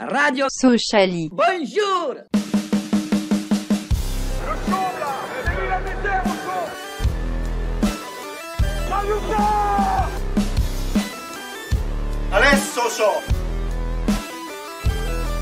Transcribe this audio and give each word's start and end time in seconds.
Radio 0.00 0.46
Sociali. 0.48 1.28
Bonjour 1.32 2.14
Adesso 12.30 12.88
so! 12.90 13.02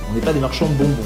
On 0.09 0.15
n'est 0.15 0.21
pas 0.23 0.33
des 0.33 0.41
marchands 0.41 0.71
de 0.71 0.75
bonbons. 0.75 0.97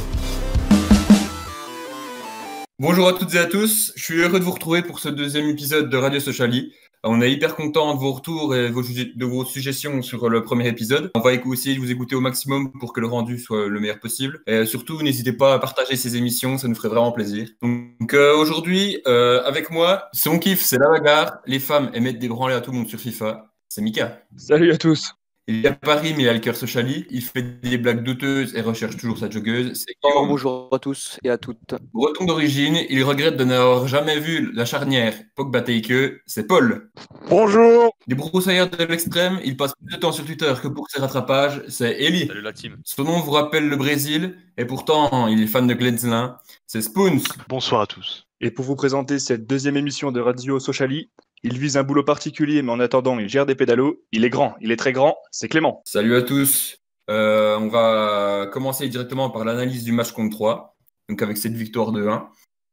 Bonjour 2.78 3.08
à 3.08 3.14
toutes 3.14 3.34
et 3.34 3.38
à 3.38 3.46
tous, 3.46 3.92
je 3.96 4.04
suis 4.04 4.20
heureux 4.20 4.38
de 4.38 4.44
vous 4.44 4.52
retrouver 4.52 4.82
pour 4.82 5.00
ce 5.00 5.08
deuxième 5.08 5.48
épisode 5.48 5.90
de 5.90 5.96
Radio 5.96 6.20
Sociali. 6.20 6.72
On 7.02 7.22
est 7.22 7.32
hyper 7.32 7.56
content 7.56 7.94
de 7.94 7.98
vos 7.98 8.12
retours 8.12 8.54
et 8.54 8.68
de 8.68 9.24
vos 9.24 9.44
suggestions 9.44 10.02
sur 10.02 10.28
le 10.28 10.42
premier 10.42 10.68
épisode. 10.68 11.10
On 11.14 11.20
va 11.20 11.32
essayer 11.32 11.74
de 11.74 11.80
vous 11.80 11.90
écouter 11.90 12.14
au 12.14 12.20
maximum 12.20 12.72
pour 12.78 12.92
que 12.92 13.00
le 13.00 13.06
rendu 13.06 13.38
soit 13.38 13.68
le 13.68 13.80
meilleur 13.80 14.00
possible. 14.00 14.40
Et 14.46 14.66
surtout, 14.66 15.00
n'hésitez 15.02 15.32
pas 15.32 15.54
à 15.54 15.58
partager 15.58 15.96
ces 15.96 16.16
émissions, 16.16 16.58
ça 16.58 16.68
nous 16.68 16.74
ferait 16.74 16.88
vraiment 16.88 17.12
plaisir. 17.12 17.48
Donc 17.62 18.12
euh, 18.12 18.36
aujourd'hui, 18.36 19.00
euh, 19.06 19.42
avec 19.44 19.70
moi, 19.70 20.08
son 20.12 20.38
kiff, 20.38 20.60
c'est 20.60 20.78
la 20.78 20.90
bagarre. 20.90 21.38
Les 21.46 21.58
femmes 21.58 21.90
mettre 22.00 22.18
des 22.18 22.28
branlées 22.28 22.54
à 22.54 22.60
tout 22.60 22.70
le 22.70 22.78
monde 22.78 22.88
sur 22.88 22.98
FIFA. 22.98 23.50
C'est 23.68 23.82
Mika. 23.82 24.22
Salut 24.36 24.72
à 24.72 24.76
tous. 24.76 25.14
Il 25.46 25.64
est 25.64 25.68
à 25.68 25.72
Paris, 25.72 26.14
mais 26.16 26.24
il 26.24 26.28
a 26.28 26.32
le 26.32 26.38
cœur 26.38 26.54
sociali. 26.54 27.06
Il 27.10 27.22
fait 27.22 27.42
des 27.42 27.78
blagues 27.78 28.04
douteuses 28.04 28.54
et 28.54 28.60
recherche 28.60 28.96
toujours 28.96 29.18
sa 29.18 29.28
joggeuse. 29.28 29.72
C'est 29.74 29.94
bonjour 30.02 30.68
à 30.72 30.78
tous 30.78 31.18
et 31.24 31.30
à 31.30 31.38
toutes. 31.38 31.74
Breton 31.92 32.24
d'origine, 32.24 32.78
il 32.88 33.02
regrette 33.02 33.36
de 33.36 33.44
n'avoir 33.44 33.88
jamais 33.88 34.20
vu 34.20 34.52
la 34.52 34.64
charnière 34.64 35.14
Pogba 35.34 35.62
Teike. 35.62 36.20
C'est 36.26 36.46
Paul. 36.46 36.90
Bonjour. 37.28 37.90
Des 38.06 38.14
broussaillards 38.14 38.70
de 38.70 38.84
l'extrême, 38.84 39.40
il 39.44 39.56
passe 39.56 39.72
plus 39.74 39.96
de 39.96 40.00
temps 40.00 40.12
sur 40.12 40.24
Twitter 40.24 40.52
que 40.62 40.68
pour 40.68 40.88
ses 40.88 41.00
rattrapages. 41.00 41.62
C'est 41.68 42.00
Eli. 42.00 42.26
Salut 42.26 42.42
la 42.42 42.52
team. 42.52 42.76
Son 42.84 43.04
nom 43.04 43.18
vous 43.20 43.32
rappelle 43.32 43.68
le 43.68 43.76
Brésil, 43.76 44.36
et 44.56 44.64
pourtant 44.64 45.26
il 45.26 45.42
est 45.42 45.46
fan 45.46 45.66
de 45.66 45.74
Glenzlin. 45.74 46.38
C'est 46.66 46.82
Spoons. 46.82 47.22
Bonsoir 47.48 47.80
à 47.82 47.86
tous. 47.86 48.26
Et 48.40 48.50
pour 48.50 48.64
vous 48.64 48.76
présenter 48.76 49.18
cette 49.18 49.46
deuxième 49.46 49.76
émission 49.76 50.12
de 50.12 50.20
Radio 50.20 50.58
Sociali, 50.60 51.10
il 51.42 51.58
vise 51.58 51.76
un 51.76 51.82
boulot 51.82 52.04
particulier, 52.04 52.62
mais 52.62 52.72
en 52.72 52.80
attendant, 52.80 53.18
il 53.18 53.28
gère 53.28 53.46
des 53.46 53.54
pédalos. 53.54 54.02
Il 54.12 54.24
est 54.24 54.30
grand, 54.30 54.56
il 54.60 54.72
est 54.72 54.76
très 54.76 54.92
grand, 54.92 55.16
c'est 55.30 55.48
Clément. 55.48 55.82
Salut 55.84 56.14
à 56.14 56.22
tous. 56.22 56.76
Euh, 57.08 57.58
on 57.58 57.68
va 57.68 58.48
commencer 58.52 58.88
directement 58.88 59.30
par 59.30 59.44
l'analyse 59.44 59.84
du 59.84 59.92
match 59.92 60.12
contre 60.12 60.36
3, 60.36 60.76
donc 61.08 61.22
avec 61.22 61.36
cette 61.36 61.54
victoire 61.54 61.92
de 61.92 62.06
1. 62.06 62.28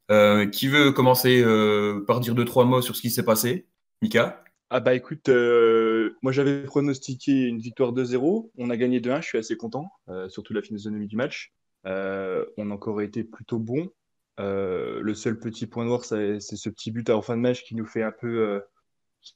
Euh, 0.09 0.47
qui 0.47 0.69
veut 0.69 0.91
commencer 0.91 1.41
euh, 1.43 2.05
par 2.07 2.21
dire 2.21 2.33
deux, 2.33 2.45
trois 2.45 2.63
mots 2.63 2.81
sur 2.81 2.95
ce 2.95 3.01
qui 3.01 3.09
s'est 3.09 3.25
passé? 3.25 3.67
Mika? 4.01 4.43
Ah 4.69 4.79
bah 4.79 4.93
écoute, 4.93 5.29
moi 6.21 6.31
j'avais 6.33 6.63
pronostiqué 6.63 7.31
une 7.31 7.59
victoire 7.59 7.93
2-0. 7.93 8.51
On 8.57 8.69
a 8.69 8.77
gagné 8.77 8.99
2-1, 8.99 9.21
je 9.21 9.27
suis 9.27 9.37
assez 9.37 9.55
content, 9.55 9.89
surtout 10.27 10.53
la 10.53 10.61
physionomie 10.61 11.07
du 11.07 11.15
match. 11.15 11.53
On 11.85 11.89
a 11.91 12.73
encore 12.73 13.01
été 13.01 13.23
plutôt 13.23 13.59
bon. 13.59 13.89
Euh, 14.39 14.99
le 15.01 15.13
seul 15.15 15.39
petit 15.39 15.65
point 15.65 15.85
noir, 15.85 16.05
c'est 16.05 16.39
ce 16.39 16.69
petit 16.69 16.91
but 16.91 17.09
en 17.09 17.21
fin 17.21 17.35
de 17.35 17.41
match 17.41 17.63
qui 17.63 17.75
nous 17.75 17.85
fait 17.85 18.03
un 18.03 18.11
peu, 18.11 18.27
euh, 18.27 18.59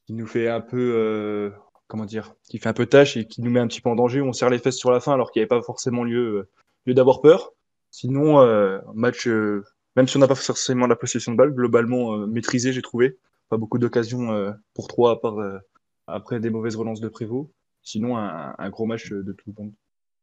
qui 0.06 0.14
nous 0.14 0.28
fait 0.28 0.48
un 0.48 0.62
peu, 0.62 0.94
euh, 0.96 1.50
comment 1.88 2.06
dire, 2.06 2.36
qui 2.44 2.60
fait 2.60 2.70
un 2.70 2.74
peu 2.74 2.86
tâche 2.86 3.18
et 3.18 3.26
qui 3.26 3.42
nous 3.42 3.50
met 3.50 3.60
un 3.60 3.68
petit 3.68 3.82
peu 3.82 3.90
en 3.90 3.96
danger. 3.96 4.22
On 4.22 4.34
serre 4.34 4.50
les 4.50 4.60
fesses 4.60 4.78
sur 4.78 4.92
la 4.92 5.00
fin 5.00 5.14
alors 5.14 5.32
qu'il 5.32 5.40
n'y 5.40 5.44
avait 5.44 5.60
pas 5.60 5.62
forcément 5.62 6.04
lieu, 6.04 6.50
d'avoir 6.86 7.22
peur. 7.22 7.52
Sinon, 7.90 8.46
match, 8.94 9.28
même 9.28 10.08
si 10.08 10.18
on 10.18 10.20
n'a 10.20 10.28
pas 10.28 10.36
forcément 10.36 10.88
la 10.88 10.96
possession 10.96 11.32
de 11.32 11.38
balle, 11.38 11.54
globalement 11.54 12.18
maîtrisé, 12.28 12.72
j'ai 12.72 12.82
trouvé. 12.82 13.18
Pas 13.50 13.58
beaucoup 13.58 13.80
d'occasions 13.80 14.56
pour 14.74 14.88
trois 14.88 15.12
à 15.12 15.16
part, 15.18 15.38
après 16.08 16.40
des 16.40 16.50
mauvaises 16.50 16.76
relances 16.76 17.02
de 17.02 17.10
Prévost. 17.10 17.50
Sinon, 17.84 18.18
un, 18.18 18.70
gros 18.70 18.86
match 18.86 19.10
de 19.10 19.34
tout 19.34 19.54
le 19.58 19.64
monde. 19.64 19.74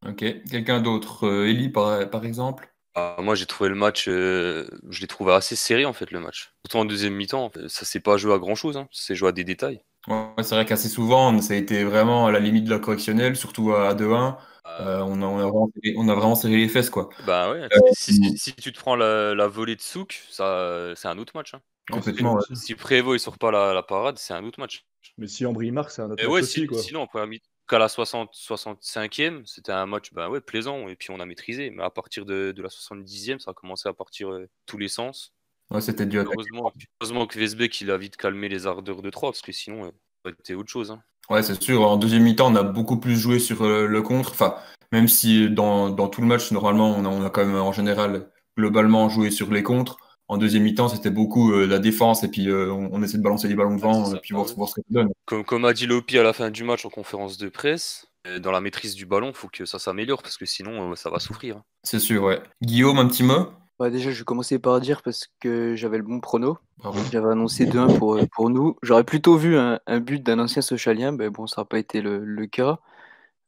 Ok. 0.07 0.25
Quelqu'un 0.48 0.81
d'autre 0.81 1.45
Eli, 1.47 1.69
par, 1.69 2.25
exemple? 2.25 2.73
Moi 3.21 3.35
j'ai 3.35 3.47
trouvé 3.47 3.69
le 3.69 3.75
match, 3.75 4.09
euh, 4.09 4.67
je 4.91 5.01
l'ai 5.01 5.07
trouvé 5.07 5.33
assez 5.33 5.57
serré 5.57 5.85
en 5.85 5.93
fait 5.93 6.11
le 6.11 6.21
match. 6.21 6.53
Surtout 6.65 6.79
en 6.79 6.85
deuxième 6.85 7.15
mi-temps, 7.15 7.51
ça 7.69 7.85
s'est 7.85 8.01
pas 8.01 8.17
joué 8.17 8.35
à 8.35 8.39
grand 8.39 8.55
chose, 8.55 8.77
hein. 8.77 8.89
c'est 8.93 9.14
joué 9.14 9.29
à 9.29 9.33
des 9.33 9.45
détails. 9.45 9.81
Ouais, 10.07 10.42
c'est 10.42 10.55
vrai 10.55 10.64
qu'assez 10.64 10.89
souvent, 10.89 11.39
ça 11.41 11.55
a 11.55 11.57
été 11.57 11.85
vraiment 11.85 12.27
à 12.27 12.33
la 12.33 12.41
limite 12.41 12.64
de 12.64 12.70
la 12.70 12.79
correctionnelle, 12.79 13.37
surtout 13.37 13.73
à 13.73 13.95
2-1. 13.95 14.39
Euh, 14.81 15.01
on, 15.01 15.20
a, 15.23 15.27
on, 15.27 15.39
a 15.39 15.42
vraiment, 15.42 15.70
on, 15.97 16.08
a, 16.08 16.14
vraiment 16.14 16.35
serré 16.35 16.57
les 16.57 16.69
fesses, 16.69 16.89
quoi. 16.89 17.08
Bah 17.27 17.51
ouais, 17.51 17.63
Euh, 17.63 17.81
si, 17.92 18.13
si, 18.14 18.39
si 18.39 18.53
tu 18.55 18.73
te 18.73 18.79
prends 18.79 18.97
la, 18.97 19.35
la 19.35 19.48
volée 19.48 19.77
de 19.77 19.81
Souk, 19.81 20.23
ça, 20.31 20.92
c'est 20.95 21.08
un 21.08 21.19
autre 21.19 21.33
match. 21.35 21.55
Hein. 21.55 21.61
Complètement, 21.91 22.35
ouais. 22.35 22.42
Si 22.55 22.75
Prévost 22.75 23.17
il 23.17 23.20
sort 23.20 23.39
pas 23.39 23.51
la, 23.51 23.75
la 23.75 23.83
parade, 23.83 24.19
c'est 24.19 24.35
un 24.35 24.45
autre 24.45 24.61
match. 24.61 24.85
Mais 25.17 25.27
si 25.27 25.45
Ambry 25.47 25.70
marque, 25.73 25.91
c'est 25.91 26.03
un 26.03 26.11
autre 26.11 26.23
Et 26.23 26.27
match 26.27 26.35
ouais, 26.35 26.42
aussi, 26.42 26.61
si- 26.61 26.67
quoi. 26.67 26.79
sinon, 26.83 27.01
en 27.03 27.07
première 27.07 27.27
mi 27.27 27.41
qu'à 27.68 27.79
la 27.79 27.89
60, 27.89 28.34
65e, 28.34 29.46
c'était 29.46 29.73
un 29.73 29.86
match 29.86 30.12
bah 30.12 30.29
ouais, 30.29 30.40
plaisant 30.40 30.89
et 30.89 30.96
puis 30.96 31.11
on 31.11 31.20
a 31.20 31.27
maîtrisé. 31.27 31.70
Mais 31.70 31.83
à 31.83 31.90
partir 31.90 32.24
de, 32.24 32.52
de 32.52 32.62
la 32.62 32.68
70e, 32.68 33.39
ça 33.39 33.52
a 33.52 33.55
commencé 33.55 33.89
à 33.89 33.92
partir 33.92 34.30
euh, 34.30 34.48
tous 34.67 34.79
les 34.79 34.89
sens. 34.89 35.34
Ouais, 35.70 35.80
c'était 35.80 36.07
dû 36.07 36.18
à 36.18 36.24
Heureusement, 36.24 36.73
heureusement 37.01 37.27
que 37.27 37.39
Vesbeck 37.39 37.80
il 37.80 37.90
a 37.90 37.98
vite 37.98 38.17
calmé 38.17 38.48
les 38.48 38.67
ardeurs 38.67 39.02
de 39.02 39.11
3 39.11 39.30
parce 39.30 39.42
que 39.42 39.52
sinon, 39.52 39.84
euh, 39.84 39.89
ça 39.89 39.92
aurait 40.24 40.34
été 40.39 40.55
autre 40.55 40.70
chose. 40.70 40.90
Hein. 40.90 41.02
Ouais, 41.28 41.42
c'est 41.42 41.62
sûr. 41.62 41.83
En 41.83 41.98
deuxième 41.98 42.23
mi-temps, 42.23 42.51
on 42.51 42.57
a 42.57 42.62
beaucoup 42.62 42.98
plus 42.98 43.17
joué 43.17 43.39
sur 43.39 43.62
euh, 43.62 43.86
le 43.86 44.02
contre. 44.02 44.30
Enfin, 44.30 44.57
même 44.92 45.08
si 45.08 45.51
dans, 45.51 45.90
dans 45.90 46.08
tout 46.08 46.23
le 46.23 46.27
match, 46.27 46.51
normalement, 46.52 46.96
on 46.96 47.05
a, 47.05 47.08
on 47.08 47.24
a 47.24 47.30
quand 47.30 47.45
même 47.45 47.57
en 47.57 47.73
général 47.73 48.30
globalement 48.57 49.11
joué 49.11 49.30
sur 49.30 49.52
les 49.52 49.62
contres. 49.62 49.98
En 50.28 50.36
deuxième 50.36 50.62
mi-temps, 50.62 50.89
c'était 50.89 51.11
beaucoup 51.11 51.52
euh, 51.52 51.66
la 51.66 51.78
défense 51.78 52.22
et 52.22 52.28
puis 52.28 52.48
euh, 52.50 52.70
on, 52.70 52.90
on 52.92 53.02
essaie 53.02 53.16
de 53.18 53.22
balancer 53.22 53.48
les 53.48 53.55
ballons 53.55 53.74
devant 53.77 54.05
ça, 54.05 54.16
et 54.16 54.20
puis 54.20 54.34
voir, 54.34 54.46
ce 54.48 54.55
que 54.55 54.64
ça 54.66 54.83
donne. 54.90 55.08
Comme, 55.24 55.42
comme 55.44 55.64
a 55.64 55.72
dit 55.72 55.86
Lopi 55.86 56.18
à 56.18 56.22
la 56.22 56.33
fin 56.34 56.50
du 56.50 56.64
match 56.64 56.84
en 56.84 56.90
conférence 56.90 57.39
de 57.39 57.48
presse, 57.48 58.06
euh, 58.27 58.39
dans 58.39 58.50
la 58.50 58.61
maîtrise 58.61 58.94
du 58.94 59.06
ballon, 59.06 59.28
il 59.28 59.34
faut 59.34 59.48
que 59.48 59.64
ça 59.64 59.78
s'améliore 59.78 60.22
parce 60.22 60.36
que 60.36 60.44
sinon, 60.44 60.92
euh, 60.92 60.94
ça 60.96 61.08
va 61.08 61.18
souffrir. 61.18 61.56
hein. 61.56 61.64
C'est 61.83 61.98
sûr, 61.98 62.22
ouais. 62.24 62.42
Guillaume, 62.62 62.98
un 62.98 63.06
petit 63.08 63.22
mot? 63.22 63.46
Bah, 63.78 63.90
déjà, 63.90 64.11
je 64.11 64.18
vais 64.18 64.24
commencer 64.24 64.58
par 64.58 64.80
dire 64.80 65.02
parce 65.02 65.28
que 65.40 65.77
j'avais 65.77 65.98
le 65.98 66.02
bon 66.02 66.20
prono. 66.20 66.58
Bravo. 66.78 66.98
J'avais 67.12 67.30
annoncé 67.30 67.64
2-1 67.64 67.96
pour, 67.96 68.18
pour 68.34 68.50
nous. 68.50 68.77
J'aurais 68.83 69.05
plutôt 69.05 69.36
vu 69.36 69.56
un, 69.56 69.78
un 69.86 70.00
but 70.00 70.22
d'un 70.22 70.40
ancien 70.40 70.62
socialien, 70.62 71.12
mais 71.12 71.30
bon, 71.30 71.46
ça 71.46 71.62
n'a 71.62 71.64
pas 71.64 71.78
été 71.78 72.00
le, 72.02 72.24
le 72.24 72.46
cas. 72.46 72.80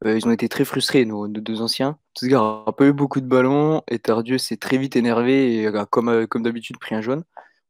Euh, 0.04 0.16
ils 0.16 0.26
ont 0.26 0.30
été 0.30 0.48
très 0.48 0.64
frustrés, 0.64 1.04
nos, 1.04 1.28
nos 1.28 1.40
deux 1.40 1.60
anciens. 1.60 1.98
Gars 2.22 2.62
n'a 2.66 2.72
pas 2.72 2.86
eu 2.86 2.92
beaucoup 2.92 3.20
de 3.20 3.26
ballons 3.26 3.82
et 3.88 3.98
Tardieu 3.98 4.38
s'est 4.38 4.56
très 4.56 4.78
vite 4.78 4.96
énervé 4.96 5.54
et 5.54 5.66
a, 5.66 5.86
comme, 5.86 6.08
euh, 6.08 6.26
d'habitude, 6.36 6.78
pris 6.78 6.94
un 6.94 7.02
jaune. 7.02 7.24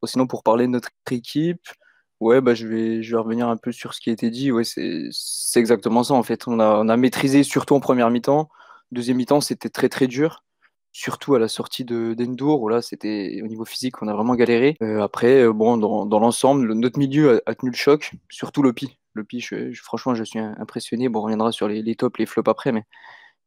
Sinon, 0.05 0.27
pour 0.27 0.43
parler 0.43 0.67
de 0.67 0.71
notre 0.71 0.91
équipe, 1.11 1.61
ouais, 2.21 2.41
bah, 2.41 2.55
je 2.55 2.67
vais, 2.67 3.01
revenir 3.17 3.49
un 3.49 3.57
peu 3.57 3.73
sur 3.73 3.95
ce 3.95 4.01
qui 4.01 4.11
a 4.11 4.13
été 4.13 4.31
dit. 4.31 4.53
Ouais, 4.53 4.65
c'est 4.65 5.61
exactement 5.61 6.05
ça, 6.05 6.15
en 6.15 6.23
fait. 6.23 6.47
On 6.47 6.59
a, 6.61 6.97
maîtrisé, 6.97 7.43
surtout 7.43 7.75
en 7.75 7.81
première 7.81 8.11
mi-temps. 8.11 8.49
Deuxième 8.93 9.19
mi-temps, 9.19 9.41
c'était 9.41 9.69
très, 9.69 9.89
très 9.89 10.07
dur. 10.07 10.45
Surtout 10.93 11.35
à 11.35 11.39
la 11.39 11.49
sortie 11.49 11.85
de 11.85 12.15
d'Endour, 12.15 12.63
où 12.63 12.69
là, 12.69 12.83
c'était 12.83 13.41
au 13.45 13.47
niveau 13.47 13.65
physique, 13.65 14.03
on 14.03 14.09
a 14.09 14.15
vraiment 14.15 14.35
galéré. 14.35 14.77
Euh, 14.83 15.03
après, 15.03 15.47
bon, 15.49 15.77
dans, 15.77 16.19
l'ensemble, 16.19 16.67
le- 16.67 16.75
notre 16.75 16.99
milieu 16.99 17.43
a 17.47 17.55
tenu 17.55 17.71
le 17.71 17.77
choc, 17.77 18.13
surtout 18.29 18.63
Lopi. 18.63 18.99
Lopi, 19.15 19.41
je- 19.41 19.73
franchement, 19.83 20.15
je 20.15 20.25
suis 20.25 20.39
impressionné. 20.39 21.09
Bon, 21.09 21.21
on 21.21 21.23
reviendra 21.25 21.53
sur 21.53 21.69
les, 21.69 21.95
tops, 21.97 22.19
les 22.19 22.27
flops 22.27 22.49
après, 22.49 22.73
mais, 22.73 22.85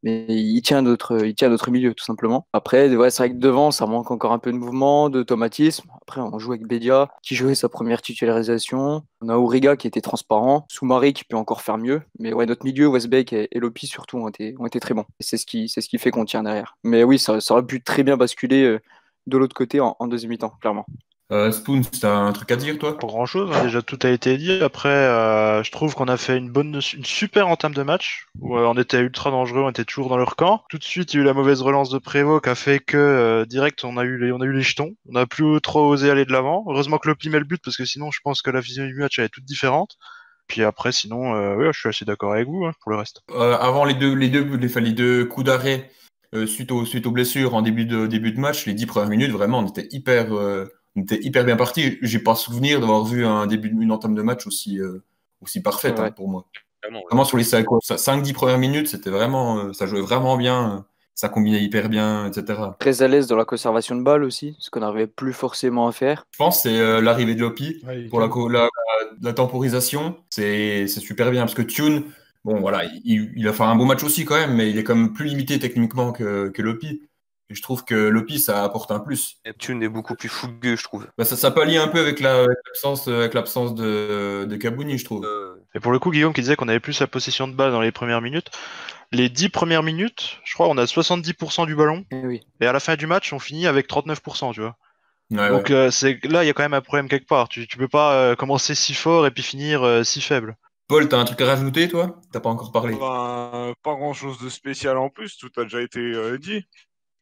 il 0.06 0.62
tient 0.62 0.82
notre, 0.82 1.26
il 1.26 1.34
tient 1.34 1.48
notre 1.48 1.72
milieu, 1.72 1.94
tout 1.94 2.04
simplement. 2.04 2.46
Après, 2.52 2.90
c'est 2.90 3.18
vrai 3.18 3.30
que 3.32 3.38
devant, 3.38 3.72
ça 3.72 3.86
manque 3.86 4.12
encore 4.12 4.34
un 4.34 4.40
peu 4.40 4.52
de 4.52 4.58
mouvement, 4.58 5.10
d'automatisme. 5.10 5.90
Après, 6.02 6.20
on 6.20 6.38
joue 6.40 6.52
avec 6.52 6.68
Bedia, 6.68 7.08
qui 7.22 7.36
jouait 7.36 7.56
sa 7.56 7.70
première 7.70 8.02
titularisation. 8.02 9.04
On 9.22 9.30
a 9.30 9.38
Auriga 9.38 9.78
qui 9.78 9.88
était 9.88 10.02
transparent. 10.02 10.66
Soumari 10.70 11.14
qui 11.14 11.24
peut 11.24 11.38
encore 11.38 11.62
faire 11.62 11.78
mieux. 11.78 12.02
Mais 12.20 12.34
ouais, 12.34 12.46
notre 12.46 12.66
milieu, 12.66 12.88
Westbeck 12.88 13.32
et, 13.32 13.48
Lopi 13.56 13.88
surtout, 13.88 14.18
ont 14.18 14.28
été, 14.28 14.80
très 14.82 14.94
bons. 14.94 15.06
C'est 15.22 15.38
ce 15.38 15.46
qui, 15.46 15.70
c'est 15.70 15.80
ce 15.80 15.88
qui 15.88 15.98
fait 15.98 16.12
qu'on 16.12 16.26
tient 16.26 16.44
derrière. 16.44 16.76
Mais 16.84 17.06
oui, 17.06 17.18
ça, 17.18 17.38
aurait 17.52 17.66
pu 17.66 17.82
très 17.82 18.04
bien 18.04 18.18
basculer 18.18 18.64
euh, 18.66 18.80
de 19.28 19.38
l'autre 19.38 19.56
côté 19.56 19.80
en 19.80 19.96
deuxième 20.08 20.32
mi-temps, 20.32 20.54
clairement. 20.60 20.86
Euh, 21.32 21.52
Spoon, 21.52 21.82
t'as 21.82 22.16
un 22.16 22.32
truc 22.34 22.52
à 22.52 22.56
dire, 22.58 22.78
toi? 22.78 22.98
Pas 22.98 23.08
grand 23.08 23.26
chose, 23.26 23.50
déjà 23.64 23.82
tout 23.82 23.98
a 24.04 24.10
été 24.10 24.38
dit. 24.38 24.62
Après, 24.62 24.90
euh, 24.90 25.64
je 25.64 25.72
trouve 25.72 25.96
qu'on 25.96 26.08
a 26.08 26.18
fait 26.18 26.38
une 26.38 26.52
bonne, 26.52 26.80
une 26.94 27.06
super 27.06 27.48
entame 27.48 27.74
de 27.74 27.82
match 27.82 28.28
où 28.40 28.58
euh, 28.58 28.66
on 28.66 28.78
était 28.78 29.00
ultra 29.00 29.32
dangereux, 29.32 29.62
on 29.62 29.70
était 29.70 29.86
toujours 29.86 30.10
dans 30.10 30.18
leur 30.18 30.36
camp. 30.36 30.64
Tout 30.70 30.78
de 30.78 30.84
suite, 30.84 31.14
il 31.14 31.18
y 31.18 31.20
a 31.20 31.24
eu 31.24 31.26
la 31.26 31.34
mauvaise 31.34 31.62
relance 31.62 31.90
de 31.90 31.98
Prévost 31.98 32.44
qui 32.44 32.50
a 32.50 32.56
fait 32.56 32.80
que 32.80 32.98
euh, 32.98 33.46
direct 33.46 33.84
on 33.84 33.98
a 33.98 34.04
eu 34.04 34.18
les, 34.20 34.32
on 34.32 34.42
a 34.42 34.46
eu 34.46 34.52
les 34.52 34.62
jetons. 34.62 34.92
On 35.10 35.14
n'a 35.14 35.26
plus 35.26 35.60
trop 35.62 35.88
osé 35.88 36.12
aller 36.12 36.26
de 36.26 36.32
l'avant. 36.32 36.66
Heureusement 36.68 36.98
que 36.98 37.08
Lopi 37.08 37.30
met 37.30 37.40
le 37.40 37.46
but 37.46 37.62
parce 37.64 37.78
que 37.78 37.86
sinon, 37.86 38.12
je 38.12 38.20
pense 38.24 38.42
que 38.42 38.52
la 38.52 38.60
vision 38.60 38.86
du 38.86 38.96
match 38.96 39.18
elle 39.18 39.26
est 39.26 39.30
toute 39.30 39.46
différente. 39.46 39.98
Puis 40.48 40.62
après, 40.62 40.92
sinon, 40.92 41.32
ouais, 41.56 41.70
je 41.72 41.80
suis 41.80 41.90
assez 41.90 42.04
d'accord 42.04 42.34
avec 42.34 42.48
vous 42.48 42.66
hein, 42.66 42.74
pour 42.82 42.92
le 42.92 42.98
reste. 42.98 43.22
Avant 43.34 43.86
les 43.86 43.94
deux, 43.94 44.14
les 44.14 44.28
deux, 44.28 44.44
les, 44.58 44.68
enfin, 44.68 44.82
les 44.82 44.92
deux 44.92 45.26
coups 45.26 45.46
d'arrêt 45.46 45.90
suite, 46.46 46.72
aux, 46.72 46.86
suite 46.86 47.08
aux 47.08 47.12
blessures 47.12 47.56
en 47.56 47.62
début 47.62 47.86
de, 47.86 48.08
début 48.08 48.34
de 48.34 48.42
match, 48.42 48.66
les 48.66 48.74
dix 48.74 48.86
premières 48.86 49.10
minutes, 49.10 49.32
vraiment, 49.32 49.60
on 49.60 49.68
était 49.68 49.88
hyper, 49.92 50.28
on 50.96 51.02
était 51.02 51.20
hyper 51.22 51.44
bien 51.46 51.56
parti. 51.56 51.98
J'ai 52.02 52.20
pas 52.20 52.36
souvenir 52.36 52.80
d'avoir 52.80 53.04
vu 53.06 53.26
un 53.26 53.48
début, 53.48 53.70
une 53.70 53.92
entame 53.92 54.16
de 54.16 54.22
match 54.22 54.46
aussi, 54.48 54.80
euh, 54.80 55.04
aussi 55.42 55.62
parfaite 55.62 56.00
Ouais. 56.00 56.06
hein, 56.08 56.12
pour 56.12 56.30
moi. 56.30 56.46
Vraiment, 56.84 57.00
ouais. 57.00 57.06
Vraiment 57.10 57.26
sur 57.26 57.38
les 57.38 57.44
5-10 57.46 58.34
premières 58.34 58.58
minutes, 58.60 58.88
c'était 58.90 59.10
vraiment, 59.10 59.58
euh, 59.60 59.74
ça 59.74 59.86
jouait 59.88 60.02
vraiment 60.02 60.36
bien, 60.38 60.78
euh, 60.78 60.80
ça 61.16 61.30
combinait 61.30 61.64
hyper 61.64 61.88
bien, 61.90 62.28
etc. 62.28 62.60
Très 62.80 63.02
à 63.02 63.08
l'aise 63.08 63.28
dans 63.28 63.38
la 63.38 63.46
conservation 63.46 63.96
de 63.96 64.02
balles 64.04 64.24
aussi, 64.24 64.56
ce 64.60 64.70
qu'on 64.70 64.82
n'arrivait 64.82 65.08
plus 65.08 65.32
forcément 65.34 65.88
à 65.88 65.92
faire. 65.94 66.26
Je 66.32 66.38
pense 66.38 66.58
que 66.58 66.70
c'est 66.70 66.80
euh, 66.80 67.02
l'arrivée 67.02 67.36
de 67.36 67.40
Lopi 67.42 67.82
Ouais, 67.88 68.08
pour 68.10 68.20
la, 68.20 68.28
la, 68.50 68.70
la 69.22 69.34
temporisation, 69.34 70.18
c'est 70.30 70.88
c'est 70.88 71.00
super 71.00 71.32
bien 71.32 71.42
parce 71.44 71.54
que 71.54 71.62
Tune, 71.62 72.04
bon, 72.44 72.60
voilà, 72.60 72.84
il, 73.06 73.32
il, 73.36 73.48
a 73.48 73.54
fait 73.54 73.64
un 73.64 73.76
bon 73.76 73.86
match 73.86 74.04
aussi 74.04 74.26
quand 74.26 74.36
même, 74.36 74.56
mais 74.56 74.70
il 74.70 74.78
est 74.78 74.84
quand 74.84 74.96
même 74.96 75.14
plus 75.14 75.26
limité 75.26 75.60
techniquement 75.60 76.12
que, 76.12 76.50
que 76.50 76.62
Lopi. 76.62 77.02
Et 77.54 77.56
je 77.56 77.62
trouve 77.62 77.86
que 77.86 77.94
Lopi, 77.94 78.40
ça 78.40 78.64
apporte 78.64 78.92
un 78.92 79.00
plus. 79.00 79.38
Neptune 79.46 79.84
est 79.84 79.90
beaucoup 79.90 80.16
plus 80.16 80.30
fougueux, 80.30 80.76
je 80.76 80.84
trouve. 80.84 81.08
Bah, 81.18 81.24
ça, 81.26 81.36
ça 81.38 81.52
pallie 81.52 81.78
un 81.78 81.88
peu 81.88 82.00
avec 82.00 82.20
l'absence 82.20 83.08
avec 83.08 83.34
l'absence 83.34 83.76
de, 83.76 84.46
de 84.50 84.56
Kabouni, 84.56 84.98
je 84.98 85.06
trouve. 85.06 85.26
Euh, 85.26 85.56
Et 85.76 85.80
pour 85.80 85.92
le 85.92 86.00
coup, 86.00 86.12
Guillaume 86.12 86.34
qui 86.34 86.42
disait 86.42 86.56
qu'on 86.56 86.68
avait 86.68 86.80
plus 86.80 87.00
la 87.00 87.08
possession 87.08 87.48
de 87.48 87.54
balle 87.54 87.72
dans 87.72 87.82
les 87.82 87.92
premières 87.92 88.22
minutes. 88.22 88.50
Les 89.12 89.30
10 89.30 89.50
premières 89.50 89.84
minutes, 89.84 90.40
je 90.44 90.54
crois, 90.56 90.68
on 90.68 90.78
a 90.78 90.86
70% 90.88 91.68
du 91.68 91.76
ballon. 91.76 92.04
Eh 92.12 92.26
oui. 92.26 92.42
Et 92.62 92.66
à 92.66 92.74
la 92.74 92.80
fin 92.80 92.96
du 92.96 93.06
match, 93.06 93.32
on 93.32 93.40
finit 93.40 93.68
avec 93.68 93.88
39%, 93.88 94.52
tu 94.54 94.62
vois. 94.62 94.76
Ouais, 95.32 95.50
Donc 95.50 95.70
ouais. 95.70 95.76
euh, 95.76 95.92
c'est 95.92 96.24
là, 96.26 96.44
il 96.44 96.48
y 96.48 96.50
a 96.50 96.54
quand 96.54 96.64
même 96.64 96.74
un 96.74 96.82
problème 96.82 97.08
quelque 97.10 97.28
part. 97.28 97.48
Tu, 97.50 97.68
tu 97.68 97.78
peux 97.78 97.88
pas 97.88 98.14
euh, 98.16 98.36
commencer 98.36 98.76
si 98.76 98.94
fort 98.94 99.28
et 99.28 99.32
puis 99.32 99.44
finir 99.44 99.84
euh, 99.84 100.04
si 100.04 100.22
faible. 100.22 100.56
Paul, 100.88 101.08
t'as 101.10 101.18
un 101.18 101.26
truc 101.26 101.42
à 101.42 101.46
rajouter, 101.48 101.88
toi? 101.88 102.20
T'as 102.32 102.40
pas 102.40 102.50
encore 102.50 102.72
parlé. 102.72 102.96
Ben, 102.96 103.74
pas 103.84 103.96
grand 103.96 104.14
chose 104.14 104.38
de 104.40 104.50
spécial 104.50 104.98
en 104.98 105.10
plus, 105.10 105.38
tout 105.38 105.50
a 105.58 105.64
déjà 105.64 105.82
été 105.82 106.00
euh, 106.00 106.38
dit. 106.38 106.66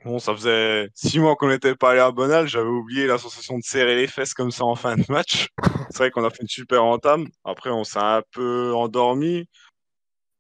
Bon, 0.04 0.18
ça 0.18 0.34
faisait 0.34 0.90
six 0.96 1.20
mois 1.20 1.36
qu'on 1.36 1.50
n'était 1.50 1.76
pas 1.76 1.92
allé 1.92 2.00
à 2.00 2.12
Bonal, 2.12 2.48
j'avais 2.48 2.68
oublié 2.68 3.06
la 3.06 3.20
sensation 3.20 3.58
de 3.60 3.64
serrer 3.64 3.96
les 3.96 4.08
fesses 4.08 4.34
comme 4.34 4.50
ça 4.50 4.66
en 4.66 4.76
fin 4.76 4.96
de 4.96 5.06
match. 5.10 5.50
C'est 5.92 5.98
vrai 6.00 6.12
qu'on 6.12 6.24
a 6.24 6.32
fait 6.32 6.42
une 6.42 6.48
super 6.48 6.84
entame. 6.84 7.28
Après, 7.44 7.70
on 7.70 7.84
s'est 7.84 8.00
un 8.00 8.24
peu 8.32 8.74
endormi. 8.74 9.48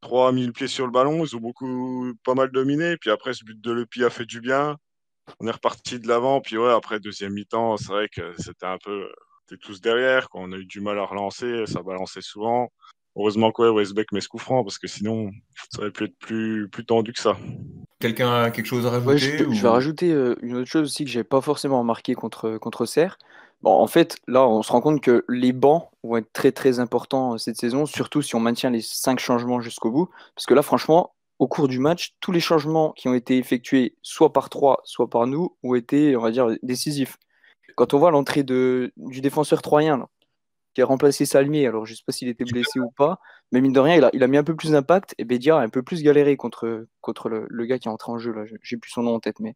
3000 0.01 0.51
pieds 0.51 0.67
sur 0.67 0.85
le 0.87 0.91
ballon, 0.91 1.23
ils 1.23 1.35
ont 1.35 1.39
beaucoup, 1.39 2.11
pas 2.23 2.33
mal 2.33 2.49
dominé. 2.49 2.97
Puis 2.97 3.11
après, 3.11 3.35
ce 3.35 3.43
but 3.45 3.61
de 3.61 3.71
Lepi 3.71 4.03
a 4.03 4.09
fait 4.09 4.25
du 4.25 4.41
bien. 4.41 4.77
On 5.39 5.47
est 5.47 5.51
reparti 5.51 5.99
de 5.99 6.07
l'avant. 6.07 6.41
Puis 6.41 6.57
ouais, 6.57 6.71
après, 6.71 6.99
deuxième 6.99 7.33
mi-temps, 7.33 7.77
c'est 7.77 7.89
vrai 7.89 8.09
que 8.09 8.33
c'était 8.39 8.65
un 8.65 8.79
peu. 8.83 9.11
Était 9.47 9.57
tous 9.57 9.79
derrière. 9.79 10.29
Quoi. 10.29 10.41
On 10.41 10.51
a 10.53 10.57
eu 10.57 10.65
du 10.65 10.81
mal 10.81 10.97
à 10.97 11.05
relancer, 11.05 11.65
ça 11.67 11.83
balançait 11.83 12.21
souvent. 12.21 12.71
Heureusement 13.15 13.51
que 13.51 13.61
ouais, 13.63 13.69
Westbeck 13.69 14.11
met 14.13 14.21
ce 14.21 14.29
coup 14.29 14.37
franc 14.37 14.63
parce 14.63 14.77
que 14.79 14.87
sinon, 14.87 15.31
ça 15.69 15.81
aurait 15.81 15.91
pu 15.91 16.05
être 16.05 16.17
plus, 16.17 16.69
plus 16.69 16.85
tendu 16.85 17.11
que 17.13 17.19
ça. 17.19 17.35
Quelqu'un 17.99 18.43
a 18.43 18.51
quelque 18.51 18.65
chose 18.65 18.85
à 18.85 18.89
rajouter 18.91 19.11
Ouais, 19.11 19.17
je, 19.17 19.43
ou- 19.45 19.53
je 19.53 19.61
vais 19.61 19.67
rajouter 19.69 20.11
euh, 20.11 20.35
une 20.41 20.55
autre 20.57 20.69
chose 20.69 20.83
aussi 20.83 21.03
que 21.03 21.11
j'ai 21.11 21.23
pas 21.23 21.41
forcément 21.41 21.79
remarqué 21.79 22.13
contre, 22.15 22.57
contre 22.57 22.85
Serre. 22.85 23.17
Bon, 23.61 23.71
en 23.73 23.85
fait, 23.87 24.17
là, 24.27 24.47
on 24.47 24.63
se 24.63 24.71
rend 24.71 24.81
compte 24.81 25.01
que 25.01 25.23
les 25.29 25.51
bancs 25.51 25.87
vont 26.03 26.17
être 26.17 26.31
très 26.33 26.51
très 26.51 26.79
importants 26.79 27.33
euh, 27.33 27.37
cette 27.37 27.57
saison, 27.57 27.85
surtout 27.85 28.21
si 28.21 28.35
on 28.35 28.39
maintient 28.39 28.71
les 28.71 28.81
cinq 28.81 29.19
changements 29.19 29.61
jusqu'au 29.61 29.91
bout. 29.91 30.09
Parce 30.35 30.45
que 30.47 30.53
là, 30.53 30.61
franchement, 30.63 31.13
au 31.37 31.47
cours 31.47 31.67
du 31.67 31.79
match, 31.79 32.15
tous 32.21 32.31
les 32.31 32.39
changements 32.39 32.91
qui 32.93 33.07
ont 33.07 33.13
été 33.13 33.37
effectués, 33.37 33.95
soit 34.01 34.31
par 34.31 34.49
trois, 34.49 34.81
soit 34.85 35.09
par 35.09 35.27
nous, 35.27 35.55
ont 35.63 35.75
été, 35.75 36.15
on 36.15 36.21
va 36.21 36.31
dire, 36.31 36.47
décisifs. 36.63 37.17
Quand 37.75 37.93
on 37.93 37.99
voit 37.99 38.11
l'entrée 38.11 38.43
de, 38.43 38.91
du 38.97 39.21
défenseur 39.21 39.61
troyen, 39.61 39.97
là, 39.97 40.07
qui 40.73 40.81
a 40.81 40.85
remplacé 40.85 41.25
Salmier, 41.25 41.67
alors 41.67 41.85
je 41.85 41.93
sais 41.95 42.03
pas 42.05 42.11
s'il 42.11 42.29
était 42.29 42.45
blessé 42.45 42.79
ou 42.79 42.91
pas, 42.91 43.19
mais 43.51 43.61
mine 43.61 43.73
de 43.73 43.79
rien, 43.79 43.95
il 43.95 44.03
a, 44.03 44.09
il 44.13 44.23
a 44.23 44.27
mis 44.27 44.37
un 44.37 44.43
peu 44.43 44.55
plus 44.55 44.71
d'impact 44.71 45.15
et 45.17 45.25
Bédia 45.25 45.57
a 45.57 45.61
un 45.61 45.69
peu 45.69 45.83
plus 45.83 46.03
galéré 46.03 46.37
contre, 46.37 46.87
contre 47.01 47.29
le, 47.29 47.45
le 47.49 47.65
gars 47.65 47.79
qui 47.79 47.87
est 47.87 47.91
entré 47.91 48.11
en 48.11 48.17
jeu, 48.17 48.31
là. 48.31 48.43
J'ai 48.61 48.77
plus 48.77 48.91
son 48.91 49.03
nom 49.03 49.15
en 49.15 49.19
tête, 49.19 49.39
mais 49.39 49.55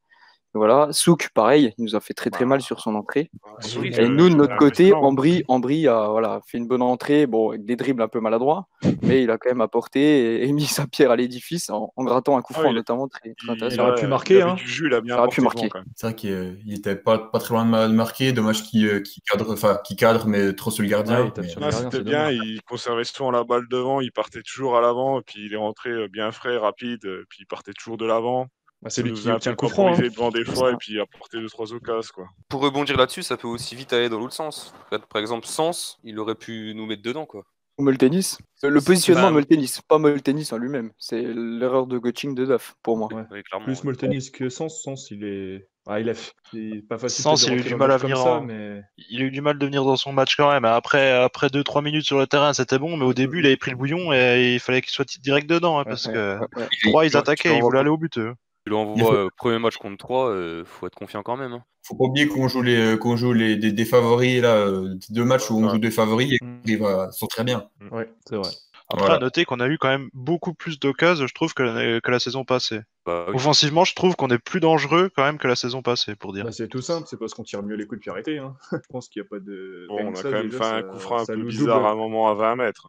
voilà. 0.55 0.87
Souk, 0.91 1.29
pareil, 1.33 1.73
il 1.77 1.83
nous 1.83 1.95
a 1.95 1.99
fait 1.99 2.13
très 2.13 2.29
très 2.29 2.45
mal 2.45 2.61
sur 2.61 2.79
son 2.79 2.95
entrée. 2.95 3.29
Souris, 3.59 3.89
Et 3.93 4.01
euh, 4.01 4.07
nous, 4.07 4.29
de 4.29 4.35
notre 4.35 4.55
côté. 4.57 4.93
Ambry, 4.93 5.43
Ambry 5.47 5.87
a 5.87 6.07
voilà, 6.09 6.41
fait 6.47 6.57
une 6.57 6.67
bonne 6.67 6.81
entrée, 6.81 7.27
bon, 7.27 7.49
avec 7.49 7.65
des 7.65 7.75
dribbles 7.75 8.01
un 8.01 8.07
peu 8.07 8.19
maladroits, 8.19 8.67
mais 9.01 9.23
il 9.23 9.31
a 9.31 9.37
quand 9.37 9.49
même 9.49 9.61
apporté 9.61 9.99
et, 10.41 10.47
et 10.47 10.51
mis 10.53 10.65
sa 10.65 10.87
pierre 10.87 11.11
à 11.11 11.15
l'édifice 11.15 11.69
en, 11.69 11.91
en 11.95 12.03
grattant 12.03 12.37
un 12.37 12.41
coup 12.41 12.53
Ah 12.57 12.61
franc, 12.61 12.73
notamment 12.73 13.07
très, 13.07 13.19
très 13.21 13.33
Il, 13.43 13.51
intéressant. 13.51 13.83
aurait 13.89 13.95
pu 14.01 14.07
marquer, 14.07 14.35
il 14.37 14.41
hein. 14.41 14.53
du 14.55 14.67
jus, 14.67 14.87
il 14.87 14.93
a 14.93 15.01
bien 15.01 15.15
Il 15.15 15.19
aurait 15.19 15.29
pu 15.29 15.41
marquer. 15.41 15.61
devant, 15.61 15.69
quand 15.69 15.79
même. 15.79 15.87
C'est 15.95 16.07
vrai 16.07 16.15
qu'il 16.15 16.73
était 16.73 16.95
pas, 16.95 17.17
pas 17.19 17.39
très 17.39 17.53
loin 17.53 17.65
de 17.65 17.69
ma- 17.69 17.87
de 17.87 17.93
marquer. 17.93 18.31
Dommage 18.33 18.63
qu'il 18.63 18.85
euh, 18.87 18.99
qu'il 19.01 19.21
cadre, 19.23 19.51
enfin, 19.53 19.77
qu'il 19.85 19.95
cadre, 19.97 20.27
mais 20.27 20.53
trop 20.53 20.71
sur 20.71 20.83
le 20.83 20.89
gardien. 20.89 21.25
Ouais, 21.25 21.31
Mais- 21.37 21.71
c'était 21.71 22.01
bien, 22.01 22.29
dommage. 22.31 22.33
il 22.45 22.61
conservait 22.63 23.03
souvent 23.03 23.31
la 23.31 23.43
balle 23.43 23.67
devant, 23.69 23.99
il 24.01 24.11
partait 24.11 24.41
toujours 24.41 24.77
à 24.77 24.81
l'avant, 24.81 25.21
puis 25.21 25.45
il 25.45 25.53
est 25.53 25.57
rentré 25.57 25.89
euh, 25.91 26.07
bien 26.07 26.31
frais, 26.31 26.57
rapide, 26.57 27.05
euh, 27.05 27.25
puis 27.29 27.39
il 27.41 27.45
partait 27.45 27.73
toujours 27.73 27.97
de 27.97 28.05
l'avant. 28.05 28.47
Bah, 28.85 28.91
c'est 28.91 29.01
lui 29.01 29.13
qui 29.13 29.27
obtient 29.27 29.51
le 29.51 29.55
coup 29.55 29.67
franc. 29.67 29.93
hein. 29.95 29.97
devant 29.97 30.29
des 30.29 30.45
fois, 30.45 30.71
et 30.71 30.75
puis 30.77 30.93
il 30.93 30.99
a 30.99 31.07
porté 31.07 31.39
deux, 31.39 31.49
trois 31.49 31.73
occasions, 31.73 32.11
quoi. 32.13 32.27
Pour 32.49 32.61
rebondir 32.61 32.95
là-dessus, 32.97 33.23
ça 33.23 33.35
peut 33.35 33.47
aussi 33.47 33.75
vite 33.75 33.91
aller 33.93 34.09
dans 34.09 34.19
l'autre 34.19 34.35
sens. 34.35 34.75
Par 35.09 35.19
exemple, 35.19 35.47
Sens, 35.47 35.97
il 36.03 36.19
aurait 36.19 36.35
pu 36.35 36.73
nous 36.75 36.85
mettre 36.85 37.01
dedans, 37.01 37.25
quoi. 37.25 37.43
Ou 37.79 37.83
Moltenis. 37.83 38.37
Le 38.63 38.79
positionnement 38.79 39.23
Bah, 39.23 39.29
de 39.29 39.33
Moltenis, 39.33 39.79
pas 39.87 39.97
Moltenis 39.97 40.49
en 40.51 40.57
lui-même. 40.57 40.91
C'est 40.99 41.21
l'erreur 41.21 41.87
de 41.87 41.97
coaching 41.97 42.35
de 42.35 42.45
Duff, 42.45 42.75
pour 42.83 42.95
moi. 42.95 43.09
Ouais. 43.11 43.23
Plus 43.65 43.73
ouais. 43.73 43.81
Moltenis 43.83 44.31
que 44.31 44.49
Sens. 44.49 44.81
Sens, 44.83 45.09
il 45.09 45.23
est. 45.25 45.67
Ah, 45.87 45.99
il 45.99 46.07
est. 46.07 46.81
Pas 46.87 46.97
facile. 46.99 47.23
Sens, 47.23 47.43
il 47.47 47.53
a 47.53 47.55
eu 47.55 47.61
du 47.61 47.75
mal 47.75 47.91
à 47.91 47.97
venir 47.97 48.17
ça, 48.17 48.39
mais. 48.39 48.81
Il 49.09 49.21
a 49.23 49.25
eu 49.25 49.31
du 49.31 49.41
mal 49.41 49.57
de 49.57 49.65
venir 49.65 49.83
dans 49.83 49.97
son 49.97 50.13
match 50.13 50.35
quand 50.37 50.51
même. 50.51 50.63
Après, 50.63 51.11
après 51.11 51.47
2-3 51.47 51.83
minutes 51.83 52.05
sur 52.05 52.17
le 52.19 52.27
terrain, 52.27 52.53
c'était 52.53 52.77
bon, 52.79 52.95
mais 52.97 53.05
au 53.05 53.13
début, 53.15 53.39
il 53.39 53.45
avait 53.47 53.57
pris 53.57 53.71
le 53.71 53.77
bouillon 53.77 54.13
et 54.13 54.53
il 54.53 54.59
fallait 54.59 54.81
qu'il 54.81 54.91
soit 54.91 55.05
direct 55.19 55.49
dedans, 55.49 55.79
hein, 55.79 55.83
parce 55.85 56.05
Ouais, 56.05 56.13
que 56.13 56.39
ouais, 56.39 56.47
ouais. 56.55 56.67
trois, 56.85 57.05
ils 57.05 57.11
tu 57.11 57.17
attaquaient, 57.17 57.57
ils 57.57 57.61
voulaient 57.61 57.79
aller 57.79 57.89
au 57.89 57.97
but. 57.97 58.17
eux. 58.19 58.33
Tu 58.65 58.71
l'envoies 58.71 58.95
Il 58.97 59.03
faut- 59.03 59.13
euh, 59.13 59.29
premier 59.37 59.59
match 59.59 59.77
contre 59.77 59.97
3, 59.97 60.29
euh, 60.29 60.63
faut 60.65 60.87
être 60.87 60.95
confiant 60.95 61.21
quand 61.21 61.37
même. 61.37 61.53
hein. 61.53 61.63
Faut 61.83 61.95
pas 61.95 62.05
oublier 62.05 62.27
qu'on 62.27 62.47
joue 62.47 62.63
les, 62.63 62.75
euh, 62.77 62.97
qu'on 62.97 63.15
joue 63.15 63.31
les 63.31 63.57
des, 63.57 63.71
des 63.71 63.85
favoris 63.85 64.41
là, 64.41 64.55
euh, 64.55 64.95
deux 65.11 65.23
matchs 65.23 65.51
où 65.51 65.57
on 65.59 65.65
Ouais. 65.65 65.69
joue 65.69 65.77
des 65.77 65.91
favoris 65.91 66.31
et 66.31 66.37
Mm. 66.43 66.47
qu'on 66.47 66.61
arrive 66.63 66.85
à- 66.85 67.11
sont 67.11 67.27
très 67.27 67.43
bien. 67.43 67.69
Ouais, 67.91 68.09
c'est 68.27 68.37
vrai. 68.37 68.49
Après, 68.87 68.99
Voilà. 69.07 69.15
à 69.15 69.19
noter 69.19 69.45
qu'on 69.45 69.59
a 69.59 69.67
eu 69.67 69.77
quand 69.79 69.87
même 69.87 70.09
beaucoup 70.13 70.53
plus 70.53 70.79
d'occasions, 70.79 71.25
je 71.25 71.33
trouve, 71.33 71.53
que, 71.55 71.63
la- 71.63 72.01
que 72.01 72.11
la 72.11 72.19
saison 72.19 72.43
passée. 72.45 72.81
Bah, 73.05 73.25
oui. 73.29 73.35
Offensivement, 73.35 73.83
je 73.83 73.95
trouve 73.95 74.15
qu'on 74.15 74.29
est 74.29 74.37
plus 74.37 74.59
dangereux 74.59 75.09
quand 75.15 75.23
même 75.23 75.37
que 75.39 75.47
la 75.47 75.55
saison 75.55 75.81
passée, 75.81 76.15
pour 76.15 76.33
dire. 76.33 76.43
Bah, 76.45 76.51
c'est 76.51 76.67
tout 76.67 76.81
simple, 76.81 77.07
c'est 77.09 77.17
parce 77.17 77.33
qu'on 77.33 77.43
tire 77.43 77.63
mieux 77.63 77.75
les 77.75 77.85
coups 77.87 77.99
de 77.99 78.01
pied 78.03 78.11
arrêtés. 78.11 78.37
Hein. 78.37 78.55
Je 78.71 78.77
pense 78.89 79.09
qu'il 79.09 79.21
n'y 79.23 79.27
a 79.27 79.29
pas 79.29 79.39
de. 79.39 79.85
Bon, 79.89 79.97
on 80.09 80.11
a 80.11 80.15
ça, 80.15 80.23
quand 80.23 80.31
même 80.31 80.49
déjà, 80.49 80.57
fait 80.59 80.65
un 80.65 80.81
coup 80.83 80.99
franc 80.99 81.19
un 81.21 81.25
peu 81.25 81.35
bizarre 81.43 81.77
double. 81.77 81.87
à 81.87 81.89
un 81.91 81.95
moment 81.95 82.29
à 82.29 82.33
20 82.35 82.55
mètres. 82.57 82.87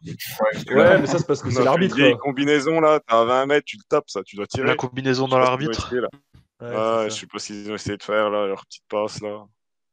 Ouais, 0.71 1.01
mais 1.01 1.07
ça, 1.07 1.19
c'est 1.19 1.27
parce 1.27 1.43
que 1.43 1.51
c'est 1.51 1.65
l'arbitre. 1.65 1.97
quoi. 1.97 2.17
combinaison 2.19 2.81
là, 2.81 3.01
t'as 3.07 3.23
à 3.23 3.25
20 3.25 3.47
mètres, 3.47 3.65
tu 3.65 3.77
le 3.79 3.83
tapes, 3.89 4.09
ça, 4.11 4.23
tu 4.23 4.37
dois 4.37 4.47
tirer. 4.47 4.67
La 4.67 4.77
combinaison 4.77 5.29
dans 5.29 5.39
l'arbitre. 5.39 5.91
Ouais, 5.95 6.73
Ah, 6.75 7.05
je 7.09 7.11
sais 7.15 7.27
pas 7.27 7.39
s'ils 7.39 7.71
ont 7.71 7.75
essayé 7.75 7.97
de 7.99 8.03
faire 8.03 8.31
là, 8.31 8.47
leur 8.47 8.65
petite 8.67 8.85
passe 8.89 9.21
là. 9.23 9.45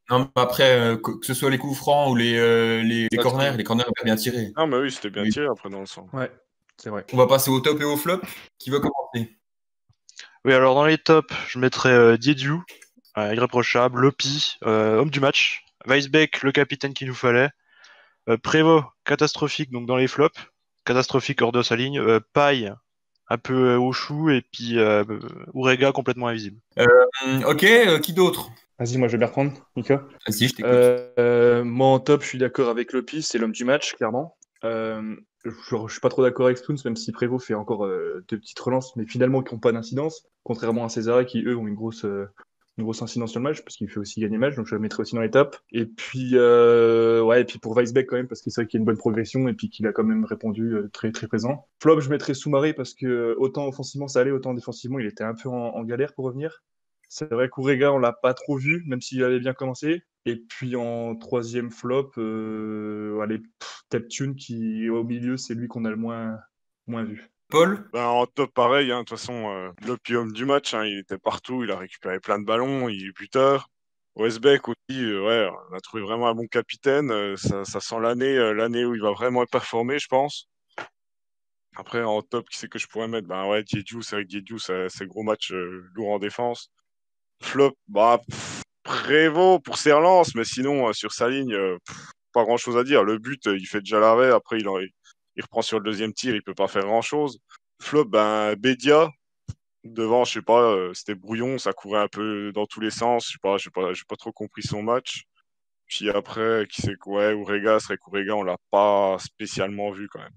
Non, 0.10 0.20
mais 0.36 0.42
après, 0.42 0.78
euh, 0.80 0.98
que 0.98 1.26
ce 1.26 1.34
soit 1.34 1.50
les 1.50 1.58
coups 1.58 1.78
francs 1.78 2.12
ou 2.12 2.16
les, 2.16 2.38
euh, 2.38 2.82
les, 2.84 3.08
les 3.10 3.18
Ouais, 3.18 3.24
corners, 3.24 3.56
les 3.56 3.64
corners 3.64 3.86
bien 3.96 4.04
bien 4.04 4.16
tirés. 4.16 4.52
Non, 4.58 4.68
mais 4.68 4.78
oui, 4.78 4.92
c'était 4.92 5.10
bien 5.10 5.24
Oui. 5.24 5.30
tiré 5.30 5.48
après 5.48 5.70
dans 5.70 5.80
le 5.80 5.86
sens. 5.86 6.10
Ouais, 6.12 6.32
c'est 6.78 6.90
vrai. 6.90 7.06
On 7.14 7.18
va 7.18 7.28
passer 7.28 7.50
au 7.50 7.60
top 7.62 7.80
et 7.80 7.86
au 7.86 7.96
flop. 7.96 8.22
Qui 8.60 8.70
veut 8.70 8.80
commencer? 8.80 9.38
Oui, 10.46 10.54
alors 10.54 10.76
dans 10.76 10.86
les 10.86 10.98
tops, 10.98 11.34
je 11.48 11.58
mettrais 11.58 11.94
euh, 11.94 12.18
Diediu, 12.18 12.60
euh, 13.18 13.34
irréprochable, 13.34 14.02
Lopi, 14.02 14.58
euh, 14.66 14.98
homme 14.98 15.10
du 15.10 15.22
match, 15.22 15.64
Weisbeck, 15.88 16.44
le 16.44 16.52
capitaine 16.52 16.94
qu'il 16.94 17.08
nous 17.08 17.16
fallait, 17.16 17.50
euh, 18.28 18.38
Prévost, 18.38 18.86
catastrophique 19.06 19.72
donc 19.72 19.88
dans 19.88 19.96
les 19.96 20.08
flops, 20.10 20.38
catastrophique 20.84 21.42
hors 21.42 21.54
de 21.54 21.62
sa 21.62 21.78
ligne, 21.78 22.00
euh, 22.00 22.20
Paille, 22.34 22.74
un 23.34 23.38
peu 23.38 23.72
euh, 23.72 23.80
au 23.80 23.92
chou, 23.92 24.30
et 24.30 24.42
puis 24.42 24.78
euh, 24.78 25.04
Urega 25.56 25.92
complètement 25.92 26.28
invisible. 26.28 26.60
Ok, 27.48 27.64
euh, 27.64 27.98
qui 28.00 28.14
d'autre? 28.14 28.52
Vas-y, 28.78 28.98
moi 28.98 29.08
je 29.08 29.14
vais 29.14 29.18
bien 29.18 29.28
reprendre, 29.28 29.54
Mika. 29.76 30.04
Vas-y, 30.28 30.48
je 30.48 30.56
t'écoute. 30.56 30.72
Euh, 30.72 31.10
euh, 31.18 31.64
moi 31.64 31.88
en 31.88 32.00
top, 32.00 32.22
je 32.22 32.28
suis 32.28 32.38
d'accord 32.38 32.70
avec 32.70 32.94
Lopi, 32.94 33.24
c'est 33.24 33.40
l'homme 33.40 33.52
du 33.52 33.66
match, 33.66 33.96
clairement. 33.96 34.36
Euh, 34.64 35.16
je, 35.46 35.52
je 35.52 35.92
suis 35.92 36.00
pas 36.00 36.10
trop 36.10 36.22
d'accord 36.22 36.46
avec 36.46 36.58
Stoons, 36.60 36.76
même 36.86 36.96
si 36.96 37.12
Prévost 37.12 37.46
fait 37.46 37.54
encore 37.54 37.86
euh, 37.86 38.24
deux 38.30 38.38
petites 38.38 38.60
relances, 38.60 38.96
mais 38.96 39.06
finalement 39.06 39.42
qui 39.42 39.54
n'ont 39.54 39.60
pas 39.60 39.72
d'incidence, 39.72 40.26
contrairement 40.44 40.86
à 40.86 40.90
César 40.90 41.26
qui 41.26 41.44
eux 41.44 41.58
ont 41.58 41.68
une 41.68 41.76
grosse, 41.76 42.06
euh, 42.06 42.30
une 42.78 42.84
grosse 42.84 43.02
incidence 43.02 43.32
sur 43.32 43.40
le 43.40 43.44
match, 43.44 43.62
parce 43.62 43.76
qu'il 43.78 43.90
fait 43.90 44.00
aussi 44.00 44.20
gagner 44.20 44.36
le 44.36 44.40
match, 44.40 44.56
donc 44.56 44.66
je 44.68 44.74
le 44.74 44.82
mettrai 44.82 45.02
aussi 45.02 45.16
dans 45.16 45.22
les 45.22 45.30
tops. 45.30 45.58
Et 45.72 45.86
puis, 45.86 46.32
euh, 46.34 47.22
ouais, 47.22 47.42
et 47.42 47.46
puis 47.46 47.60
pour 47.60 47.76
Weisbeck 47.76 48.08
quand 48.08 48.16
même, 48.16 48.28
parce 48.28 48.42
que 48.42 48.50
c'est 48.50 48.62
vrai 48.62 48.68
qu'il 48.68 48.78
y 48.78 48.80
a 48.80 48.82
une 48.82 48.86
bonne 48.86 48.98
progression 48.98 49.48
et 49.48 49.54
puis 49.54 49.70
qu'il 49.70 49.86
a 49.86 49.92
quand 49.92 50.04
même 50.04 50.26
répondu 50.26 50.74
euh, 50.74 50.90
très 50.92 51.12
très 51.12 51.28
présent. 51.28 51.68
Flop, 51.82 52.00
je 52.00 52.10
mettrais 52.10 52.34
Soumaré 52.34 52.74
parce 52.74 52.94
que 52.94 53.36
autant 53.38 53.68
offensivement 53.68 54.08
ça 54.08 54.22
allait, 54.22 54.32
autant 54.32 54.54
défensivement 54.54 55.00
il 55.00 55.06
était 55.06 55.24
un 55.24 55.36
peu 55.36 55.50
en, 55.50 55.76
en 55.76 55.84
galère 55.84 56.14
pour 56.14 56.26
revenir. 56.26 56.64
C'est 57.10 57.32
vrai 57.32 57.48
qu'Ourega, 57.48 57.94
on 57.94 58.00
l'a 58.00 58.12
pas 58.12 58.34
trop 58.34 58.58
vu, 58.58 58.84
même 58.88 59.02
s'il 59.02 59.24
avait 59.24 59.40
bien 59.40 59.54
commencé. 59.54 60.02
Et 60.26 60.38
puis 60.38 60.76
en 60.76 61.16
troisième 61.16 61.70
flop, 61.70 62.14
euh, 62.18 63.20
allez, 63.20 63.38
pff, 63.38 63.84
Teptune 63.90 64.36
qui 64.36 64.90
au 64.90 65.04
milieu, 65.04 65.38
c'est 65.38 65.54
lui 65.54 65.68
qu'on 65.68 65.86
a 65.86 65.92
le 65.92 65.96
moins, 65.96 66.40
moins 66.88 67.04
vu. 67.04 67.30
Paul 67.54 67.88
Ben, 67.94 68.06
en 68.08 68.26
top, 68.26 68.52
pareil, 68.52 68.92
hein, 68.92 69.02
de 69.02 69.06
toute 69.06 69.20
façon, 69.20 69.48
euh, 69.52 69.70
l'opium 69.86 70.34
du 70.34 70.44
match, 70.44 70.74
hein, 70.74 70.86
il 70.86 70.98
était 70.98 71.20
partout, 71.20 71.64
il 71.64 71.70
a 71.70 71.78
récupéré 71.78 72.20
plein 72.20 72.40
de 72.40 72.46
ballons, 72.46 72.90
il 72.90 73.06
est 73.06 73.12
buteur. 73.12 73.70
Westbeck 74.16 74.68
aussi, 74.70 75.04
euh, 75.04 75.24
ouais, 75.24 75.48
on 75.70 75.76
a 75.76 75.80
trouvé 75.80 76.02
vraiment 76.02 76.28
un 76.28 76.34
bon 76.34 76.48
capitaine. 76.48 77.12
euh, 77.12 77.36
ça, 77.38 77.64
sent 77.80 78.00
l'année, 78.02 78.36
euh, 78.40 78.54
l'année 78.54 78.86
où 78.86 78.96
il 78.96 79.02
va 79.04 79.12
vraiment 79.12 79.46
performer, 79.46 80.00
je 80.00 80.08
pense. 80.08 80.48
Après, 81.76 82.02
en 82.02 82.24
top, 82.24 82.50
qui 82.50 82.58
c'est 82.58 82.68
que 82.68 82.80
je 82.80 82.88
pourrais 82.88 83.08
mettre? 83.08 83.28
Ben 83.28 83.46
ouais, 83.48 83.64
Diediu, 83.64 84.02
c'est 84.02 84.16
vrai 84.16 84.26
que 84.26 84.90
c'est 84.90 85.06
gros 85.06 85.22
match 85.22 85.52
lourd 85.52 86.10
en 86.10 86.18
défense. 86.18 86.72
Flop, 87.44 87.78
bah, 87.88 88.20
pff, 88.28 88.64
pour 89.64 89.78
ses 89.78 89.92
relances, 89.92 90.34
mais 90.34 90.44
sinon, 90.44 90.92
sur 90.94 91.14
sa 91.14 91.30
ligne, 91.30 91.56
pas 92.34 92.46
grand 92.46 92.58
chose 92.58 92.78
à 92.78 92.84
dire. 92.84 93.04
Le 93.04 93.20
but, 93.20 93.46
il 93.46 93.68
fait 93.68 93.82
déjà 93.82 94.00
l'arrêt, 94.00 94.32
après, 94.32 94.58
il, 94.58 94.68
en- 94.68 94.80
il 95.36 95.44
reprend 95.44 95.62
sur 95.62 95.80
le 95.80 95.86
deuxième 95.86 96.14
tir, 96.14 96.36
il 96.36 96.44
peut 96.44 96.54
pas 96.54 96.68
faire 96.68 96.84
grand 96.84 97.02
chose. 97.02 97.40
Flop, 97.82 98.06
ben, 98.06 98.56
Bédia. 98.56 99.10
Devant, 99.84 100.24
je 100.24 100.34
sais 100.34 100.42
pas, 100.42 100.62
euh, 100.62 100.94
c'était 100.94 101.16
brouillon, 101.16 101.58
ça 101.58 101.74
courait 101.74 102.00
un 102.00 102.08
peu 102.08 102.54
dans 102.54 102.66
tous 102.66 102.80
les 102.80 102.92
sens. 102.92 103.26
Je 103.28 103.32
sais 103.34 103.40
pas, 103.42 103.58
j'ai 103.58 103.70
pas, 103.70 103.92
j'ai 103.92 104.06
pas 104.08 104.16
trop 104.16 104.32
compris 104.32 104.64
son 104.64 104.82
match. 104.82 105.24
Puis 105.88 106.10
après, 106.10 106.66
qui 106.70 106.82
c'est 106.82 106.98
que, 106.98 107.10
ouais, 107.10 107.34
Urega, 107.34 107.80
c'est 107.80 107.88
vrai 107.88 107.98
qu'Urega, 107.98 108.36
on 108.36 108.44
l'a 108.44 108.56
pas 108.72 109.18
spécialement 109.20 109.92
vu 109.92 110.08
quand 110.08 110.20
même. 110.20 110.34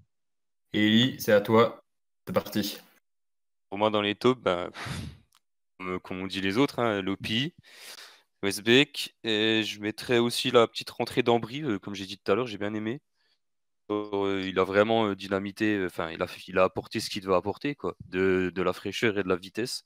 Eli, 0.72 1.16
c'est 1.20 1.32
à 1.32 1.40
toi. 1.40 1.80
C'est 2.26 2.32
parti. 2.32 2.78
Pour 3.70 3.78
moi, 3.78 3.90
dans 3.90 4.02
les 4.02 4.16
tops, 4.16 4.40
ben, 4.40 4.70
comme, 5.78 6.00
comme 6.00 6.20
on 6.22 6.26
dit 6.26 6.40
les 6.40 6.58
autres, 6.58 6.80
hein, 6.80 7.00
Lopi, 7.00 7.54
Westbeck, 8.42 9.16
et 9.24 9.62
je 9.62 9.80
mettrais 9.80 10.18
aussi 10.18 10.50
la 10.50 10.66
petite 10.66 10.90
rentrée 10.90 11.22
d'Ambry, 11.22 11.62
euh, 11.62 11.78
comme 11.78 11.94
j'ai 11.94 12.06
dit 12.06 12.18
tout 12.18 12.32
à 12.32 12.34
l'heure, 12.34 12.46
j'ai 12.46 12.58
bien 12.58 12.74
aimé. 12.74 13.00
Euh, 13.90 14.42
il 14.44 14.58
a 14.58 14.64
vraiment 14.64 15.06
euh, 15.06 15.14
dynamité, 15.14 15.84
enfin, 15.86 16.10
il 16.10 16.20
a, 16.20 16.26
il 16.48 16.58
a 16.58 16.64
apporté 16.64 16.98
ce 16.98 17.08
qu'il 17.08 17.22
devait 17.22 17.36
apporter, 17.36 17.74
quoi, 17.74 17.94
de, 18.08 18.50
de 18.54 18.62
la 18.62 18.72
fraîcheur 18.72 19.16
et 19.18 19.22
de 19.22 19.28
la 19.28 19.36
vitesse. 19.36 19.84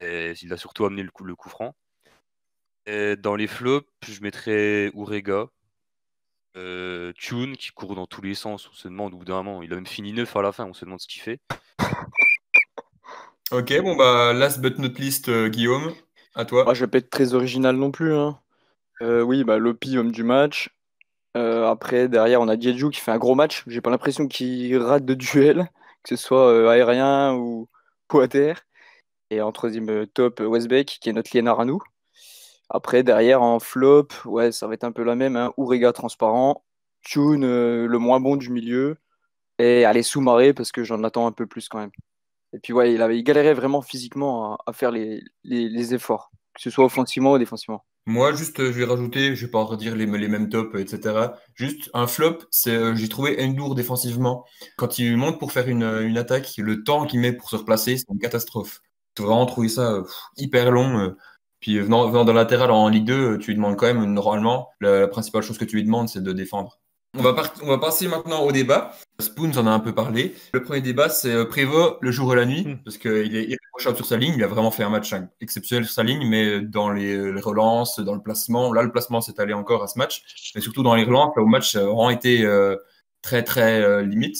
Et 0.00 0.34
il 0.42 0.52
a 0.52 0.56
surtout 0.56 0.84
amené 0.84 1.02
le 1.02 1.10
coup, 1.10 1.24
le 1.24 1.34
coup 1.34 1.48
franc. 1.48 1.74
Et 2.86 3.16
dans 3.16 3.36
les 3.36 3.46
flops, 3.46 3.88
je 4.06 4.20
mettrais 4.20 4.90
Urega, 4.94 5.46
euh, 6.56 7.12
Tune 7.16 7.56
qui 7.56 7.70
court 7.70 7.94
dans 7.94 8.06
tous 8.06 8.22
les 8.22 8.34
sens. 8.34 8.68
On 8.70 8.74
se 8.74 8.88
demande 8.88 9.14
au 9.14 9.18
bout 9.18 9.24
d'un 9.24 9.42
moment, 9.42 9.62
il 9.62 9.72
a 9.72 9.76
même 9.76 9.86
fini 9.86 10.12
neuf 10.12 10.36
à 10.36 10.42
la 10.42 10.52
fin, 10.52 10.64
on 10.64 10.74
se 10.74 10.84
demande 10.84 11.00
ce 11.00 11.08
qu'il 11.08 11.22
fait. 11.22 11.40
Ok, 13.50 13.72
bon 13.82 13.96
bah 13.96 14.32
last 14.32 14.60
but 14.60 14.78
not 14.78 14.98
least, 14.98 15.28
euh, 15.28 15.48
Guillaume, 15.48 15.92
à 16.34 16.44
toi. 16.44 16.64
Moi, 16.64 16.74
je 16.74 16.84
vais 16.84 16.90
pas 16.90 16.98
être 16.98 17.10
très 17.10 17.34
original 17.34 17.76
non 17.76 17.90
plus. 17.90 18.14
hein. 18.14 18.38
Euh, 19.02 19.22
oui, 19.22 19.44
bah, 19.44 19.58
Lopi, 19.58 19.96
homme 19.98 20.12
du 20.12 20.22
match. 20.22 20.70
Euh, 21.36 21.66
après, 21.68 22.08
derrière, 22.08 22.40
on 22.40 22.48
a 22.48 22.58
Jeju 22.58 22.90
qui 22.90 23.00
fait 23.00 23.12
un 23.12 23.18
gros 23.18 23.34
match. 23.34 23.64
J'ai 23.66 23.80
pas 23.80 23.90
l'impression 23.90 24.26
qu'il 24.28 24.76
rate 24.78 25.04
de 25.04 25.14
duel, 25.14 25.70
que 26.02 26.08
ce 26.10 26.16
soit 26.16 26.48
euh, 26.50 26.68
aérien 26.68 27.34
ou, 27.34 27.68
ou 28.12 28.20
à 28.20 28.28
terre. 28.28 28.62
Et 29.30 29.40
en 29.42 29.52
troisième 29.52 29.90
euh, 29.90 30.06
top, 30.06 30.40
Westbeck, 30.40 30.98
qui 31.00 31.10
est 31.10 31.12
notre 31.12 31.30
liénard 31.34 31.60
à 31.60 31.64
nous. 31.64 31.80
Après, 32.70 33.02
derrière, 33.02 33.42
en 33.42 33.60
flop, 33.60 34.08
ouais, 34.26 34.52
ça 34.52 34.66
va 34.66 34.74
être 34.74 34.84
un 34.84 34.92
peu 34.92 35.04
la 35.04 35.16
même. 35.16 35.36
Hein. 35.36 35.52
Urega 35.58 35.92
transparent. 35.92 36.64
Tune, 37.02 37.46
le 37.86 37.98
moins 37.98 38.20
bon 38.20 38.36
du 38.36 38.50
milieu. 38.50 38.98
Et 39.58 39.84
allez, 39.84 40.02
sous-marée, 40.02 40.54
parce 40.54 40.72
que 40.72 40.84
j'en 40.84 41.04
attends 41.04 41.26
un 41.26 41.32
peu 41.32 41.46
plus 41.46 41.68
quand 41.68 41.78
même. 41.78 41.92
Et 42.52 42.58
puis, 42.60 42.72
ouais, 42.72 42.92
il, 42.94 43.02
avait, 43.02 43.22
galérait 43.22 43.54
vraiment 43.54 43.82
physiquement 43.82 44.54
à, 44.54 44.58
à 44.66 44.72
faire 44.72 44.90
les, 44.90 45.22
les, 45.44 45.68
les 45.68 45.94
efforts, 45.94 46.30
que 46.54 46.62
ce 46.62 46.70
soit 46.70 46.84
offensivement 46.84 47.32
ou 47.32 47.38
défensivement. 47.38 47.84
Moi, 48.10 48.34
juste, 48.34 48.58
euh, 48.58 48.72
je 48.72 48.78
vais 48.78 48.84
rajouter, 48.84 49.36
je 49.36 49.46
vais 49.46 49.50
pas 49.50 49.62
redire 49.62 49.94
les, 49.94 50.06
mêmes 50.06 50.48
tops, 50.48 50.74
etc. 50.80 51.28
Juste 51.54 51.90
un 51.94 52.08
flop, 52.08 52.38
c'est 52.50 52.74
euh, 52.74 52.94
j'ai 52.96 53.08
trouvé 53.08 53.36
Endur 53.40 53.74
défensivement. 53.76 54.44
Quand 54.76 54.98
il 54.98 55.16
monte 55.16 55.38
pour 55.38 55.52
faire 55.52 55.68
une, 55.68 55.84
attaque, 56.18 56.54
le 56.58 56.82
temps 56.82 57.06
qu'il 57.06 57.20
met 57.20 57.32
pour 57.32 57.48
se 57.50 57.56
replacer, 57.56 57.96
c'est 57.98 58.06
une 58.10 58.18
catastrophe. 58.18 58.80
J'ai 59.16 59.24
vraiment 59.24 59.46
trouvé 59.46 59.68
ça 59.68 59.92
euh, 59.92 60.04
hyper 60.36 60.72
long. 60.72 61.14
Puis 61.60 61.78
venant, 61.78 62.08
venant 62.08 62.24
de 62.24 62.32
latéral 62.32 62.70
en 62.70 62.88
Ligue 62.88 63.04
2, 63.04 63.34
euh, 63.34 63.38
tu 63.38 63.50
lui 63.50 63.56
demandes 63.56 63.76
quand 63.76 63.86
même, 63.86 64.04
normalement, 64.12 64.70
la 64.80 65.06
principale 65.06 65.42
chose 65.42 65.58
que 65.58 65.64
tu 65.64 65.76
lui 65.76 65.84
demandes, 65.84 66.08
c'est 66.08 66.22
de 66.22 66.32
défendre. 66.32 66.80
On 67.18 67.22
va, 67.22 67.32
part- 67.34 67.52
on 67.62 67.66
va 67.66 67.78
passer 67.78 68.06
maintenant 68.06 68.40
au 68.44 68.52
débat. 68.52 68.92
Spoons 69.18 69.56
en 69.58 69.66
a 69.66 69.70
un 69.70 69.80
peu 69.80 69.92
parlé. 69.92 70.34
Le 70.54 70.62
premier 70.62 70.80
débat, 70.80 71.08
c'est 71.08 71.32
euh, 71.34 71.44
Prévost 71.44 71.96
le 72.00 72.12
jour 72.12 72.32
et 72.32 72.36
la 72.36 72.46
nuit, 72.46 72.64
Hmm. 72.64 72.76
parce 72.84 72.98
qu'il 72.98 73.36
est 73.36 73.44
irréprochable 73.44 73.96
sur 73.96 74.06
sa 74.06 74.16
ligne. 74.16 74.34
Il 74.36 74.44
a 74.44 74.46
vraiment 74.46 74.70
fait 74.70 74.84
un 74.84 74.90
match 74.90 75.12
hein, 75.12 75.28
exceptionnel 75.40 75.84
sur 75.84 75.92
sa 75.94 76.04
ligne, 76.04 76.24
mais 76.28 76.60
dans 76.60 76.90
les, 76.90 77.32
les 77.32 77.40
relances, 77.40 77.98
dans 77.98 78.14
le 78.14 78.22
placement, 78.22 78.72
là, 78.72 78.82
le 78.82 78.92
placement 78.92 79.20
s'est 79.20 79.40
allé 79.40 79.52
encore 79.54 79.82
à 79.82 79.88
ce 79.88 79.98
match, 79.98 80.22
mais 80.54 80.60
surtout 80.60 80.84
dans 80.84 80.94
les 80.94 81.02
relances, 81.04 81.34
là, 81.36 81.42
où 81.42 81.46
le 81.46 81.50
match 81.50 81.74
a 81.74 81.80
vraiment 81.80 82.10
été 82.10 82.44
euh, 82.44 82.76
très, 83.22 83.42
très 83.42 83.80
euh, 83.82 84.02
limite. 84.02 84.36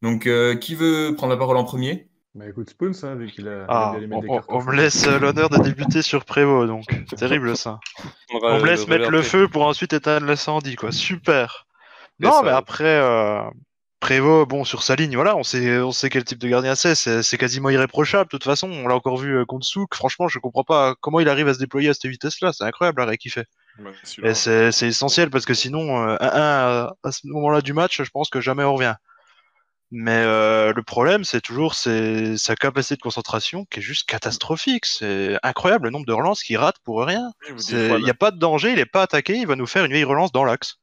Donc, 0.00 0.26
euh, 0.26 0.56
qui 0.56 0.74
veut 0.74 1.14
prendre 1.16 1.32
la 1.32 1.38
parole 1.38 1.58
en 1.58 1.64
premier? 1.64 2.08
Bah 2.34 2.46
écoute, 2.48 2.68
Spoons, 2.70 2.92
hein, 3.02 3.14
vu 3.14 3.28
qu'il 3.30 3.46
a, 3.48 3.52
il 3.52 3.60
a 3.60 3.66
Ah, 3.68 3.92
on, 3.94 4.20
des 4.20 4.28
on- 4.48 4.62
me 4.64 4.74
laisse 4.74 5.06
euh, 5.06 5.18
l'honneur 5.18 5.48
de 5.50 5.58
débuter 5.58 6.00
sur 6.02 6.24
Prévost, 6.24 6.66
donc 6.66 6.84
c'est 7.10 7.16
terrible 7.16 7.56
ça. 7.56 7.78
On 8.32 8.38
On 8.42 8.60
me 8.60 8.66
laisse 8.66 8.88
mettre 8.88 9.10
le 9.10 9.22
feu 9.22 9.48
pour 9.48 9.66
ensuite 9.66 9.92
éteindre 9.92 10.26
l'incendie, 10.26 10.76
quoi. 10.76 10.92
Super. 10.92 11.65
Mais 12.18 12.28
Non, 12.28 12.34
ça- 12.38 12.42
mais 12.42 12.50
après, 12.50 12.84
euh, 12.84 13.42
Prévost, 14.00 14.48
bon, 14.48 14.64
sur 14.64 14.82
sa 14.82 14.94
ligne, 14.94 15.14
voilà, 15.16 15.36
on 15.36 15.42
sait, 15.42 15.78
on 15.78 15.90
sait 15.90 16.10
quel 16.10 16.22
type 16.24 16.38
de 16.38 16.48
gardien 16.48 16.74
c'est. 16.74 16.94
C'est 16.94 17.38
quasiment 17.38 17.70
irréprochable, 17.70 18.24
de 18.26 18.28
toute 18.30 18.44
façon. 18.44 18.70
On 18.70 18.86
l'a 18.86 18.94
encore 18.94 19.16
vu 19.16 19.36
euh, 19.38 19.44
contre 19.46 19.66
Souk. 19.66 19.94
Franchement, 19.94 20.28
je 20.28 20.38
comprends 20.38 20.64
pas 20.64 20.94
comment 21.00 21.18
il 21.18 21.28
arrive 21.28 21.48
à 21.48 21.54
se 21.54 21.58
déployer 21.58 21.88
à 21.88 21.94
cette 21.94 22.10
vitesse-là. 22.10 22.52
C'est 22.52 22.64
incroyable 22.64 23.00
l'arrêt 23.00 23.16
qu'il 23.16 23.32
fait. 23.32 23.46
Ouais. 23.78 23.92
Et 24.22 24.34
c'est 24.34 24.86
essentiel 24.86 25.30
parce 25.30 25.44
que 25.46 25.54
sinon, 25.54 25.98
euh, 26.08 26.16
1-1 26.20 26.30
à, 26.30 26.92
à 27.02 27.12
ce 27.12 27.20
moment-là 27.26 27.62
du 27.62 27.72
match, 27.72 28.02
je 28.02 28.10
pense 28.10 28.28
que 28.28 28.40
jamais 28.40 28.64
on 28.64 28.74
revient. 28.74 28.94
Mais 29.92 30.22
euh, 30.24 30.72
le 30.74 30.82
problème, 30.82 31.24
c'est 31.24 31.40
toujours 31.40 31.74
c'est 31.74 32.36
sa 32.36 32.56
capacité 32.56 32.96
de 32.96 33.02
concentration 33.02 33.64
qui 33.70 33.78
est 33.78 33.82
juste 33.82 34.08
catastrophique. 34.08 34.84
C'est 34.84 35.38
incroyable 35.44 35.84
le 35.84 35.90
nombre 35.90 36.06
de 36.06 36.12
relances 36.12 36.42
qu'il 36.42 36.58
rate 36.58 36.76
pour 36.84 37.02
rien. 37.04 37.30
Il 37.98 38.04
n'y 38.04 38.10
a 38.10 38.14
pas 38.14 38.30
de 38.32 38.38
danger, 38.38 38.72
il 38.72 38.78
est 38.80 38.84
pas 38.86 39.02
attaqué, 39.02 39.36
il 39.36 39.46
va 39.46 39.54
nous 39.56 39.66
faire 39.66 39.84
une 39.84 39.92
vieille 39.92 40.04
relance 40.04 40.32
dans 40.32 40.44
l'axe. 40.44 40.76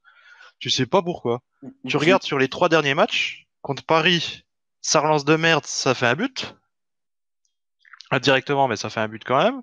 Tu 0.64 0.70
sais 0.70 0.86
pas 0.86 1.02
pourquoi. 1.02 1.42
Tu 1.90 1.98
regardes 1.98 2.24
sur 2.24 2.40
les 2.40 2.48
trois 2.48 2.70
derniers 2.70 2.94
matchs, 2.94 3.48
contre 3.62 3.84
Paris, 3.84 4.46
ça 4.80 5.02
relance 5.02 5.26
de 5.26 5.36
merde, 5.36 5.66
ça 5.66 5.94
fait 5.94 6.08
un 6.08 6.16
but. 6.16 6.56
Indirectement, 8.12 8.70
mais 8.70 8.78
ça 8.78 8.90
fait 8.90 9.02
un 9.02 9.10
but 9.10 9.22
quand 9.26 9.44
même. 9.44 9.62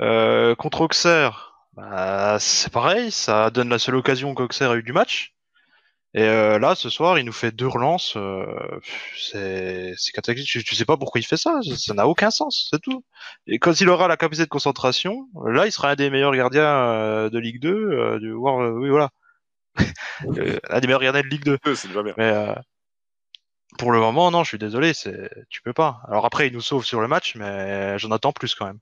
Euh, 0.00 0.56
contre 0.56 0.80
Auxerre, 0.80 1.54
bah, 1.74 2.38
c'est 2.40 2.72
pareil, 2.72 3.12
ça 3.12 3.50
donne 3.50 3.68
la 3.68 3.78
seule 3.78 3.94
occasion 3.94 4.34
qu'Auxerre 4.34 4.72
a 4.72 4.76
eu 4.76 4.82
du 4.82 4.92
match. 4.92 5.32
Et 6.14 6.24
euh, 6.24 6.58
là, 6.58 6.74
ce 6.74 6.90
soir, 6.90 7.20
il 7.20 7.24
nous 7.24 7.32
fait 7.32 7.52
deux 7.52 7.68
relances. 7.68 8.16
euh, 8.16 8.44
c'est 9.16 9.94
c'est 9.96 10.10
catastrophique. 10.10 10.48
Tu, 10.48 10.64
tu 10.64 10.74
sais 10.74 10.84
pas 10.84 10.96
pourquoi 10.96 11.20
il 11.20 11.24
fait 11.24 11.36
ça. 11.36 11.60
Ça 11.62 11.76
ça 11.76 11.94
n'a 11.94 12.08
aucun 12.08 12.32
sens, 12.32 12.66
c'est 12.68 12.80
tout. 12.80 13.04
Et 13.46 13.60
quand 13.60 13.80
il 13.80 13.88
aura 13.88 14.08
la 14.08 14.16
capacité 14.16 14.44
de 14.44 14.50
concentration, 14.50 15.28
là, 15.46 15.66
il 15.66 15.72
sera 15.72 15.90
un 15.90 15.94
des 15.94 16.10
meilleurs 16.10 16.34
gardiens 16.34 16.64
euh, 16.66 17.30
de 17.30 17.38
Ligue 17.38 17.60
2. 17.60 17.70
euh, 17.72 18.18
du, 18.18 18.32
oui, 18.32 18.90
voilà. 18.90 19.10
Un 20.68 20.80
des 20.80 20.86
meilleurs 20.86 21.02
gardiens 21.02 21.22
de 21.22 21.28
Ligue 21.28 21.44
2. 21.44 21.58
Deux, 21.64 21.74
c'est 21.74 21.88
déjà 21.88 22.02
bien. 22.02 22.14
Mais 22.16 22.30
euh, 22.30 22.54
pour 23.78 23.92
le 23.92 23.98
moment, 23.98 24.30
non, 24.30 24.44
je 24.44 24.48
suis 24.48 24.58
désolé, 24.58 24.94
c'est 24.94 25.30
tu 25.48 25.62
peux 25.62 25.72
pas. 25.72 26.00
Alors 26.08 26.26
après, 26.26 26.48
il 26.48 26.52
nous 26.52 26.60
sauve 26.60 26.84
sur 26.84 27.00
le 27.00 27.08
match, 27.08 27.34
mais 27.36 27.98
j'en 27.98 28.10
attends 28.10 28.32
plus 28.32 28.54
quand 28.54 28.66
même. 28.66 28.78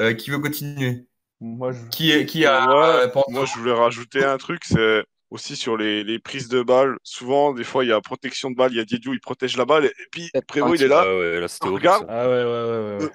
Euh, 0.00 0.14
Qui 0.14 0.30
veut 0.30 0.38
continuer? 0.38 1.06
Moi, 1.40 1.72
je... 1.72 1.88
qui, 1.90 2.12
est, 2.12 2.24
qui 2.24 2.46
a 2.46 2.66
Moi, 2.66 2.86
euh, 2.86 3.22
Moi, 3.28 3.44
je 3.44 3.58
voulais 3.58 3.72
rajouter 3.72 4.24
un 4.24 4.38
truc, 4.38 4.64
c'est 4.64 5.04
aussi 5.30 5.56
sur 5.56 5.76
les, 5.76 6.04
les 6.04 6.18
prises 6.18 6.48
de 6.48 6.62
balles. 6.62 6.96
Souvent, 7.02 7.52
des 7.52 7.64
fois, 7.64 7.84
il 7.84 7.88
y 7.88 7.92
a 7.92 8.00
protection 8.00 8.50
de 8.50 8.56
balle, 8.56 8.72
il 8.72 8.76
y 8.76 8.80
a 8.80 8.84
Diédiou, 8.84 9.12
il 9.12 9.20
protège 9.20 9.56
la 9.56 9.64
balle, 9.64 9.86
et, 9.86 9.92
puis 10.10 10.30
Prévost, 10.46 10.80
il 10.80 10.84
est 10.84 10.88
là. 10.88 11.02
Ah 11.04 11.16
ouais, 11.16 11.40
là, 11.40 11.46
regarde. 11.62 12.06
Ah 12.08 12.28
ouais, 12.28 12.34
ouais, 12.34 12.44
ouais, 12.44 12.96
ouais. 12.96 13.04
ouais. 13.04 13.10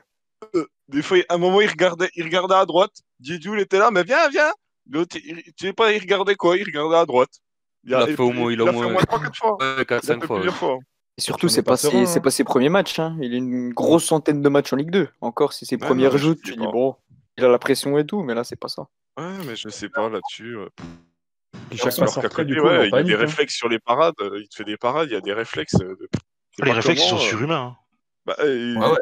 Euh, 0.55 0.65
Des 0.87 1.01
fois, 1.01 1.17
à 1.29 1.35
un 1.35 1.37
moment, 1.37 1.61
il 1.61 1.69
regardait, 1.69 2.09
il 2.15 2.23
regardait 2.23 2.55
à 2.55 2.65
droite. 2.65 2.91
Diédiou, 3.19 3.55
il 3.55 3.61
était 3.61 3.79
là, 3.79 3.91
mais 3.91 4.03
viens, 4.03 4.29
viens. 4.29 4.51
L'autre, 4.89 5.17
il- 5.23 5.43
tu 5.55 5.67
sais 5.67 5.73
pas, 5.73 5.91
il 5.93 5.99
regardait 5.99 6.35
quoi? 6.35 6.57
Il 6.57 6.63
regardait 6.65 6.95
à 6.97 7.05
droite. 7.05 7.29
Il 7.83 7.93
a 7.93 8.05
fait 8.07 8.19
au 8.19 8.31
moins- 8.31 8.51
il 8.51 8.61
a 8.61 8.63
il 8.63 8.67
a 8.67 8.71
au 8.71 8.73
fait 8.73 8.77
au 8.77 8.81
moins- 8.83 8.91
moins 8.93 9.01
3-4 9.03 9.35
fois. 9.35 9.51
Ouais, 9.59 9.73
Il 9.77 9.81
a 9.81 9.85
4-5 9.85 10.21
fait 10.21 10.27
fois. 10.27 10.35
ouais. 10.37 10.41
plusieurs 10.41 10.57
fois. 10.57 10.77
Et 11.17 11.21
surtout, 11.21 11.47
c'est 11.49 11.59
est 11.61 11.63
pas 11.63 11.71
pas, 11.71 11.77
ses- 11.77 12.05
c'est 12.05 12.19
hein. 12.19 12.21
pas 12.21 12.31
ses 12.31 12.43
premiers 12.43 12.69
matchs. 12.69 12.99
hein. 12.99 13.17
Il 13.21 13.33
a 13.33 13.37
une 13.37 13.73
grosse 13.73 14.05
centaine 14.05 14.41
de 14.41 14.49
matchs 14.49 14.71
en 14.73 14.75
Ligue 14.75 14.91
2. 14.91 15.07
Encore, 15.21 15.53
si 15.53 15.65
ses 15.65 15.75
Ouais, 15.75 15.79
premières 15.79 16.09
non, 16.09 16.13
mais 16.13 16.19
je 16.19 16.23
joutes, 16.27 16.37
sais 16.45 16.51
tu 16.53 16.57
dis 16.59 16.65
pas. 16.65 16.71
bon, 16.71 16.95
il 17.37 17.43
a 17.45 17.49
la 17.49 17.57
pression 17.59 17.97
et 17.97 18.05
tout, 18.05 18.21
mais 18.23 18.35
là, 18.35 18.43
c'est 18.43 18.55
pas 18.55 18.67
ça. 18.67 18.83
Ouais, 19.17 19.25
mais 19.47 19.55
je 19.55 19.67
sais 19.69 19.89
pas 19.89 20.09
là-dessus. 20.09 20.57
euh. 20.57 20.69
Il 21.71 21.77
y 21.77 21.81
a 21.81 23.03
des 23.03 23.13
hein. 23.13 23.17
réflexes 23.17 23.55
sur 23.55 23.67
les 23.69 23.79
parades. 23.79 24.13
euh, 24.21 24.39
Il 24.41 24.47
te 24.47 24.55
fait 24.55 24.63
des 24.63 24.77
parades, 24.77 25.09
il 25.09 25.13
y 25.13 25.17
a 25.17 25.21
des 25.21 25.33
réflexes. 25.33 25.75
euh, 25.81 25.95
sais 26.55 26.65
Les 26.65 26.71
réflexes 26.71 27.03
sont 27.03 27.17
surhumains. 27.17 27.75
bah, 28.25 28.35
euh, 28.39 28.75
Ouais, 28.75 28.87
ouais. 28.91 28.97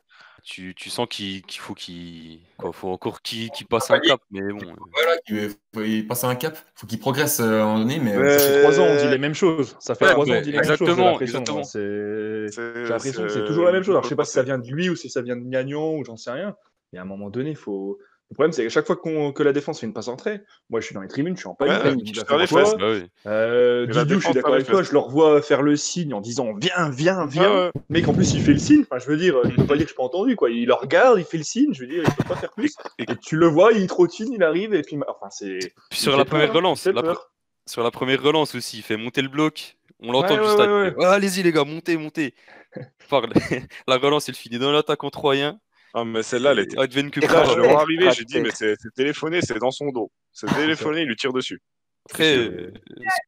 Tu, 0.48 0.76
tu 0.76 0.92
sens 0.92 1.08
qu'il 1.10 1.42
qu'il 1.42 1.60
faut 1.60 1.74
qu'il 1.74 2.40
faut 2.72 2.90
encore 2.90 3.24
qu'il 3.24 3.50
qu'il 3.50 3.66
passe 3.66 3.90
un 3.90 4.00
cap, 4.00 4.22
mais 4.30 4.42
bon. 4.42 4.60
euh, 4.62 4.74
Voilà, 4.94 5.18
il 5.28 5.50
faut 5.74 5.82
y 5.82 6.04
passer 6.04 6.28
un 6.28 6.36
cap. 6.36 6.56
faut 6.76 6.86
qu'il 6.86 7.00
progresse 7.00 7.40
euh, 7.40 7.62
à 7.62 7.64
un 7.64 7.66
moment 7.66 7.80
donné, 7.80 7.98
mais 8.00 8.16
Ouais. 8.16 8.38
Ça 8.38 8.48
fait 8.52 8.62
trois 8.62 8.80
ans, 8.80 8.84
on 8.84 8.96
dit 8.96 9.08
les 9.10 9.18
mêmes 9.18 9.34
choses. 9.34 9.76
Ça 9.80 9.96
fait 9.96 10.06
Ouais, 10.06 10.12
trois 10.12 10.26
ans, 10.30 10.34
on 10.38 10.42
dit 10.42 10.52
les 10.52 10.58
mêmes 10.60 10.64
choses. 10.64 10.78
j'ai 10.78 10.84
exactement, 10.84 11.16
hein. 11.16 11.18
J'ai 11.20 12.84
l'impression 12.84 13.24
que 13.24 13.30
c'est 13.30 13.46
toujours 13.46 13.66
la 13.66 13.72
même 13.72 13.82
chose. 13.82 13.96
Alors, 13.96 14.04
je 14.04 14.10
sais 14.10 14.16
pas 14.16 14.24
si 14.26 14.34
ça 14.34 14.44
vient 14.44 14.60
de 14.60 14.68
lui 14.70 14.88
ou 14.90 14.96
si 14.96 15.10
ça 15.10 15.24
vient 15.24 15.36
de 15.36 15.42
Magnan 15.42 15.96
ou 15.96 16.04
j'en 16.06 16.16
sais 16.16 16.30
rien. 16.32 16.56
Mais 16.94 17.00
à 17.00 17.02
un 17.02 17.06
moment 17.06 17.32
donné, 17.32 17.50
il 17.50 17.56
faut. 17.56 17.98
Le 18.32 18.34
problème, 18.34 18.52
c'est 18.54 18.64
qu'à 18.64 18.70
chaque 18.70 18.88
fois 18.88 18.96
que 18.96 19.44
la 19.44 19.54
défense 19.54 19.80
fait 19.80 19.86
une 19.86 19.94
passe 19.94 20.08
entrée, 20.08 20.42
moi 20.70 20.80
je 20.80 20.88
suis 20.88 20.96
dans 20.96 21.02
les 21.02 21.08
tribunes, 21.08 21.36
je 21.36 21.42
suis 21.42 21.48
en 21.48 21.54
panique. 21.54 21.84
Ouais, 21.84 21.96
je 22.12 22.22
bah, 22.24 22.92
oui. 22.92 23.06
Euh, 23.28 23.86
Didiou, 23.86 24.20
je 24.20 24.26
suis 24.26 24.34
d'accord 24.34 24.56
avec 24.56 24.66
toi, 24.66 24.82
je 24.82 24.92
le 24.92 24.98
revois 24.98 25.42
faire 25.44 25.62
le 25.62 25.76
signe 25.76 26.14
en 26.14 26.22
disant 26.22 26.54
viens, 26.60 26.90
viens, 26.90 27.28
viens. 27.28 27.50
Ouais, 27.50 27.66
ouais. 27.66 27.72
Mec, 27.90 28.08
en 28.08 28.14
plus, 28.14 28.34
il 28.34 28.42
fait 28.42 28.54
le 28.54 28.60
signe. 28.60 28.82
Enfin, 28.82 28.98
je 28.98 29.06
veux 29.06 29.18
dire, 29.18 29.40
il 29.46 29.56
peut 29.56 29.66
pas 29.66 29.78
dire 29.78 29.86
que 29.86 29.92
je 29.92 29.96
pas 29.96 30.04
entendu, 30.04 30.36
quoi. 30.36 30.50
Il 30.50 30.66
le 30.66 30.74
regarde, 30.74 31.20
il 31.20 31.26
fait 31.26 31.38
le 31.38 31.44
signe. 31.44 31.72
Je 31.74 31.82
veux 31.82 31.88
dire, 31.88 32.04
il 32.04 32.14
peut 32.16 32.28
pas 32.28 32.36
faire 32.36 32.52
plus. 32.52 32.74
Et- 33.00 33.06
tu 33.22 33.38
le 33.38 33.46
vois, 33.46 33.74
il 33.74 33.86
trottine, 33.88 34.34
il 34.34 34.44
arrive, 34.44 34.74
et 34.74 34.82
puis, 34.82 34.98
enfin, 35.08 35.30
c'est. 35.30 35.60
Sur 35.92 36.18
la 36.18 36.26
première 36.26 36.52
relance, 36.52 36.86
la 36.88 37.02
pre- 37.04 37.20
sur 37.68 37.84
la 37.84 37.92
première 37.92 38.22
relance 38.22 38.56
aussi, 38.56 38.78
il 38.78 38.84
fait 38.84 38.98
monter 38.98 39.22
le 39.22 39.30
bloc. 39.30 39.78
On 40.00 40.12
l'entend 40.12 40.36
du 40.36 40.42
ouais, 40.42 40.94
Ouais, 40.96 41.06
Allez-y 41.06 41.44
les 41.44 41.52
gars, 41.52 41.64
montez, 41.64 41.96
montez. 41.98 42.34
La 43.88 43.98
relance, 43.98 44.28
il 44.28 44.36
finit 44.36 44.60
dans 44.60 44.72
l'attaque 44.72 45.04
en 45.04 45.10
3-1. 45.10 45.58
Ah, 45.98 46.04
mais 46.04 46.24
celle-là, 46.24 46.52
elle 46.52 46.60
était. 46.60 46.76
Là, 47.22 47.28
pourra. 47.28 47.46
je 47.46 47.56
le 47.60 47.68
vois 47.70 47.82
arriver, 47.82 48.12
j'ai 48.12 48.26
dit, 48.26 48.42
mais 48.42 48.50
c'est 48.54 48.76
téléphoné, 48.96 49.40
c'est 49.42 49.58
dans 49.60 49.72
son 49.72 49.92
dos. 49.92 50.12
C'est 50.34 50.46
téléphoné, 50.92 51.02
il 51.04 51.08
lui 51.08 51.16
tire 51.16 51.32
dessus. 51.32 51.62
Après, 52.10 52.36
euh, 52.38 52.74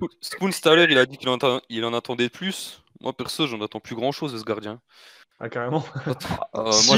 Spo- 0.02 0.10
Spoons 0.22 0.50
tout 0.52 0.70
à 0.70 0.76
l'heure, 0.76 0.88
il 0.90 0.98
a 0.98 1.06
dit 1.06 1.18
qu'il 1.18 1.30
en, 1.30 1.38
atta- 1.38 1.62
il 1.70 1.86
en 1.86 1.94
attendait 1.94 2.30
plus. 2.30 2.84
Moi, 3.00 3.14
perso, 3.14 3.48
j'en 3.48 3.62
attends 3.62 3.80
plus 3.80 3.96
grand 3.96 4.12
chose 4.12 4.34
de 4.34 4.38
ce 4.38 4.44
gardien. 4.44 4.82
Ah, 5.40 5.50
carrément. 5.50 5.86
Euh, 6.56 6.72
moi, 6.88 6.98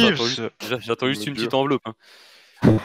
j'attends 0.79 1.07
juste, 1.07 1.25
une 1.27 1.33
petite 1.33 1.53
enveloppe. 1.53 1.81
hein. 1.85 1.93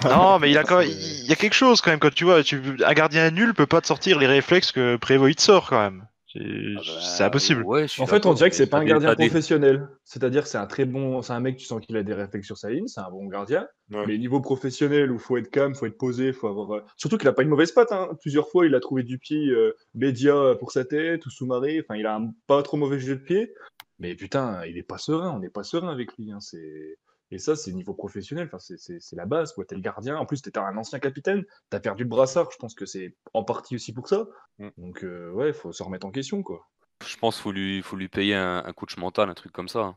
Non, 0.04 0.38
mais 0.38 0.50
il 0.50 0.58
a 0.58 0.64
quand 0.64 0.78
même- 0.80 0.88
il 0.90 1.26
y 1.26 1.32
a 1.32 1.36
quelque 1.36 1.54
chose 1.54 1.80
quand 1.80 1.90
même 1.90 2.00
quand 2.00 2.12
tu 2.12 2.24
vois. 2.24 2.42
Tu, 2.42 2.60
un 2.84 2.92
gardien 2.92 3.30
nul 3.30 3.54
peut 3.54 3.66
pas 3.66 3.80
te 3.80 3.86
sortir 3.86 4.18
les 4.18 4.26
réflexes 4.26 4.72
que 4.72 4.96
te 4.96 5.40
sort 5.42 5.68
quand 5.70 5.78
même. 5.80 6.06
C'est 6.34 6.40
Ah 6.76 6.80
bah, 6.84 7.00
c'est 7.00 7.22
impossible. 7.24 7.62
ouais, 7.64 7.86
suis 7.86 8.02
En 8.02 8.06
fait, 8.06 8.26
on 8.26 8.34
dirait 8.34 8.50
que 8.50 8.56
c'est 8.56 8.66
pas 8.66 8.78
un 8.78 8.84
gardien 8.84 9.14
des- 9.14 9.26
professionnel. 9.28 9.88
C'est-à-dire 10.04 10.42
que 10.42 10.48
c'est 10.48 10.58
un 10.58 10.66
très 10.66 10.84
bon, 10.84 11.22
c'est 11.22 11.32
un 11.32 11.38
mec, 11.40 11.56
tu 11.56 11.64
sens 11.64 11.80
qu'il 11.80 11.96
a 11.96 12.02
des 12.02 12.12
réflexes 12.12 12.46
sur 12.46 12.58
sa 12.58 12.70
ligne, 12.70 12.88
c'est 12.88 13.00
un 13.00 13.10
bon 13.10 13.26
gardien. 13.26 13.68
Ouais. 13.92 14.04
Mais 14.06 14.18
niveau 14.18 14.40
professionnel, 14.40 15.12
où 15.12 15.18
faut 15.18 15.36
être 15.36 15.50
calme, 15.50 15.74
faut 15.76 15.86
être 15.86 15.96
posé, 15.96 16.32
faut 16.32 16.48
avoir. 16.48 16.72
euh, 16.72 16.80
Surtout 16.96 17.18
qu'il 17.18 17.28
a 17.28 17.32
pas 17.32 17.42
une 17.42 17.48
mauvaise 17.50 17.70
patte. 17.70 17.92
Hein. 17.92 18.08
Plusieurs 18.20 18.48
fois, 18.48 18.66
il 18.66 18.74
a 18.74 18.80
trouvé 18.80 19.04
du 19.04 19.18
pied 19.18 19.48
euh, 19.50 19.76
Bédia 19.94 20.56
pour 20.58 20.72
sa 20.72 20.84
tête 20.84 21.24
ou 21.24 21.30
Soumaré. 21.30 21.80
Enfin, 21.84 21.96
il 21.98 22.06
a 22.06 22.16
un 22.16 22.32
pas 22.48 22.62
trop 22.62 22.76
mauvais 22.76 22.98
jeu 22.98 23.14
de 23.16 23.22
pied. 23.22 23.52
Mais 24.00 24.14
putain, 24.16 24.64
il 24.66 24.76
est 24.76 24.82
pas 24.82 24.98
serein. 24.98 25.30
On 25.30 25.38
n'est 25.38 25.50
pas 25.50 25.62
serein 25.62 25.92
avec 25.92 26.16
lui. 26.18 26.32
Hein. 26.32 26.40
C'est 26.40 26.96
et 27.30 27.38
ça, 27.38 27.56
c'est 27.56 27.72
niveau 27.72 27.94
professionnel. 27.94 28.46
Enfin, 28.46 28.58
c'est- 28.58 28.76
c'est 28.78 29.00
c'est 29.00 29.16
la 29.16 29.26
base. 29.26 29.52
quoi. 29.52 29.64
T'es 29.64 29.74
le 29.74 29.80
gardien. 29.80 30.16
En 30.16 30.26
plus, 30.26 30.42
t'étais 30.42 30.58
un 30.58 30.76
ancien 30.76 30.98
capitaine. 30.98 31.44
T'as 31.70 31.80
perdu 31.80 32.02
le 32.04 32.08
brassard. 32.08 32.48
Je 32.52 32.56
pense 32.58 32.74
que 32.74 32.86
c'est 32.86 33.14
en 33.32 33.42
partie 33.44 33.74
aussi 33.76 33.92
pour 33.92 34.08
ça. 34.08 34.26
Mm. 34.58 34.68
Donc 34.78 35.04
euh, 35.04 35.30
ouais, 35.30 35.52
faut 35.52 35.72
se 35.72 35.82
remettre 35.82 36.06
en 36.06 36.10
question, 36.10 36.42
quoi. 36.42 36.68
Je 37.06 37.16
pense 37.16 37.34
qu'il 37.36 37.42
faut 37.42 37.52
lui, 37.52 37.82
faut 37.82 37.96
lui 37.96 38.08
payer 38.08 38.34
un, 38.36 38.62
un 38.64 38.72
coach 38.72 38.96
mental, 38.96 39.28
un 39.30 39.34
truc 39.34 39.52
comme 39.52 39.68
ça. 39.68 39.80
hein. 39.80 39.96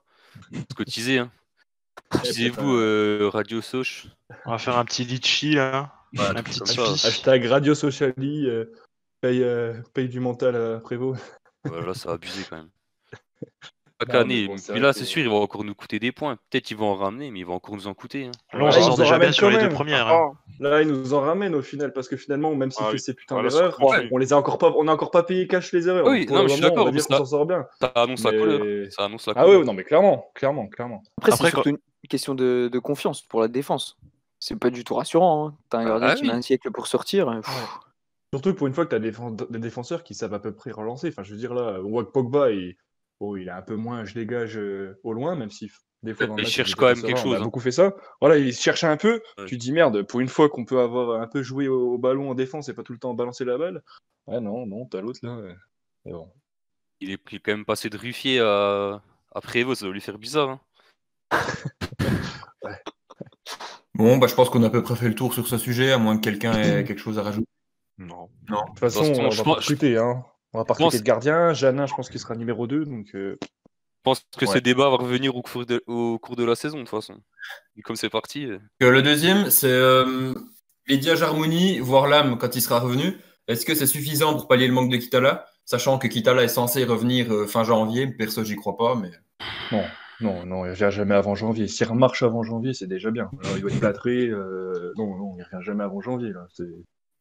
Cotiser. 0.76 1.20
Hein. 1.20 1.32
Cotisez-vous, 2.10 2.76
euh, 2.76 3.30
Radio 3.32 3.62
Soch. 3.62 4.08
On 4.46 4.52
va 4.52 4.58
faire 4.58 4.78
un 4.78 4.86
petit 4.86 5.04
litchi 5.04 5.54
là. 5.54 5.94
Ouais, 6.18 6.26
un 6.26 6.42
petit. 6.44 6.62
Hashtag 6.80 7.46
Radio 7.46 7.76
Sociali, 7.76 8.48
euh, 8.48 8.66
paye, 9.22 9.44
euh, 9.44 9.82
paye 9.94 10.08
du 10.10 10.20
mental 10.20 10.56
à 10.56 10.80
Prévost. 10.80 11.22
Ouais, 11.66 11.86
là, 11.86 11.94
ça 11.94 12.10
va 12.10 12.16
abuser 12.16 12.44
quand 12.50 12.58
même. 12.58 12.70
Chaque 14.00 14.14
Non, 14.14 14.20
année. 14.20 14.48
mais 14.74 14.80
là, 14.80 14.94
c'est 14.94 15.06
sûr, 15.06 15.24
il 15.24 15.30
va 15.30 15.36
encore 15.38 15.64
nous 15.64 15.74
coûter 15.74 15.98
des 15.98 16.12
points. 16.12 16.36
Peut-être 16.52 16.70
ils 16.70 16.78
vont 16.78 16.88
en 16.92 16.96
ramener, 16.96 17.32
mais 17.32 17.40
il 17.40 17.46
va 17.48 17.54
encore 17.54 17.76
nous 17.76 17.88
en 17.88 17.96
coûter. 17.96 18.26
hein. 18.26 18.32
Là, 18.54 18.60
on 18.62 18.66
Ouais, 18.66 18.72
s'en 18.72 18.80
ils 18.80 18.84
sort 18.84 18.98
déjà 18.98 19.18
bien 19.18 19.32
sur 19.32 19.50
les 19.50 19.58
deux 19.58 19.70
premières. 19.70 20.08
hein. 20.08 20.34
Ah, 20.36 20.40
Là, 20.60 20.82
ils 20.84 20.88
nous 20.88 21.14
en 21.16 21.22
ramènent 21.22 21.56
au 21.56 21.64
final, 21.64 21.94
parce 21.94 22.08
que 22.08 22.16
finalement, 22.16 22.54
même 22.56 22.70
s'il 22.70 22.84
Ah 22.84 22.90
fait 22.90 22.94
oui. 22.94 23.00
ces 23.00 23.14
putains 23.16 23.42
d'erreurs, 23.42 23.78
on 24.12 24.18
les 24.18 24.34
a 24.34 24.38
encore 24.38 24.60
pas, 24.60 24.72
on 24.78 24.88
a 24.88 24.94
encore 24.94 25.10
pas 25.10 25.24
payé 25.24 25.48
cash 25.48 25.72
les 25.74 25.88
erreurs. 25.88 26.06
Oui, 26.06 26.28
non, 26.30 26.44
je 26.44 26.54
suis 26.54 26.62
d'accord, 26.62 26.84
On 26.84 26.86
va 26.86 26.92
dire 26.92 27.02
mais 27.02 27.08
qu'on 27.08 27.14
ça- 27.14 27.18
s'en 27.18 27.26
sort 27.26 27.46
bien. 27.48 27.66
Ça 27.82 27.88
annonce 27.96 28.24
la 28.24 28.32
couleur. 28.32 28.92
Ça 28.92 29.06
annonce 29.06 29.26
la 29.28 29.34
Ah 29.36 29.48
oui, 29.48 29.64
non, 29.66 29.74
mais 29.74 29.84
clairement, 29.84 30.30
clairement, 30.36 30.68
clairement. 30.68 31.02
Après, 31.18 31.32
Après, 31.34 31.46
c'est 31.46 31.52
surtout 31.52 31.70
une 31.70 31.78
question 32.10 32.36
de, 32.36 32.70
de 32.72 32.80
confiance 32.80 33.24
pour 33.24 33.42
la 33.42 33.48
défense. 33.48 33.98
C'est 34.40 34.56
pas 34.60 34.70
du 34.70 34.84
tout 34.84 34.94
rassurant. 34.94 35.48
Hein. 35.48 35.58
T'as 35.72 35.80
un 35.80 35.86
gardien 35.86 36.10
Ah 36.10 36.16
qui 36.16 36.24
met 36.28 36.34
un 36.34 36.44
siècle 36.44 36.70
pour 36.72 36.86
sortir. 36.86 37.28
euh, 37.30 37.42
Surtout 38.34 38.54
pour 38.54 38.68
une 38.68 38.74
fois 38.74 38.86
que 38.86 38.90
tu 38.92 38.96
as 38.96 39.00
des, 39.00 39.12
défen- 39.12 39.50
des 39.52 39.60
défenseurs 39.60 40.04
qui 40.04 40.14
savent 40.14 40.34
à 40.36 40.40
peu 40.40 40.54
près 40.54 40.70
relancer. 40.72 41.08
Enfin, 41.08 41.24
je 41.24 41.32
veux 41.32 41.40
dire, 41.40 41.56
là, 41.56 41.80
on 41.84 41.90
voit 41.90 42.04
que 42.06 42.12
Pogba, 42.12 42.52
il, 42.52 42.76
bon, 43.20 43.36
il 43.36 43.48
est 43.48 43.52
un 43.52 43.62
peu 43.62 43.76
moins 43.76 44.06
je 44.06 44.14
dégage 44.14 44.58
euh, 44.58 45.00
au 45.04 45.14
loin, 45.14 45.36
même 45.36 45.50
si 45.50 45.72
des 46.04 46.14
fois 46.14 46.28
dans 46.28 46.36
le 46.36 46.44
Il 46.44 46.48
cherche 46.48 46.76
quand 46.76 46.86
même 46.88 47.02
quelque 47.02 47.18
on 47.18 47.20
a 47.20 47.24
chose, 47.24 47.36
hein. 47.38 47.44
beaucoup 47.44 47.60
fait 47.60 47.72
ça. 47.72 47.94
Voilà, 48.22 48.38
il 48.38 48.54
cherche 48.54 48.84
un 48.84 48.98
peu. 48.98 49.22
Ouais. 49.38 49.46
Tu 49.46 49.58
te 49.58 49.62
dis 49.62 49.72
merde, 49.72 50.04
pour 50.04 50.20
une 50.20 50.28
fois 50.30 50.50
qu'on 50.50 50.66
peut 50.66 50.80
avoir 50.80 51.22
un 51.22 51.28
peu 51.28 51.42
joué 51.42 51.68
au, 51.68 51.94
au 51.94 51.98
ballon 51.98 52.30
en 52.30 52.36
défense 52.36 52.70
et 52.70 52.74
pas 52.74 52.84
tout 52.84 52.94
le 52.94 53.00
temps 53.00 53.14
balancer 53.14 53.46
la 53.46 53.58
balle. 53.58 53.84
Ouais, 54.28 54.40
non, 54.40 54.66
non, 54.68 54.86
t'as 54.86 55.02
l'autre 55.02 55.20
là. 55.24 55.38
ouais. 55.38 55.56
Mais 56.06 56.12
bon. 56.14 56.32
Il 57.00 57.12
est 57.12 57.18
quand 57.40 57.52
même 57.52 57.66
passé 57.66 57.90
de 57.90 57.98
Ruffier 57.98 58.40
à, 58.40 59.02
à 59.34 59.42
Prévost, 59.42 59.80
ça 59.82 59.86
doit 59.86 59.94
lui 59.94 60.02
faire 60.02 60.18
bizarre. 60.18 60.50
hein. 60.50 60.60
Bon, 63.96 64.18
bah, 64.18 64.28
je 64.28 64.36
pense 64.36 64.50
qu'on 64.52 64.62
a 64.62 64.68
à 64.68 64.70
peu 64.70 64.84
près 64.84 64.96
fait 64.96 65.08
le 65.08 65.16
tour 65.16 65.34
sur 65.34 65.48
ce 65.48 65.58
sujet, 65.58 65.92
à 65.92 65.98
moins 65.98 66.18
que 66.18 66.22
quelqu'un 66.22 66.54
ait 66.54 66.84
quelque 66.86 67.00
chose 67.00 67.18
à 67.18 67.24
rajouter. 67.24 67.48
non. 67.98 68.30
De 68.44 68.56
toute 68.68 68.80
façon, 68.80 69.04
façon, 69.06 69.22
on 69.24 69.32
je 69.32 69.38
va 69.38 69.44
pense- 69.44 69.74
pas. 69.74 69.86
Hein. 69.86 70.24
On 70.54 70.60
va 70.60 70.66
je 70.70 70.74
pense- 70.78 70.96
de 70.96 71.00
gardien. 71.04 71.54
Janin, 71.54 71.86
je 71.86 71.94
pense 71.94 72.10
qu'il 72.10 72.20
sera 72.20 72.36
numéro 72.36 72.68
2. 72.68 72.86
Donc, 72.86 73.08
euh, 73.16 73.38
Je 73.42 73.48
pense 74.04 74.22
que 74.38 74.46
ce 74.46 74.58
débat 74.60 74.90
va 74.90 74.96
revenir 74.98 75.36
au 75.36 75.42
cours 75.42 75.66
de, 75.66 75.84
au 75.88 76.18
cours 76.20 76.36
de 76.36 76.44
la 76.46 76.56
saison, 76.56 76.78
de 76.78 76.84
toute 76.84 76.90
façon. 76.92 77.16
Et 77.76 77.82
comme 77.82 77.96
c'est 77.98 78.10
parti. 78.10 78.46
euh, 78.46 78.60
le 78.80 79.02
deuxième, 79.02 79.50
c'est 79.50 79.68
euh, 79.70 80.34
Lydia 80.88 81.16
Jarmouni, 81.16 81.80
voire 81.80 82.08
Lam 82.08 82.38
quand 82.38 82.56
il 82.56 82.62
sera 82.62 82.80
revenu. 82.80 83.18
Est-ce 83.48 83.66
que 83.66 83.76
c'est 83.76 83.88
suffisant 83.88 84.34
pour 84.34 84.48
pallier 84.48 84.68
le 84.68 84.74
manque 84.74 84.90
de 84.92 84.98
Kitala? 84.98 85.46
Sachant 85.66 85.98
que 86.00 86.08
Kitala 86.08 86.44
est 86.44 86.48
censé 86.48 86.86
revenir 86.86 87.32
euh, 87.34 87.46
fin 87.48 87.64
janvier, 87.66 88.08
perso, 88.08 88.44
j'y 88.46 88.56
crois 88.56 88.78
pas, 88.78 88.96
mais. 88.96 89.12
non, 89.74 89.84
non, 90.22 90.46
non, 90.46 90.66
il 90.66 90.70
revient 90.70 90.90
jamais 90.90 91.16
avant 91.16 91.36
janvier. 91.36 91.68
S'il 91.68 91.88
remarche 91.88 92.24
avant 92.24 92.44
janvier, 92.44 92.74
c'est 92.74 92.88
déjà 92.88 93.12
bien. 93.12 93.30
Alors, 93.44 93.58
il 93.58 93.62
doit 93.62 93.72
être 93.72 93.80
plâtré. 93.80 94.28
euh, 94.28 94.94
Non, 94.98 95.18
non, 95.18 95.36
il 95.38 95.44
revient 95.44 95.64
jamais 95.66 95.84
avant 95.84 96.00
janvier. 96.02 96.32
Là. 96.32 96.48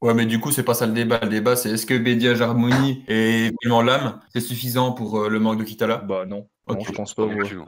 Ouais, 0.02 0.14
mais 0.14 0.26
du 0.26 0.38
coup, 0.40 0.50
c'est 0.50 0.62
pas 0.62 0.74
ça 0.74 0.86
le 0.86 0.92
débat. 0.92 1.20
Le 1.22 1.28
débat, 1.28 1.56
c'est 1.56 1.70
est-ce 1.70 1.86
que 1.86 1.96
Bédia 1.96 2.34
Jarmouni 2.34 3.04
et 3.08 3.50
vraiment 3.62 3.82
Lam, 3.82 4.20
c'est 4.28 4.40
suffisant 4.40 4.92
pour 4.92 5.20
euh, 5.20 5.28
le 5.28 5.38
manque 5.38 5.58
de 5.58 5.64
Kitala? 5.64 5.98
Bah 5.98 6.26
non, 6.26 6.48
non, 6.68 6.78
je 6.80 6.92
pense 6.92 7.14
pas. 7.14 7.26
non 7.26 7.34
ouais. 7.34 7.44
plus. 7.44 7.58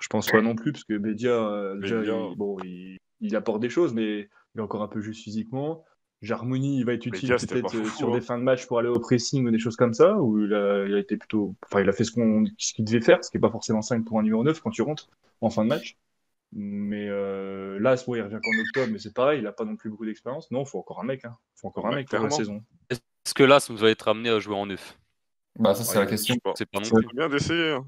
Je 0.00 0.08
pense 0.08 0.26
pas 0.26 0.40
non 0.40 0.54
plus, 0.54 0.72
parce 0.72 0.84
que 0.84 0.96
Bédia, 0.96 1.30
euh, 1.30 1.78
déjà, 1.78 1.98
Bédia. 1.98 2.14
il, 2.30 2.36
bon, 2.36 2.56
il, 2.64 2.98
il 3.20 3.36
apporte 3.36 3.60
des 3.60 3.70
choses, 3.70 3.94
mais 3.94 4.28
il 4.54 4.58
est 4.58 4.62
encore 4.62 4.82
un 4.82 4.88
peu 4.88 5.00
juste 5.00 5.22
physiquement. 5.22 5.84
Jarmouni, 6.22 6.78
il 6.78 6.84
va 6.86 6.94
être 6.94 7.04
utile 7.06 7.28
peut-être 7.28 7.76
euh, 7.76 7.84
sur 7.84 8.08
hein. 8.08 8.14
des 8.14 8.20
fins 8.22 8.38
de 8.38 8.42
match 8.42 8.66
pour 8.66 8.78
aller 8.78 8.88
au 8.88 8.98
pressing 8.98 9.46
ou 9.46 9.50
des 9.50 9.58
choses 9.58 9.76
comme 9.76 9.92
ça, 9.92 10.16
où 10.16 10.42
il 10.42 10.54
a, 10.54 10.86
il 10.86 10.94
a 10.94 10.98
été 10.98 11.18
plutôt. 11.18 11.54
Enfin, 11.66 11.82
il 11.82 11.88
a 11.88 11.92
fait 11.92 12.04
ce 12.04 12.12
qu'il 12.12 12.84
devait 12.84 13.02
faire, 13.02 13.22
ce 13.22 13.30
qui 13.30 13.36
n'est 13.36 13.42
pas 13.42 13.50
forcément 13.50 13.82
5 13.82 14.04
pour 14.04 14.18
un 14.18 14.22
numéro 14.22 14.42
9 14.42 14.60
quand 14.60 14.70
tu 14.70 14.82
rentres 14.82 15.08
en 15.42 15.50
fin 15.50 15.64
de 15.64 15.68
match. 15.68 15.98
Mais 16.56 17.08
euh, 17.08 17.78
là, 17.80 17.96
bon, 18.06 18.14
il 18.14 18.22
revient 18.22 18.38
qu'en 18.42 18.60
octobre, 18.60 18.92
mais 18.92 19.00
c'est 19.00 19.12
pareil, 19.12 19.40
il 19.40 19.46
a 19.46 19.52
pas 19.52 19.64
non 19.64 19.74
plus 19.76 19.90
beaucoup 19.90 20.06
d'expérience. 20.06 20.50
Non, 20.52 20.62
il 20.62 20.66
faut 20.68 20.78
encore 20.78 21.00
un 21.00 21.04
mec. 21.04 21.24
Hein. 21.24 21.36
faut 21.56 21.66
encore 21.68 21.86
un 21.88 21.94
mec 21.96 22.08
pour 22.08 22.20
la 22.20 22.30
saison. 22.30 22.62
Est-ce 22.90 23.34
que 23.34 23.42
Las 23.42 23.70
va 23.70 23.90
être 23.90 24.06
amené 24.08 24.28
à 24.30 24.38
jouer 24.38 24.54
en 24.54 24.66
neuf? 24.66 24.96
Bah, 25.58 25.74
ça, 25.74 25.82
c'est 25.82 25.98
Ouais, 25.98 26.04
la 26.04 26.10
question. 26.10 26.36
C'est 26.54 26.70
pas 26.70 26.78
non 26.80 26.88
plus. 26.88 27.06
Bien 27.14 27.28
d'essayer. 27.28 27.70
hein? 27.72 27.84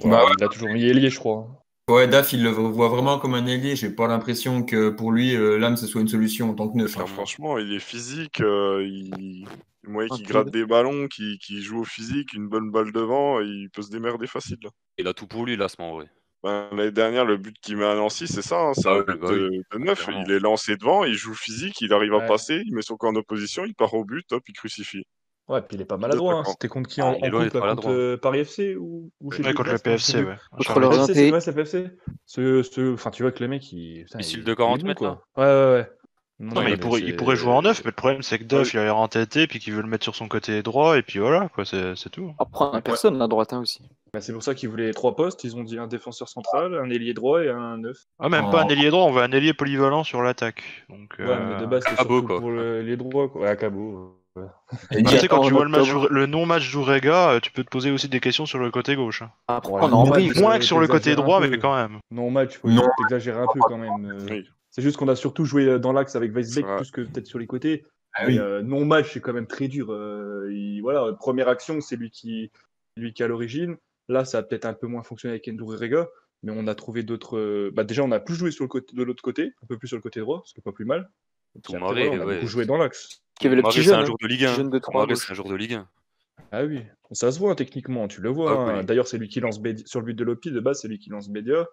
Ouais, 0.00 0.10
Bah 0.10 0.24
ouais. 0.24 0.32
Il 0.38 0.44
a 0.44 0.48
toujours 0.48 0.68
mis 0.68 0.84
ailier, 0.84 1.08
je 1.08 1.18
crois. 1.18 1.64
Ouais, 1.88 2.08
Daf, 2.08 2.32
il 2.32 2.42
le 2.42 2.50
voit 2.50 2.88
vraiment 2.88 3.18
comme 3.18 3.34
un 3.34 3.46
ailier. 3.46 3.76
J'ai 3.76 3.90
pas 3.90 4.06
l'impression 4.08 4.64
que 4.64 4.88
pour 4.90 5.12
lui, 5.12 5.34
euh, 5.36 5.58
Lam, 5.58 5.76
ce 5.76 5.86
soit 5.86 6.00
une 6.00 6.08
solution 6.08 6.50
en 6.50 6.54
tant 6.54 6.68
que 6.68 6.76
neuf. 6.76 6.94
Ah, 6.98 7.02
hein. 7.02 7.06
franchement, 7.06 7.58
il 7.58 7.72
est 7.72 7.78
physique, 7.78 8.40
euh, 8.40 8.86
il... 8.86 9.46
le 9.82 9.90
moyen 9.90 10.08
qu'il 10.08 10.16
Rapide. 10.16 10.28
gratte 10.28 10.50
des 10.50 10.64
ballons, 10.66 11.08
qu'il 11.08 11.38
qu'il 11.38 11.60
joue 11.62 11.80
au 11.80 11.84
physique, 11.84 12.32
une 12.32 12.48
bonne 12.48 12.70
balle 12.70 12.90
devant, 12.90 13.40
il 13.40 13.68
peut 13.70 13.82
se 13.82 13.90
démerder 13.90 14.26
facile. 14.26 14.58
là. 14.62 14.70
Il 14.98 15.06
a 15.08 15.12
tout 15.14 15.26
pour 15.26 15.44
lui, 15.44 15.56
Las, 15.56 15.74
en 15.78 15.94
vrai. 15.94 16.06
Ben, 16.44 16.68
L'année 16.72 16.90
dernière, 16.92 17.24
le 17.24 17.38
but 17.38 17.56
qu'il 17.60 17.76
met 17.78 17.86
à 17.86 17.94
Nancy, 17.94 18.28
c'est 18.28 18.42
ça, 18.42 18.60
hein, 18.60 18.72
c'est 18.74 18.88
Ah 18.88 18.92
un 18.92 18.98
oui, 18.98 19.04
but 19.08 19.20
bah 19.20 19.28
de, 19.30 19.48
oui, 19.48 19.62
de 19.72 19.78
neuf. 19.78 20.08
Il 20.26 20.30
est 20.30 20.38
lancé 20.40 20.76
devant, 20.76 21.04
il 21.04 21.14
joue 21.14 21.34
physique, 21.34 21.80
il 21.80 21.92
arrive 21.92 22.12
à 22.14 22.18
Ouais. 22.18 22.26
passer, 22.28 22.62
il 22.66 22.74
met 22.74 22.82
son 22.82 22.96
corps 22.96 23.10
en 23.10 23.16
opposition, 23.16 23.64
il 23.64 23.74
part 23.74 23.94
au 23.94 24.04
but, 24.04 24.30
hop, 24.30 24.42
il 24.46 24.52
crucifie. 24.52 25.04
Ouais, 25.48 25.60
puis 25.62 25.76
il 25.76 25.80
est 25.80 25.86
pas 25.86 25.96
maladroit. 25.96 26.34
Hein. 26.40 26.44
C'était 26.44 26.68
contre 26.68 26.88
qui 26.88 27.00
Ah, 27.00 27.06
en, 27.06 27.14
il 27.14 27.24
est 27.24 27.28
en 27.28 27.30
coupe, 27.30 27.40
là, 27.40 27.44
contre 27.50 27.60
maladroit. 27.60 27.92
euh, 27.92 28.16
Paris 28.18 28.40
FC 28.40 28.76
ou, 28.76 29.10
ou 29.20 29.30
Ouais, 29.30 29.36
plus, 29.36 29.54
contre 29.54 29.64
le 29.64 29.72
là, 29.72 29.78
PFC, 29.78 30.22
ouais. 30.24 30.36
Contre 30.52 30.80
le. 30.80 30.88
PFC, 30.90 31.14
c'est 31.14 31.32
ouais, 31.32 31.40
c'est 31.40 31.54
PFC. 31.54 31.90
Ce, 32.26 32.62
ce, 32.62 32.92
enfin, 32.94 33.10
tu 33.10 33.22
vois 33.22 33.32
que 33.32 33.42
le 33.42 33.48
mec, 33.48 33.72
il. 33.72 34.04
putain, 34.04 34.18
Missile 34.18 34.38
il- 34.40 34.44
de 34.44 34.50
il 34.52 34.56
40 34.56 34.78
est 34.78 34.82
bon, 34.82 34.88
mètres, 34.88 34.98
quoi. 34.98 35.22
Ouais, 35.36 35.44
ouais, 35.44 35.72
ouais. 35.80 35.90
Non, 36.52 36.62
mais 36.62 36.72
il 36.72 36.78
pourrait, 36.78 37.00
il 37.00 37.06
c'est- 37.08 37.12
pourrait 37.14 37.36
jouer 37.36 37.52
en 37.52 37.62
neuf, 37.62 37.80
mais 37.84 37.88
le 37.90 37.92
problème 37.92 38.22
c'est 38.22 38.38
que 38.38 38.44
Duff 38.44 38.68
Ah 38.68 38.70
il 38.74 38.78
a 38.80 38.84
l'air 38.84 38.96
entêté, 38.96 39.46
puis 39.46 39.58
qu'il 39.60 39.72
veut 39.74 39.82
le 39.82 39.88
mettre 39.88 40.04
sur 40.04 40.14
son 40.14 40.28
côté 40.28 40.62
droit, 40.62 40.98
et 40.98 41.02
puis 41.02 41.18
voilà, 41.18 41.48
quoi, 41.54 41.64
c'est 41.64 41.94
c'est 41.96 42.10
tout. 42.10 42.32
Après, 42.38 42.64
on 42.66 42.72
a 42.72 42.80
personne 42.80 43.20
à 43.22 43.28
droite 43.28 43.52
hein, 43.52 43.60
aussi. 43.60 43.82
Bah, 44.12 44.20
c'est 44.20 44.32
pour 44.32 44.42
ça 44.42 44.54
qu'ils 44.54 44.68
voulaient 44.68 44.92
trois 44.92 45.16
postes. 45.16 45.42
Ils 45.44 45.56
ont 45.56 45.64
dit 45.64 45.78
un 45.78 45.86
défenseur 45.88 46.28
central, 46.28 46.74
un 46.80 46.88
ailier 46.90 47.14
droit 47.14 47.42
et 47.42 47.50
un 47.50 47.78
neuf. 47.78 47.96
Ah, 48.20 48.28
même 48.28 48.44
Oh. 48.48 48.50
pas 48.52 48.62
un 48.62 48.68
ailier 48.68 48.90
droit, 48.90 49.04
on 49.04 49.10
veut 49.12 49.22
un 49.22 49.32
ailier 49.32 49.54
polyvalent 49.54 50.04
sur 50.04 50.22
l'attaque. 50.22 50.62
Donc, 50.88 51.14
Ouais, 51.18 51.24
euh, 51.26 51.54
mais 51.56 51.60
de 51.60 51.66
base, 51.66 51.84
quoi. 51.84 52.38
pour 52.40 52.50
le- 52.50 52.82
les 52.82 52.96
droits. 52.96 53.28
Quoi. 53.28 53.40
Ouais, 53.42 53.56
Cabo. 53.56 54.16
ouais. 54.36 54.44
Et 54.92 55.02
tu 55.02 55.16
sais, 55.18 55.26
quand 55.28 55.40
tu 55.42 55.52
vois 55.52 55.64
le, 55.64 56.26
non-match 56.26 56.70
d'Ourega, 56.72 57.30
euh, 57.30 57.40
tu 57.40 57.50
peux 57.50 57.64
te 57.64 57.68
poser 57.70 57.90
aussi 57.90 58.08
des 58.08 58.20
questions 58.20 58.46
sur 58.46 58.58
le 58.58 58.70
côté 58.70 58.94
gauche. 58.96 59.22
Après, 59.48 59.72
Ouais, 59.72 59.80
on 59.82 60.04
Moins 60.40 60.58
que 60.58 60.64
sur 60.64 60.78
le 60.80 60.86
côté 60.88 61.14
droit, 61.16 61.40
mais 61.40 61.58
quand 61.58 61.74
même. 61.74 61.98
Non 62.12 62.30
match, 62.30 62.58
faut 62.58 62.68
Non. 62.68 62.86
t'exagérer 62.98 63.40
un 63.40 63.46
peu 63.52 63.60
quand 63.60 63.78
même. 63.78 64.04
euh. 64.04 64.26
Oui. 64.30 64.48
C'est 64.74 64.82
juste 64.82 64.96
qu'on 64.96 65.06
a 65.06 65.14
surtout 65.14 65.44
joué 65.44 65.66
euh, 65.66 65.78
dans 65.78 65.92
l'axe 65.92 66.16
avec 66.16 66.32
Weisbeck 66.34 66.66
plus 66.76 66.90
que 66.90 67.02
peut-être 67.02 67.28
sur 67.28 67.38
les 67.38 67.46
côtés. 67.46 67.84
Ah 68.12 68.24
oui. 68.26 68.40
euh, 68.40 68.60
non 68.60 68.84
match, 68.84 69.12
c'est 69.12 69.20
quand 69.20 69.32
même 69.32 69.46
très 69.46 69.68
dur. 69.68 69.92
euh, 69.92 70.48
il- 70.52 70.80
voilà, 70.80 71.12
première 71.12 71.48
action, 71.48 71.80
c'est 71.80 71.94
lui 71.94 72.10
qui, 72.10 72.50
lui 72.96 73.12
qui 73.12 73.22
est 73.22 73.24
à 73.24 73.28
l'origine. 73.28 73.76
Là, 74.08 74.24
ça 74.24 74.38
a 74.38 74.42
peut-être 74.42 74.64
un 74.64 74.74
peu 74.74 74.88
moins 74.88 75.04
fonctionné 75.04 75.34
avec 75.34 75.46
Endur 75.46 75.78
Rega, 75.78 76.08
mais 76.42 76.50
on 76.52 76.66
a 76.66 76.74
trouvé 76.74 77.04
d'autres. 77.04 77.70
Bah, 77.72 77.84
déjà, 77.84 78.02
on 78.02 78.10
a 78.10 78.18
plus 78.18 78.34
joué 78.34 78.50
sur 78.50 78.64
le 78.64 78.68
côté, 78.68 78.96
de 78.96 79.02
l'autre 79.04 79.22
côté, 79.22 79.52
un 79.62 79.66
peu 79.68 79.78
plus 79.78 79.86
sur 79.86 79.96
le 79.96 80.02
côté 80.02 80.18
droit, 80.18 80.42
ce 80.44 80.54
qui 80.54 80.60
est 80.60 80.62
pas 80.62 80.72
plus 80.72 80.84
mal. 80.84 81.08
Après, 81.56 81.78
voilà, 81.78 82.10
on 82.10 82.20
a 82.20 82.26
ouais. 82.26 82.34
beaucoup 82.34 82.48
joué 82.48 82.66
dans 82.66 82.76
l'axe. 82.76 83.22
Qui 83.38 83.46
avait 83.46 83.54
le 83.56 83.62
petit 83.62 83.78
c'est 83.78 83.82
jeune. 83.84 83.94
un 83.94 84.02
hein. 84.02 84.04
jour 84.04 84.16
de 84.20 84.26
Ligue 84.26 84.44
1. 84.44 84.48
Petit 84.48 84.56
jeune 84.56 84.70
de 84.70 84.78
trois 84.80 85.02
à 85.02 85.04
Marais, 85.04 85.14
gauche. 85.14 85.24
c'est 85.24 85.32
un 85.32 85.36
jour 85.36 85.48
de 85.48 85.54
Ligue 85.54 85.74
1. 85.74 85.88
Ah 86.50 86.64
oui, 86.64 86.82
ça 87.12 87.30
se 87.32 87.38
voit 87.38 87.54
techniquement, 87.54 88.06
tu 88.08 88.20
le 88.20 88.28
vois. 88.28 88.50
Ah 88.52 88.72
hein. 88.72 88.78
oui. 88.80 88.84
D'ailleurs, 88.86 89.06
c'est 89.06 89.18
lui 89.18 89.28
qui 89.28 89.38
lance 89.40 89.60
Bédia- 89.60 89.86
sur 89.86 90.00
le 90.00 90.06
but 90.06 90.14
de 90.14 90.24
Lopi, 90.24 90.50
de 90.50 90.60
base, 90.60 90.80
c'est 90.80 90.88
lui 90.88 90.98
qui 90.98 91.10
lance 91.10 91.28
Bédia. 91.28 91.66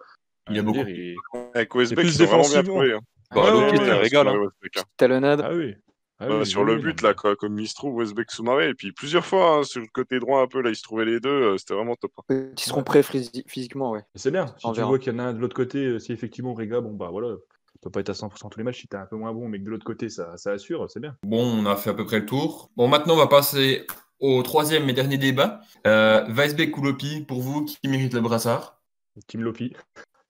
Il 0.49 0.53
a 0.53 0.55
Je 0.55 0.59
veux 0.61 0.65
beaucoup. 0.73 0.87
il- 0.89 1.15
Avec 1.53 1.75
Westbeck, 1.75 1.99
plus 1.99 2.09
ils 2.09 2.13
sont 2.17 2.25
vraiment 2.25 2.37
bien 2.43 2.47
défensivement. 2.61 2.73
trouvés. 2.79 2.93
hein. 2.93 2.99
Bah, 3.33 3.41
Ouais, 3.41 3.51
ouais, 3.61 3.77
c'est 3.77 3.79
ouais, 3.91 3.99
régal. 3.99 4.27
hein. 4.27 4.37
Westbeck, 4.37 4.77
hein. 4.77 4.83
Talonnade. 4.97 5.41
Ah 5.43 5.53
oui. 5.53 5.75
Ah 6.23 6.27
oui, 6.29 6.45
sur 6.45 6.61
oui, 6.61 6.67
le 6.67 6.77
but, 6.77 7.01
là, 7.01 7.15
quoi, 7.15 7.35
comme 7.35 7.57
il 7.57 7.67
se 7.67 7.73
trouve, 7.73 7.95
Westbeck 7.95 8.29
Soumaré, 8.29 8.69
et 8.69 8.73
puis 8.75 8.91
plusieurs 8.91 9.25
fois, 9.25 9.57
hein, 9.57 9.63
sur 9.63 9.81
le 9.81 9.87
côté 9.91 10.19
droit, 10.19 10.41
un 10.41 10.47
peu, 10.47 10.61
là, 10.61 10.69
ils 10.69 10.75
se 10.75 10.83
trouvaient 10.83 11.05
les 11.05 11.19
deux, 11.19 11.29
euh, 11.29 11.57
c'était 11.57 11.73
vraiment 11.73 11.95
top. 11.95 12.11
hein. 12.19 12.35
Ils 12.55 12.59
seront 12.59 12.83
prêts 12.83 13.01
physi- 13.01 13.43
physiquement, 13.47 13.91
ouais. 13.91 14.03
C'est 14.13 14.29
bien. 14.29 14.45
Si 14.59 14.67
tu 14.67 14.75
verra. 14.75 14.87
vois 14.89 14.99
qu'il 14.99 15.13
y 15.13 15.15
en 15.15 15.19
a 15.19 15.23
un 15.23 15.33
de 15.33 15.39
l'autre 15.39 15.55
côté, 15.55 15.79
euh, 15.83 15.97
si 15.99 16.11
effectivement 16.11 16.53
Rega, 16.53 16.79
bon 16.79 16.93
bah 16.93 17.09
voilà, 17.11 17.37
tu 17.71 17.79
peux 17.81 17.89
pas 17.89 18.01
être 18.01 18.09
à 18.09 18.13
100% 18.13 18.49
tous 18.49 18.59
les 18.59 18.63
matchs 18.63 18.81
si 18.81 18.87
t'es 18.87 18.97
un 18.97 19.07
peu 19.07 19.15
moins 19.15 19.33
bon, 19.33 19.47
mais 19.49 19.57
que 19.57 19.63
de 19.63 19.71
l'autre 19.71 19.83
côté 19.85 20.09
ça, 20.09 20.37
ça 20.37 20.51
assure, 20.51 20.85
c'est 20.91 20.99
bien. 20.99 21.15
Bon, 21.23 21.43
on 21.43 21.65
a 21.65 21.75
fait 21.75 21.89
à 21.89 21.93
peu 21.95 22.05
près 22.05 22.19
le 22.19 22.27
tour. 22.27 22.69
Bon, 22.75 22.87
maintenant, 22.87 23.15
on 23.15 23.17
va 23.17 23.25
passer 23.27 23.87
au 24.19 24.43
troisième 24.43 24.87
et 24.89 24.93
dernier 24.93 25.17
débat. 25.17 25.61
Euh, 25.87 26.23
Weisbeck 26.27 26.77
ou 26.77 26.83
Lopi, 26.83 27.21
pour 27.27 27.41
vous, 27.41 27.65
qui 27.65 27.79
mérite 27.87 28.13
le 28.13 28.21
brassard? 28.21 28.79
Team 29.27 29.41
Lopi. 29.41 29.73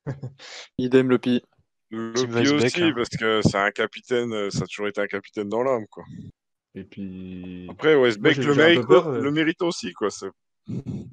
Idem 0.77 1.09
Lopi. 1.09 1.41
Lopi 1.91 2.25
Weisbeck, 2.25 2.63
aussi, 2.65 2.83
hein. 2.83 2.93
parce 2.95 3.09
que 3.09 3.41
c'est 3.43 3.57
un 3.57 3.71
capitaine, 3.71 4.31
euh, 4.33 4.49
ça 4.49 4.63
a 4.63 4.67
toujours 4.67 4.87
été 4.87 5.01
un 5.01 5.07
capitaine 5.07 5.49
dans 5.49 5.61
l'âme, 5.63 5.85
quoi. 5.89 6.03
Et 6.73 6.83
puis. 6.85 7.67
Après, 7.69 7.95
Westbeck 7.95 8.37
Moi, 8.37 8.45
le, 8.47 8.55
mérite, 8.55 8.87
peur, 8.87 9.07
euh. 9.09 9.19
le 9.21 9.31
mérite 9.31 9.61
aussi, 9.61 9.91
quoi. 9.91 10.07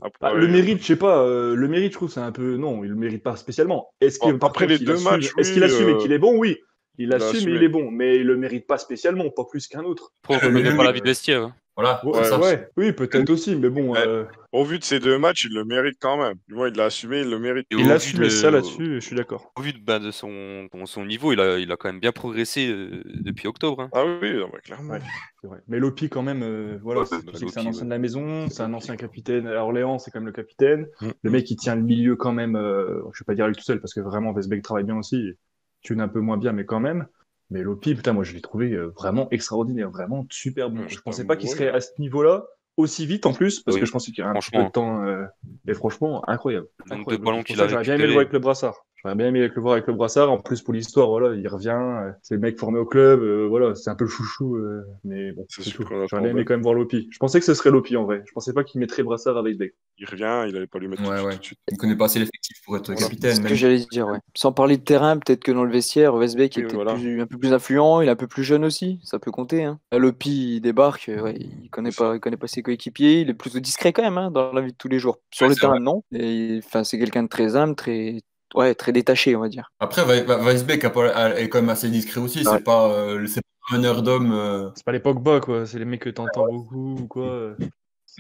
Après, 0.02 0.18
Bah, 0.20 0.34
le 0.34 0.46
mérite, 0.46 0.80
je 0.82 0.86
sais 0.86 0.96
pas, 0.96 1.22
euh, 1.24 1.56
le 1.56 1.66
mérite, 1.68 1.92
je 1.92 1.96
trouve, 1.96 2.10
c'est 2.12 2.20
un 2.20 2.30
peu. 2.30 2.56
Non, 2.56 2.84
il 2.84 2.90
le 2.90 2.96
mérite 2.96 3.24
pas 3.24 3.34
spécialement. 3.34 3.90
Est-ce 4.00 4.20
qu'il 4.20 4.36
après 4.40 4.66
les 4.68 4.78
deux 4.78 4.94
assume- 4.94 5.04
matchs, 5.10 5.30
Est-ce 5.36 5.52
qu'il 5.52 5.64
assume 5.64 5.88
et 5.88 5.96
qu'il 5.98 6.12
est 6.12 6.18
bon? 6.18 6.36
Oui. 6.38 6.58
Il 7.00 7.12
a 7.12 7.16
assume 7.16 7.48
et 7.48 7.52
il 7.52 7.62
est 7.62 7.68
bon, 7.68 7.90
mais 7.90 8.16
il 8.16 8.26
le 8.26 8.36
mérite 8.36 8.66
pas 8.66 8.76
spécialement, 8.78 9.30
pas 9.30 9.44
plus 9.44 9.66
qu'un 9.68 9.84
autre. 9.84 10.12
Reconnaît 10.28 10.62
mais 10.62 10.76
pas 10.76 10.84
la 10.84 10.92
vie 10.92 11.00
de 11.00 11.06
vestiaire. 11.06 11.42
hein. 11.42 11.54
Voilà, 11.76 12.04
Ouais, 12.04 12.28
ouais, 12.38 12.68
oui, 12.76 12.92
peut-être 12.92 13.30
aussi, 13.30 13.54
mais 13.54 13.68
bon. 13.70 13.94
Euh, 13.94 14.24
Au 14.52 14.64
vu 14.64 14.78
de 14.78 14.84
ces 14.84 14.98
deux 14.98 15.18
matchs, 15.18 15.44
il 15.44 15.54
le 15.54 15.64
mérite 15.64 15.98
quand 16.00 16.16
même. 16.16 16.36
Du 16.48 16.54
moins, 16.54 16.68
il 16.68 16.74
l'a 16.74 16.86
assumé, 16.86 17.20
il 17.20 17.28
le 17.28 17.38
mérite. 17.38 17.66
Et 17.70 17.74
il 17.76 17.84
vu 17.84 17.90
assume 17.90 18.20
de- 18.20 18.28
ça 18.30 18.50
là-dessus, 18.50 18.94
je 18.94 19.00
suis 19.00 19.14
d'accord. 19.14 19.52
Au 19.56 19.60
vu 19.60 19.74
de, 19.74 19.98
de 19.98 20.10
son, 20.10 20.68
son 20.86 21.04
niveau, 21.04 21.32
il 21.34 21.40
a, 21.40 21.58
il 21.58 21.70
a 21.70 21.76
quand 21.76 21.88
même 21.90 22.00
bien 22.00 22.12
progressé 22.12 22.68
euh, 22.70 23.02
depuis 23.06 23.46
octobre. 23.46 23.82
hein. 23.82 23.90
Ah 23.92 24.04
oui, 24.06 24.32
non, 24.38 24.50
clairement. 24.64 24.94
Ouais. 24.94 25.00
C'est 25.42 25.46
vrai. 25.48 25.58
Mais 25.68 25.78
Lopi, 25.78 26.08
quand 26.08 26.22
même, 26.22 26.42
euh, 26.42 26.78
voilà, 26.82 27.00
Ouais, 27.00 27.06
c'est- 27.06 27.24
bah, 27.26 27.32
c'est 27.34 27.58
un 27.58 27.66
ancien 27.66 27.72
ouais. 27.82 27.84
de 27.84 27.90
la 27.90 27.98
maison, 27.98 28.48
c'est 28.48 28.62
un 28.62 28.72
ancien 28.72 28.96
capitaine 28.96 29.46
à 29.46 29.62
Orléans, 29.62 29.98
c'est 29.98 30.10
quand 30.10 30.20
même 30.20 30.26
le 30.26 30.32
capitaine. 30.32 30.86
Mm. 31.02 31.08
Le 31.22 31.30
mec, 31.30 31.50
il 31.50 31.56
tient 31.56 31.76
le 31.76 31.82
milieu 31.82 32.16
quand 32.16 32.32
même, 32.32 32.56
euh, 32.56 33.02
je 33.12 33.22
vais 33.22 33.26
pas 33.26 33.34
dire 33.34 33.48
lui 33.48 33.54
tout 33.54 33.62
seul, 33.62 33.80
parce 33.82 33.92
que 33.92 34.00
vraiment, 34.00 34.32
Vesbeck 34.32 34.62
travaille 34.62 34.84
bien 34.84 34.96
aussi, 34.96 35.16
il 35.16 35.34
tune 35.82 36.00
un 36.00 36.08
peu 36.08 36.20
moins 36.20 36.38
bien, 36.38 36.52
mais 36.52 36.64
quand 36.64 36.80
même. 36.80 37.06
Mais 37.50 37.62
Lopi, 37.62 37.94
putain, 37.94 38.14
moi, 38.14 38.24
je 38.24 38.32
l'ai 38.34 38.40
trouvé 38.40 38.76
vraiment 38.96 39.28
extraordinaire, 39.30 39.90
vraiment 39.90 40.26
super 40.30 40.70
bon. 40.70 40.84
Je 40.84 40.88
j'étais 40.88 41.02
pensais 41.02 41.26
pas 41.26 41.36
qu'il 41.36 41.48
serait 41.50 41.68
à 41.68 41.80
ce 41.80 41.90
niveau-là 41.98 42.46
aussi 42.78 43.06
vite 43.06 43.26
en 43.26 43.32
plus, 43.34 43.60
parce 43.60 43.76
Oui, 43.76 43.80
que 43.80 43.86
je 43.86 43.92
pensais 43.92 44.12
qu'il 44.12 44.20
y 44.24 44.26
avait 44.26 44.30
un 44.30 44.36
petit 44.36 44.50
peu 44.50 44.64
de 44.64 44.68
temps. 44.70 45.04
euh, 45.04 45.26
Et 45.66 45.74
franchement, 45.74 46.22
incroyable. 46.28 46.68
Le 46.86 46.96
nombre 46.96 47.12
de 47.12 47.18
Incroyable. 47.18 47.24
ballons 47.24 47.38
C'est 47.38 47.44
pour 47.44 47.46
qu'il 47.46 47.56
ça 47.56 47.62
a 47.64 47.66
que 47.66 47.70
J'aurais 47.70 47.84
bien 47.84 47.94
aimé 47.94 48.06
le 48.06 48.08
récupérés. 48.08 48.12
voir 48.12 48.22
avec 48.22 48.32
le 48.32 48.38
brassard. 48.40 48.86
J'aurais 49.02 49.14
bien 49.14 49.26
aimé 49.28 49.46
le 49.46 49.60
voir 49.60 49.74
avec 49.74 49.86
le 49.86 49.92
brassard. 49.94 50.30
En 50.30 50.38
plus, 50.38 50.60
pour 50.62 50.74
l'histoire, 50.74 51.08
voilà, 51.08 51.34
il 51.36 51.46
revient. 51.46 51.68
euh, 51.78 52.10
C'est 52.22 52.34
le 52.34 52.40
mec 52.40 52.58
formé 52.58 52.78
au 52.80 52.84
club. 52.84 53.22
euh, 53.22 53.46
voilà, 53.48 53.74
c'est 53.76 53.90
un 53.90 53.94
peu 53.94 54.04
le 54.04 54.10
chouchou. 54.10 54.56
euh, 54.56 54.82
mais 55.04 55.30
bon, 55.32 55.46
C'est 55.48 55.70
tout. 55.70 55.84
J'aurais 56.10 56.30
aimé 56.30 56.44
quand 56.44 56.54
même 56.54 56.62
voir 56.62 56.74
Lopi. 56.74 57.08
Je 57.12 57.18
pensais 57.18 57.38
que 57.38 57.46
ce 57.46 57.54
serait 57.54 57.70
Lopi 57.70 57.96
en 57.96 58.04
vrai. 58.04 58.22
Je 58.26 58.32
pensais 58.32 58.52
pas 58.52 58.64
qu'il 58.64 58.80
mettrait 58.80 59.02
brassard 59.04 59.36
avec 59.38 59.56
Beck. 59.56 59.74
Il 60.00 60.06
revient, 60.06 60.44
il 60.48 60.56
allait 60.56 60.66
pas 60.66 60.78
lui 60.78 60.88
mettre 60.88 61.02
Ouais, 61.02 61.24
ouais. 61.24 61.32
tout 61.34 61.38
de 61.38 61.44
suite. 61.44 61.58
Il 61.70 61.76
connaît 61.76 61.96
pas 61.96 62.04
assez 62.06 62.18
l'effectif 62.18 62.56
pour 62.64 62.76
être 62.76 62.86
Voilà. 62.86 63.00
C'est 63.00 63.08
capitaine. 63.08 63.34
ce 63.36 63.40
que 63.48 63.54
j'allais 63.54 63.78
dire, 63.90 64.06
ouais. 64.08 64.18
Sans 64.36 64.52
parler 64.52 64.76
de 64.76 64.82
terrain, 64.82 65.16
peut-être 65.18 65.42
que 65.44 65.52
dans 65.52 65.64
le 65.64 65.70
vestiaire, 65.72 66.14
Westbeck 66.14 66.58
est 66.58 66.72
voilà. 66.72 66.94
plus- 66.94 67.20
un 67.20 67.26
peu 67.26 67.38
plus 67.38 67.52
influent, 67.52 68.00
il 68.00 68.08
est 68.08 68.10
un 68.12 68.16
peu 68.16 68.26
plus 68.28 68.44
jeune 68.44 68.64
aussi, 68.64 69.00
ça 69.04 69.18
peut 69.18 69.30
compter. 69.30 69.64
Hein. 69.64 69.78
Là, 69.92 69.98
Lopi, 69.98 70.56
il 70.56 70.60
débarque, 70.60 71.08
ouais, 71.22 71.36
il 71.38 71.70
connaît 71.70 71.90
pas, 71.90 72.14
il 72.16 72.20
connaît 72.20 72.36
pas 72.36 72.46
ses 72.48 72.62
coéquipiers, 72.62 73.20
il 73.22 73.30
est 73.30 73.34
plutôt 73.34 73.58
discret 73.60 73.92
quand 73.92 74.02
même 74.02 74.18
hein, 74.18 74.30
dans 74.30 74.52
la 74.52 74.60
vie 74.60 74.72
de 74.72 74.76
tous 74.76 74.88
les 74.88 74.98
jours. 74.98 75.18
Sur 75.32 75.46
Ouais, 75.46 75.54
le 75.54 75.56
terrain, 75.60 75.80
non. 75.80 76.02
Et, 76.12 76.60
enfin, 76.64 76.84
c'est 76.84 76.98
quelqu'un 76.98 77.24
de 77.24 77.28
très 77.28 77.56
humble, 77.56 77.74
très, 77.74 78.20
ouais, 78.54 78.74
très 78.74 78.92
détaché, 78.92 79.34
on 79.36 79.40
va 79.40 79.48
dire. 79.48 79.70
Après, 79.80 80.02
Wei- 80.02 80.24
Wei- 80.26 80.42
Weisbeck 80.44 80.84
est 80.84 81.48
quand 81.48 81.58
même 81.60 81.68
assez 81.70 81.88
discret 81.90 82.20
aussi. 82.20 82.38
Ouais. 82.38 82.44
C'est 82.56 82.64
pas, 82.64 82.90
euh, 82.92 83.26
c'est 83.26 83.40
pas 83.42 83.74
un 83.74 83.78
meneur 83.78 84.02
d'homme. 84.02 84.32
euh, 84.32 84.70
C'est 84.74 84.84
pas 84.84 84.92
les 84.92 85.00
Pogba, 85.00 85.40
quoi. 85.40 85.66
C'est 85.66 85.78
les 85.78 85.84
mecs 85.84 86.02
que 86.02 86.10
t'entends 86.10 86.46
beaucoup 86.46 86.96
ou 87.00 87.06
quoi. 87.06 87.54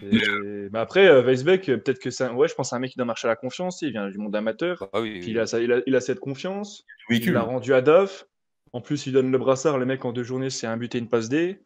Mais 0.02 0.78
après, 0.78 1.08
euh, 1.08 1.22
Weisbeck, 1.22 1.66
peut-être 1.66 1.98
que 1.98 2.10
c'est 2.10 2.24
un... 2.24 2.34
Ouais, 2.34 2.46
je 2.48 2.54
pense 2.54 2.66
que 2.66 2.70
c'est 2.70 2.76
un 2.76 2.78
mec 2.78 2.92
qui 2.92 2.96
doit 2.98 3.04
marcher 3.06 3.26
à 3.26 3.30
la 3.30 3.36
confiance. 3.36 3.82
Il 3.82 3.90
vient 3.90 4.08
du 4.08 4.18
monde 4.18 4.34
amateur. 4.36 4.88
Ah 4.92 5.00
oui, 5.00 5.20
il 5.26 5.38
a, 5.38 5.46
ça- 5.46 5.60
il 5.60 5.72
a, 5.72 5.80
il 5.86 5.96
a 5.96 6.00
cette 6.00 6.20
confiance. 6.20 6.84
Il 7.10 7.32
l'a 7.32 7.42
rendu 7.42 7.74
à 7.74 7.80
Daf. 7.80 8.26
En 8.72 8.80
plus, 8.80 9.06
il 9.06 9.12
donne 9.12 9.32
le 9.32 9.38
brassard. 9.38 9.78
Le 9.78 9.86
mec, 9.86 10.04
en 10.04 10.12
deux 10.12 10.22
journées, 10.22 10.50
c'est 10.50 10.66
un 10.66 10.76
but 10.76 10.94
et 10.94 10.98
une 10.98 11.08
passe 11.08 11.28
D. 11.28 11.60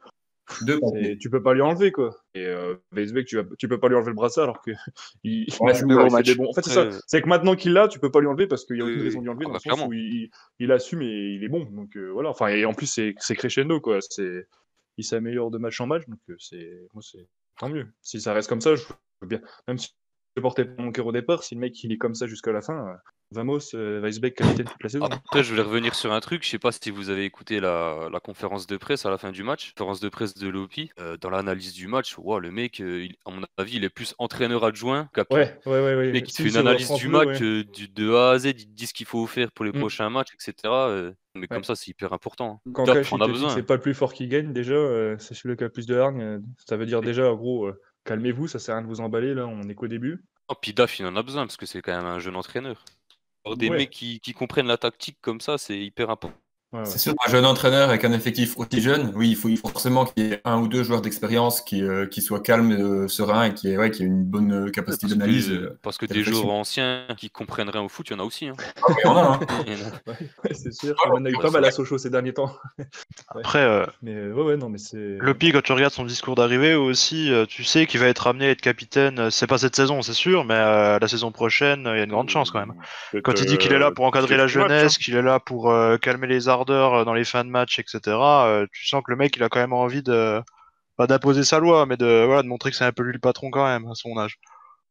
Deux 0.62 0.80
tu 1.20 1.30
peux 1.30 1.42
pas 1.42 1.54
lui 1.54 1.62
enlever, 1.62 1.92
quoi. 1.92 2.16
Et 2.34 2.44
euh, 2.44 2.74
Weisbeck, 2.92 3.26
tu, 3.26 3.36
vas... 3.36 3.44
tu 3.58 3.68
peux 3.68 3.78
pas 3.78 3.88
lui 3.88 3.96
enlever 3.96 4.10
le 4.10 4.16
brassard 4.16 4.44
alors 4.44 4.60
que 4.60 4.72
il, 5.22 5.46
Ouais, 5.60 5.72
il 5.78 5.84
ouais, 5.94 6.22
des 6.22 6.34
bons. 6.34 6.48
En 6.48 6.52
fait, 6.52 6.62
c'est 6.62 6.70
ça. 6.70 6.82
Après, 6.82 6.98
C'est 7.06 7.22
que 7.22 7.28
maintenant 7.28 7.54
qu'il 7.54 7.72
l'a, 7.72 7.88
tu 7.88 7.98
peux 8.00 8.10
pas 8.10 8.20
lui 8.20 8.26
enlever 8.26 8.46
parce 8.46 8.64
qu'il 8.64 8.76
y 8.76 8.80
a 8.80 8.84
aucune 8.84 8.98
oui, 8.98 9.04
raison 9.04 9.20
de 9.20 9.24
lui 9.24 9.30
enlever 9.30 9.44
ah 9.46 9.48
dans 9.48 9.54
le 9.54 9.58
sens 9.60 9.62
clairement. 9.62 9.86
où 9.86 9.92
il, 9.92 10.30
il 10.58 10.72
assume 10.72 11.02
et 11.02 11.34
il 11.34 11.44
est 11.44 11.48
bon. 11.48 11.64
Donc 11.64 11.96
euh, 11.96 12.10
voilà. 12.12 12.30
Enfin, 12.30 12.48
et 12.48 12.64
en 12.64 12.74
plus, 12.74 12.86
c'est 12.86 13.14
c'est 13.18 13.36
crescendo, 13.36 13.80
quoi. 13.80 13.98
C'est 14.00 14.46
il 14.98 15.04
s'améliore 15.04 15.50
de 15.50 15.58
match 15.58 15.80
en 15.80 15.86
match. 15.86 16.02
Donc 16.08 16.20
euh, 16.28 16.36
c'est 16.38 16.88
moi, 16.92 17.02
c'est 17.02 17.26
tant 17.58 17.68
mieux. 17.68 17.86
Si 18.02 18.20
ça 18.20 18.32
reste 18.32 18.48
comme 18.48 18.60
ça, 18.60 18.74
je 18.74 18.82
veux 19.20 19.28
bien. 19.28 19.40
Même 19.68 19.78
si 19.78 19.94
portais 20.40 20.64
pas 20.64 20.82
mon 20.82 20.92
cœur 20.92 21.06
au 21.06 21.12
départ, 21.12 21.42
si 21.42 21.54
le 21.54 21.60
mec 21.60 21.82
il 21.84 21.92
est 21.92 21.98
comme 21.98 22.14
ça 22.14 22.26
jusqu'à 22.26 22.52
la 22.52 22.62
fin, 22.62 22.88
euh, 22.88 22.92
Vamos, 23.34 23.74
euh, 23.74 23.98
Weisbeck 24.02 24.34
capitaine 24.34 24.66
toute 24.66 24.82
la 24.82 24.88
saison. 24.90 25.06
Après, 25.06 25.42
je 25.42 25.48
voulais 25.50 25.62
revenir 25.62 25.94
sur 25.94 26.12
un 26.12 26.20
truc. 26.20 26.44
Je 26.44 26.50
sais 26.50 26.58
pas 26.58 26.70
si 26.70 26.90
vous 26.90 27.08
avez 27.08 27.24
écouté 27.24 27.60
la, 27.60 28.08
la 28.12 28.20
conférence 28.20 28.66
de 28.66 28.76
presse 28.76 29.06
à 29.06 29.10
la 29.10 29.16
fin 29.16 29.30
du 29.30 29.42
match. 29.42 29.72
Conférence 29.72 30.00
de 30.00 30.10
presse 30.10 30.34
de 30.34 30.48
Lopi. 30.48 30.90
Euh, 31.00 31.16
dans 31.18 31.30
l'analyse 31.30 31.72
du 31.72 31.86
match, 31.86 32.14
le 32.18 32.50
mec, 32.50 32.80
euh, 32.80 33.04
il- 33.06 33.16
à 33.24 33.30
mon 33.30 33.40
avis, 33.56 33.76
il 33.76 33.84
est 33.84 33.88
plus 33.88 34.14
entraîneur 34.18 34.64
adjoint 34.64 35.08
qu'api. 35.14 35.34
Ouais, 35.34 35.58
ouais, 35.64 35.72
ouais, 35.72 35.94
ouais. 35.96 36.06
Le 36.08 36.12
mec, 36.12 36.28
il 36.28 36.32
Si, 36.32 36.42
fait 36.42 36.48
une 36.50 36.56
analyse 36.58 36.92
du 36.92 37.08
match 37.08 37.40
ouais. 37.40 37.42
euh, 37.42 37.64
du, 37.64 37.88
de 37.88 38.12
A 38.12 38.32
à 38.32 38.38
Z. 38.38 38.46
Il 38.48 38.54
te 38.66 38.70
dit 38.70 38.86
ce 38.86 38.92
qu'il 38.92 39.06
faut 39.06 39.26
faire 39.26 39.50
pour 39.50 39.64
les 39.64 39.72
Mm. 39.72 39.78
prochains 39.78 40.10
matchs, 40.10 40.34
etc. 40.34 40.54
euh, 40.66 41.12
mais 41.34 41.42
Ouais. 41.42 41.46
comme 41.48 41.64
ça, 41.64 41.74
c'est 41.74 41.88
hyper 41.90 42.12
important. 42.12 42.60
hein. 42.66 42.70
Quand 42.74 42.84
Cash 42.84 43.08
c'est 43.54 43.62
pas 43.66 43.76
le 43.76 43.80
plus 43.80 43.94
fort 43.94 44.12
qui 44.12 44.28
gagne, 44.28 44.52
déjà, 44.52 44.74
euh, 44.74 45.16
c'est 45.18 45.32
celui 45.32 45.56
qui 45.56 45.64
a 45.64 45.68
le 45.68 45.72
plus 45.72 45.86
de 45.86 45.96
hargne. 45.96 46.42
Ça 46.68 46.76
veut 46.76 46.84
dire 46.84 47.00
déjà, 47.00 47.32
en 47.32 47.36
gros, 47.36 47.64
euh, 47.68 47.80
calmez-vous, 48.04 48.48
ça 48.48 48.58
sert 48.58 48.74
à 48.74 48.78
rien 48.78 48.86
de 48.86 48.92
vous 48.92 49.00
emballer, 49.00 49.34
là, 49.34 49.46
on 49.46 49.62
est 49.68 49.74
qu'au 49.74 49.88
début. 49.88 50.24
Oh, 50.48 50.54
puis 50.60 50.72
Daf, 50.72 50.98
il 50.98 51.06
en 51.06 51.16
a 51.16 51.22
besoin 51.22 51.44
parce 51.46 51.56
que 51.56 51.66
c'est 51.66 51.80
quand 51.82 51.96
même 51.96 52.06
un 52.06 52.18
jeune 52.18 52.36
entraîneur. 52.36 52.84
Alors, 53.44 53.56
des 53.56 53.70
Ouais. 53.70 53.76
mecs 53.78 53.90
qui, 53.90 54.20
qui 54.20 54.32
comprennent 54.34 54.66
la 54.66 54.76
tactique 54.78 55.18
comme 55.20 55.40
ça, 55.40 55.58
c'est 55.58 55.78
hyper 55.78 56.10
important. 56.10 56.36
Ouais, 56.72 56.78
ouais. 56.78 56.84
C'est 56.86 56.98
sûr, 56.98 57.12
un 57.26 57.30
jeune 57.30 57.44
entraîneur 57.44 57.90
avec 57.90 58.04
un 58.04 58.12
effectif 58.12 58.56
aussi 58.56 58.80
jeune, 58.80 59.12
oui, 59.14 59.28
il 59.30 59.36
faut, 59.36 59.54
forcément 59.56 60.06
qu'il 60.06 60.24
y 60.26 60.32
ait 60.32 60.40
un 60.44 60.58
ou 60.58 60.68
deux 60.68 60.82
joueurs 60.82 61.02
d'expérience 61.02 61.60
qui, 61.60 61.82
euh, 61.82 62.06
qui 62.06 62.22
soient 62.22 62.40
calmes, 62.40 62.72
euh, 62.72 63.08
sereins 63.08 63.44
et 63.44 63.54
qui 63.54 63.68
aient, 63.68 63.76
ouais, 63.76 63.90
qui 63.90 64.02
aient 64.02 64.06
une 64.06 64.24
bonne 64.24 64.52
euh, 64.68 64.70
capacité 64.70 65.06
Parce 65.06 65.12
que, 65.14 65.18
d'analyse. 65.18 65.50
euh, 65.50 65.54
euh. 65.54 65.78
parce 65.82 65.98
que 65.98 66.06
de 66.06 66.14
des 66.14 66.22
joueurs 66.24 66.48
anciens 66.50 67.06
qui 67.18 67.28
comprennent 67.28 67.68
rien 67.68 67.82
au 67.82 67.88
foot, 67.90 68.06
il 68.08 68.14
y 68.14 68.16
en 68.16 68.20
a 68.20 68.24
aussi. 68.24 68.48
hein. 68.48 68.54
Ah, 68.82 68.86
mais 68.88 68.94
il 69.04 69.06
y 69.06 69.10
en 69.10 69.16
a, 69.16 69.22
hein. 69.22 69.40
Il 69.66 69.72
y 69.74 69.76
en 69.76 69.86
a. 69.88 69.90
Ouais, 70.06 70.16
ouais, 70.44 70.54
c'est 70.54 70.72
sûr. 70.72 70.94
Ah, 71.04 71.10
on 71.12 71.18
en 71.18 71.24
a 71.26 71.30
eu 71.30 71.36
pas 71.36 71.50
mal 71.50 71.64
à. 71.66 71.70
Sochaux 71.70 71.98
ces 71.98 72.08
derniers 72.10 72.32
temps. 72.32 72.56
Après, 73.28 73.60
euh, 73.62 73.84
Mais 74.02 74.14
euh, 74.14 74.32
ouais, 74.32 74.42
ouais, 74.42 74.56
non, 74.56 74.68
mais 74.70 74.78
c'est. 74.78 75.18
Lopi, 75.20 75.52
quand 75.52 75.62
tu 75.62 75.72
regardes 75.72 75.92
son 75.92 76.04
discours 76.04 76.34
d'arrivée 76.36 76.74
aussi, 76.74 77.30
tu 77.48 77.64
sais 77.64 77.86
qu'il 77.86 78.00
va 78.00 78.06
être 78.06 78.26
amené 78.26 78.46
à 78.46 78.50
être 78.50 78.60
capitaine. 78.62 79.30
C'est 79.30 79.46
pas 79.46 79.58
cette 79.58 79.76
saison, 79.76 80.00
c'est 80.02 80.12
sûr, 80.14 80.44
mais 80.44 80.54
euh, 80.54 80.98
la 80.98 81.08
saison 81.08 81.32
prochaine, 81.32 81.82
il 81.92 81.98
y 81.98 82.00
a 82.00 82.04
une 82.04 82.10
grande 82.10 82.30
chance 82.30 82.50
quand 82.50 82.60
même. 82.60 82.74
Peut-être, 83.10 83.24
Quand 83.24 83.40
il 83.40 83.46
dit 83.46 83.58
qu'il 83.58 83.72
est 83.72 83.78
là 83.78 83.90
pour 83.90 84.04
encadrer 84.06 84.36
la 84.36 84.44
matchs, 84.44 84.56
hein. 84.56 84.60
jeunesse, 84.68 84.98
qu'il 84.98 85.14
est 85.14 85.22
là 85.22 85.38
pour 85.38 85.70
euh, 85.70 85.96
calmer 85.98 86.26
les 86.26 86.48
ardeurs 86.48 86.61
euh, 86.70 87.04
dans 87.04 87.14
les 87.14 87.24
fins 87.24 87.44
de 87.44 87.50
match, 87.50 87.78
etc., 87.78 88.46
euh, 88.46 88.66
tu 88.72 88.86
sens 88.86 89.02
que 89.04 89.10
le 89.10 89.16
mec, 89.16 89.36
il 89.36 89.42
a 89.42 89.48
quand 89.48 89.60
même 89.60 89.72
envie 89.72 90.02
de 90.02 90.40
pas 90.96 91.06
d'imposer 91.06 91.44
sa 91.44 91.58
loi, 91.58 91.86
mais 91.86 91.96
de 91.96 92.24
voilà 92.26 92.42
de 92.42 92.48
montrer 92.48 92.70
que 92.70 92.76
c'est 92.76 92.84
un 92.84 92.92
peu 92.92 93.02
lui 93.02 93.12
le 93.14 93.18
patron 93.18 93.50
quand 93.50 93.64
même 93.66 93.86
à 93.86 93.94
son 93.94 94.16
âge. 94.18 94.38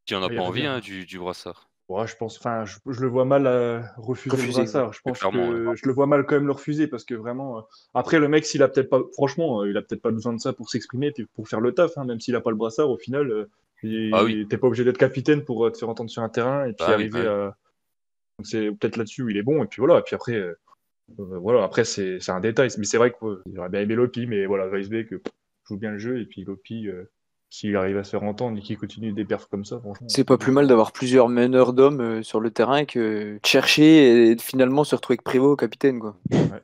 Il 0.07 0.15
en 0.15 0.23
a 0.23 0.29
pas 0.29 0.41
envie 0.41 0.65
hein, 0.65 0.79
du, 0.79 1.05
du 1.05 1.19
brassard. 1.19 1.67
Ouais, 1.89 2.07
je 2.07 2.15
pense, 2.15 2.37
enfin, 2.37 2.63
je, 2.63 2.77
je 2.87 3.01
le 3.01 3.07
vois 3.07 3.25
mal 3.25 3.45
euh, 3.47 3.81
refuser 3.97 4.35
Refuser, 4.37 4.47
le 4.47 4.53
brassard. 4.53 4.93
Je 4.93 5.01
pense 5.01 5.19
que 5.19 5.27
je 5.75 5.85
le 5.85 5.91
vois 5.93 6.07
mal 6.07 6.25
quand 6.25 6.35
même 6.35 6.45
le 6.45 6.53
refuser 6.53 6.87
parce 6.87 7.03
que 7.03 7.13
vraiment. 7.15 7.59
euh, 7.59 7.61
Après, 7.93 8.17
le 8.17 8.29
mec, 8.29 8.45
s'il 8.45 8.63
a 8.63 8.69
peut-être 8.69 8.89
pas, 8.89 9.01
franchement, 9.13 9.61
euh, 9.61 9.69
il 9.69 9.75
a 9.75 9.81
peut-être 9.81 10.01
pas 10.01 10.11
besoin 10.11 10.31
de 10.33 10.39
ça 10.39 10.53
pour 10.53 10.69
s'exprimer, 10.69 11.11
puis 11.11 11.25
pour 11.35 11.49
faire 11.49 11.59
le 11.59 11.73
taf, 11.73 11.97
hein, 11.97 12.05
même 12.05 12.21
s'il 12.21 12.35
a 12.35 12.41
pas 12.41 12.49
le 12.49 12.55
brassard. 12.55 12.89
Au 12.89 12.97
final, 12.97 13.29
euh, 13.29 13.49
il- 13.83 14.11
Ah 14.13 14.23
oui. 14.23 14.47
t'es 14.49 14.57
pas 14.57 14.67
obligé 14.67 14.85
d'être 14.85 14.97
capitaine 14.97 15.43
pour 15.43 15.65
euh, 15.65 15.69
te 15.71 15.77
faire 15.77 15.89
entendre 15.89 16.09
sur 16.09 16.23
un 16.23 16.29
terrain 16.29 16.65
et 16.65 16.73
puis 16.73 16.77
Bah 16.79 16.87
oui, 16.89 16.93
arriver 16.93 17.23
bah 17.25 17.31
à. 17.31 17.55
Donc 18.39 18.47
c'est 18.47 18.71
peut-être 18.71 18.97
là-dessus 18.97 19.23
où 19.23 19.29
il 19.29 19.37
est 19.37 19.43
bon 19.43 19.63
et 19.63 19.67
puis 19.67 19.81
voilà. 19.81 19.99
Et 19.99 20.03
puis 20.03 20.15
après, 20.15 20.41
euh, 21.19 21.23
euh, 21.35 21.39
voilà, 21.39 21.63
après 21.63 21.83
c'est 21.83 22.19
c'est 22.19 22.31
un 22.31 22.39
détail, 22.39 22.69
mais 22.77 22.85
c'est 22.85 22.97
vrai 22.97 23.11
qu'il 23.11 23.59
aurait 23.59 23.69
bien 23.69 23.81
aimé 23.81 23.95
Lopi, 23.95 24.27
mais 24.27 24.45
voilà, 24.45 24.67
Weisbeck 24.67 25.13
euh, 25.13 25.21
joue 25.67 25.77
bien 25.77 25.91
le 25.91 25.97
jeu 25.97 26.19
et 26.21 26.25
puis 26.25 26.43
Lopi. 26.43 26.87
euh, 26.87 27.09
S'il 27.53 27.75
arrive 27.75 27.97
à 27.97 28.05
se 28.05 28.11
faire 28.11 28.23
entendre 28.23 28.57
et 28.57 28.61
qu'il 28.61 28.77
continue 28.77 29.11
des 29.11 29.25
perfs 29.25 29.47
comme 29.51 29.65
ça, 29.65 29.77
franchement. 29.81 30.07
C'est 30.09 30.23
pas 30.23 30.37
plus 30.37 30.53
mal 30.53 30.67
d'avoir 30.67 30.93
plusieurs 30.93 31.27
meneurs 31.27 31.73
d'hommes 31.73 31.99
euh, 31.99 32.23
sur 32.23 32.39
le 32.39 32.49
terrain 32.49 32.85
que 32.85 33.33
de 33.33 33.39
chercher 33.45 34.29
et 34.29 34.35
de 34.35 34.41
finalement 34.41 34.85
se 34.85 34.95
retrouver 34.95 35.15
avec 35.15 35.23
Prévost 35.25 35.59
capitaine, 35.59 35.99
quoi. 35.99 36.15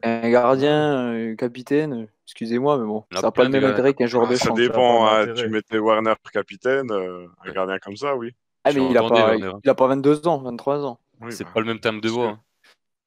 Un 0.03 0.29
gardien, 0.29 1.11
euh, 1.13 1.35
capitaine, 1.35 1.93
euh, 1.93 2.05
excusez-moi, 2.25 2.77
mais 2.77 2.85
bon, 2.85 3.03
ça 3.13 3.21
n'a 3.21 3.31
pas 3.31 3.43
le 3.43 3.49
même 3.49 3.65
intérêt 3.65 3.93
qu'un 3.95 4.05
joueur 4.07 4.29
de 4.29 4.35
Ça 4.35 4.51
dépend, 4.51 5.07
hein, 5.07 5.27
tu 5.35 5.49
mettais 5.49 5.77
Warner 5.77 6.13
capitaine, 6.31 6.89
euh, 6.91 7.25
un 7.45 7.51
gardien 7.51 7.79
comme 7.79 7.97
ça, 7.97 8.15
oui. 8.15 8.31
Ah, 8.63 8.71
mais 8.73 8.89
il 8.89 8.97
a, 8.97 9.01
pas, 9.03 9.31
Werner. 9.31 9.51
il 9.63 9.69
a 9.69 9.75
pas 9.75 9.87
22 9.87 10.25
ans, 10.27 10.37
23 10.39 10.85
ans. 10.85 10.99
Oui, 11.21 11.31
C'est 11.33 11.43
bah, 11.43 11.51
pas 11.53 11.59
le 11.59 11.65
même 11.65 11.79
terme 11.81 11.99
de 11.99 12.07
voix. 12.09 12.27
hein. 12.29 12.39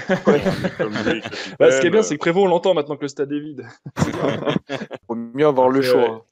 Bah, 1.59 1.71
ce 1.71 1.81
qui 1.81 1.87
est 1.87 1.91
bien, 1.91 2.01
capitaine, 2.01 2.03
c'est 2.03 2.15
que 2.17 2.21
Prévost, 2.21 2.47
on 2.47 2.49
l'entend 2.49 2.75
maintenant 2.75 2.97
que 2.97 3.03
le 3.03 3.09
stade 3.09 3.33
est 3.33 3.41
vide. 3.41 3.67
Faut 5.07 5.15
mieux 5.15 5.47
avoir 5.47 5.69
le 5.69 5.83
choix. 5.83 6.11
ouais. 6.13 6.23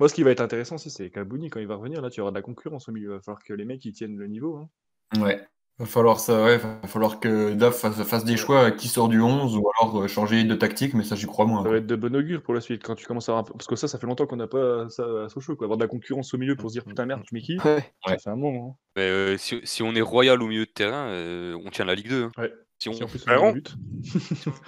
Moi, 0.00 0.08
ce 0.08 0.14
qui 0.14 0.22
va 0.24 0.30
être 0.32 0.40
intéressant 0.40 0.74
aussi, 0.74 0.90
c'est 0.90 1.10
Kabouni, 1.10 1.50
quand 1.50 1.60
il 1.60 1.66
va 1.68 1.76
revenir, 1.76 2.02
là, 2.02 2.10
tu 2.10 2.20
auras 2.20 2.30
de 2.30 2.36
la 2.36 2.42
concurrence 2.42 2.88
au 2.88 2.92
milieu. 2.92 3.10
Il 3.10 3.14
va 3.14 3.20
falloir 3.20 3.42
que 3.44 3.52
les 3.52 3.64
mecs 3.64 3.84
ils 3.84 3.92
tiennent 3.92 4.16
le 4.16 4.26
niveau. 4.26 4.56
hein. 4.56 5.20
Ouais. 5.20 5.40
Va 5.78 5.86
falloir 5.86 6.20
ça, 6.20 6.44
ouais, 6.44 6.56
va 6.58 6.78
falloir 6.86 7.18
que 7.18 7.52
Daf 7.52 7.74
fasse, 7.76 8.00
fasse 8.04 8.24
des 8.24 8.36
choix 8.36 8.70
qui 8.70 8.86
sort 8.86 9.08
du 9.08 9.20
11 9.20 9.56
ou 9.56 9.64
alors 9.80 10.02
euh, 10.02 10.06
changer 10.06 10.44
de 10.44 10.54
tactique, 10.54 10.94
mais 10.94 11.02
ça 11.02 11.16
j'y 11.16 11.26
crois 11.26 11.46
moins. 11.46 11.64
Ça 11.64 11.68
va 11.68 11.78
être 11.78 11.86
de 11.86 11.96
bon 11.96 12.14
augure 12.14 12.42
pour 12.44 12.54
la 12.54 12.60
suite. 12.60 12.84
Quand 12.84 12.94
tu 12.94 13.04
commences 13.06 13.28
à. 13.28 13.42
Parce 13.42 13.66
que 13.66 13.74
ça, 13.74 13.88
ça 13.88 13.98
fait 13.98 14.06
longtemps 14.06 14.26
qu'on 14.26 14.36
n'a 14.36 14.46
pas 14.46 14.88
ça 14.88 15.24
à 15.24 15.28
Sochaux. 15.28 15.56
Quoi. 15.56 15.64
Avoir 15.64 15.76
de 15.76 15.82
la 15.82 15.88
concurrence 15.88 16.32
au 16.32 16.38
milieu 16.38 16.54
pour 16.54 16.70
se 16.70 16.74
dire 16.74 16.84
putain 16.84 17.06
merde, 17.06 17.22
tu 17.26 17.34
mets 17.34 17.40
qui 17.40 17.58
Ouais. 17.64 17.84
Fait 18.06 18.28
un 18.30 18.36
moment. 18.36 18.78
Mais 18.94 19.02
euh, 19.02 19.36
si, 19.36 19.60
si 19.64 19.82
on 19.82 19.92
est 19.96 20.00
royal 20.00 20.40
au 20.42 20.46
milieu 20.46 20.64
de 20.64 20.70
terrain, 20.70 21.08
euh, 21.08 21.58
on 21.64 21.70
tient 21.70 21.84
la 21.84 21.96
Ligue 21.96 22.08
2. 22.08 22.22
hein. 22.22 22.30
hein. 22.36 22.42
Ouais. 22.42 22.52
Si 22.84 22.88
on 22.90 22.92
Si 22.92 23.02
en 23.04 23.06
plus 23.06 23.22
on 23.22 23.30
Vraiment 23.30 23.48
a 23.48 23.52
des 23.52 23.60
buts. 23.60 23.70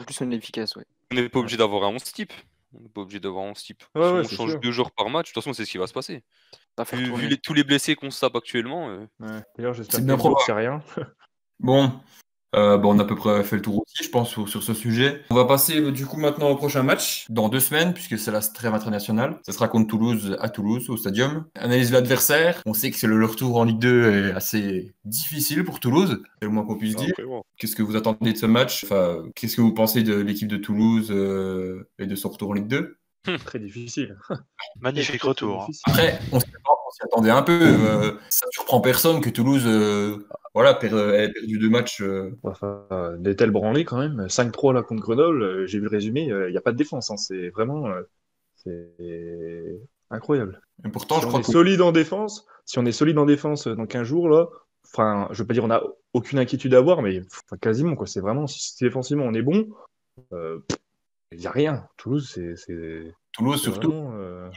En 0.00 0.04
plus, 0.04 0.20
on 0.22 0.30
est 0.30 0.36
efficace, 0.36 0.74
ouais. 0.76 0.84
on 1.12 1.14
n'est 1.16 1.28
pas 1.28 1.38
obligé 1.40 1.56
d'avoir 1.56 1.84
un 1.84 1.88
11 1.94 2.02
type. 2.04 2.32
On 2.74 2.80
n'est 2.82 2.88
pas 2.88 3.00
obligé 3.02 3.20
d'avoir 3.20 3.44
un 3.44 3.50
11 3.50 3.62
type. 3.62 3.82
Ouais, 3.94 4.02
si 4.06 4.12
ouais, 4.12 4.20
on 4.20 4.28
change 4.28 4.50
sûr. 4.52 4.60
deux 4.60 4.72
joueurs 4.72 4.90
par 4.90 5.08
match, 5.10 5.28
de 5.28 5.32
toute 5.34 5.42
façon, 5.42 5.52
c'est 5.54 5.64
ce 5.64 5.70
qui 5.70 5.78
va 5.78 5.86
se 5.86 5.92
passer. 5.92 6.22
Vu, 6.92 7.04
vu 7.04 7.08
tourner. 7.08 7.28
les- 7.28 7.38
tous 7.38 7.54
les 7.54 7.64
blessés 7.64 7.94
qu'on 7.94 8.10
se 8.10 8.20
tape 8.20 8.36
actuellement, 8.36 8.88
euh, 8.90 9.06
Ouais. 9.20 9.40
D'ailleurs, 9.56 9.74
j'espère 9.74 10.00
C'est 10.00 10.06
que 10.06 10.42
c'est 10.46 10.52
rien. 10.52 10.82
Bon, 11.60 11.92
Euh, 12.56 12.78
bon, 12.78 12.94
on 12.94 12.98
a 12.98 13.02
à 13.02 13.04
peu 13.04 13.14
près 13.14 13.42
fait 13.44 13.56
le 13.56 13.62
tour 13.62 13.82
aussi, 13.86 14.02
je 14.04 14.08
pense, 14.08 14.30
sur, 14.30 14.48
sur 14.48 14.62
ce 14.62 14.72
sujet. 14.74 15.22
On 15.30 15.34
va 15.34 15.44
passer 15.44 15.78
euh, 15.80 15.92
du 15.92 16.06
coup 16.06 16.16
maintenant 16.18 16.48
au 16.50 16.56
prochain 16.56 16.82
match, 16.82 17.26
dans 17.28 17.48
deux 17.48 17.60
semaines, 17.60 17.92
puisque 17.92 18.18
c'est 18.18 18.30
la 18.30 18.40
trêve 18.40 18.72
internationale. 18.74 19.38
Ça 19.44 19.52
sera 19.52 19.68
contre 19.68 19.88
Toulouse 19.88 20.36
à 20.40 20.48
Toulouse, 20.48 20.88
au 20.88 20.96
stadium. 20.96 21.44
Analyse 21.56 21.88
de 21.90 21.94
l'adversaire. 21.94 22.62
On 22.64 22.72
sait 22.74 22.90
que 22.90 22.96
c'est 22.96 23.06
le 23.06 23.24
retour 23.24 23.56
en 23.56 23.64
Ligue 23.64 23.78
2 23.78 24.28
est 24.28 24.32
assez 24.32 24.94
difficile 25.04 25.64
pour 25.64 25.80
Toulouse, 25.80 26.22
c'est 26.40 26.46
le 26.46 26.50
moins 26.50 26.64
qu'on 26.64 26.76
puisse 26.76 26.94
Ah, 26.98 27.04
dire. 27.04 27.14
Qu'est-ce 27.58 27.76
que 27.76 27.82
vous 27.82 27.96
attendez 27.96 28.32
de 28.32 28.38
ce 28.38 28.46
match? 28.46 28.84
Enfin, 28.84 29.24
Qu'est-ce 29.34 29.56
que 29.56 29.60
vous 29.60 29.74
pensez 29.74 30.02
de 30.02 30.14
l'équipe 30.14 30.48
de 30.48 30.56
Toulouse 30.56 31.08
euh, 31.10 31.88
et 31.98 32.06
de 32.06 32.14
son 32.14 32.30
retour 32.30 32.50
en 32.50 32.54
Ligue 32.54 32.68
2 32.68 32.96
Très 33.44 33.58
difficile. 33.58 34.16
Magnifique 34.80 35.22
retour. 35.22 35.62
hein. 35.62 35.66
difficile. 35.66 35.82
Après, 35.92 36.18
on 36.32 36.38
on 36.86 36.90
s'y 36.90 37.02
attendait 37.04 37.30
un 37.30 37.42
peu. 37.42 37.58
euh, 37.62 38.12
ça 38.30 38.46
surprend 38.50 38.80
personne 38.80 39.20
que 39.20 39.30
Toulouse 39.30 39.64
euh, 39.66 40.16
voilà, 40.54 40.74
per- 40.74 40.88
ait 41.14 41.30
perdu 41.32 41.58
deux 41.58 41.70
matchs. 41.70 42.00
euh, 42.02 42.30
Enfin, 42.42 42.84
euh, 42.92 43.16
des 43.18 43.36
tels 43.36 43.50
branlés 43.50 43.84
quand 43.84 43.98
même. 43.98 44.28
5-3 44.28 44.72
là 44.72 44.82
contre 44.82 45.02
Grenoble, 45.02 45.42
euh, 45.42 45.66
j'ai 45.66 45.78
vu 45.78 45.84
le 45.84 45.90
résumé, 45.90 46.22
il 46.24 46.50
n'y 46.50 46.56
a 46.56 46.60
pas 46.60 46.72
de 46.72 46.76
défense. 46.76 47.10
hein. 47.10 47.16
C'est 47.16 47.50
vraiment 47.50 47.88
euh, 47.88 48.02
c'est 48.56 49.80
incroyable. 50.10 50.60
Et 50.84 50.88
pourtant, 50.90 51.16
si 51.16 51.22
je 51.22 51.26
on 51.26 51.28
crois 51.28 51.40
est 51.40 51.42
que 51.42 51.52
solide 51.52 51.80
en 51.80 51.92
défense, 51.92 52.46
si 52.64 52.78
on 52.78 52.86
est 52.86 52.92
solide 52.92 53.18
en 53.18 53.26
défense 53.26 53.66
euh, 53.66 53.74
dans 53.74 53.86
15 53.86 54.06
jours 54.06 54.28
là, 54.28 54.48
enfin, 54.92 55.28
je 55.32 55.42
veux 55.42 55.46
pas 55.46 55.54
dire 55.54 55.64
on 55.64 55.70
a 55.70 55.82
aucune 56.12 56.38
inquiétude 56.38 56.74
à 56.74 56.78
avoir, 56.78 57.02
mais 57.02 57.20
enfin, 57.20 57.56
quasiment 57.60 57.94
quoi. 57.96 58.06
C'est 58.06 58.20
vraiment 58.20 58.46
si, 58.46 58.60
si 58.60 58.84
défensivement 58.84 59.24
on 59.24 59.34
est 59.34 59.42
bon, 59.42 59.68
euh, 60.32 60.60
il 61.32 61.40
y 61.40 61.46
a 61.46 61.50
rien. 61.50 61.88
Toulouse, 61.96 62.30
c'est 62.56 63.14
Toulouse, 63.36 63.56
c'est 63.56 63.70
surtout, 63.70 63.92
euh, 63.92 64.48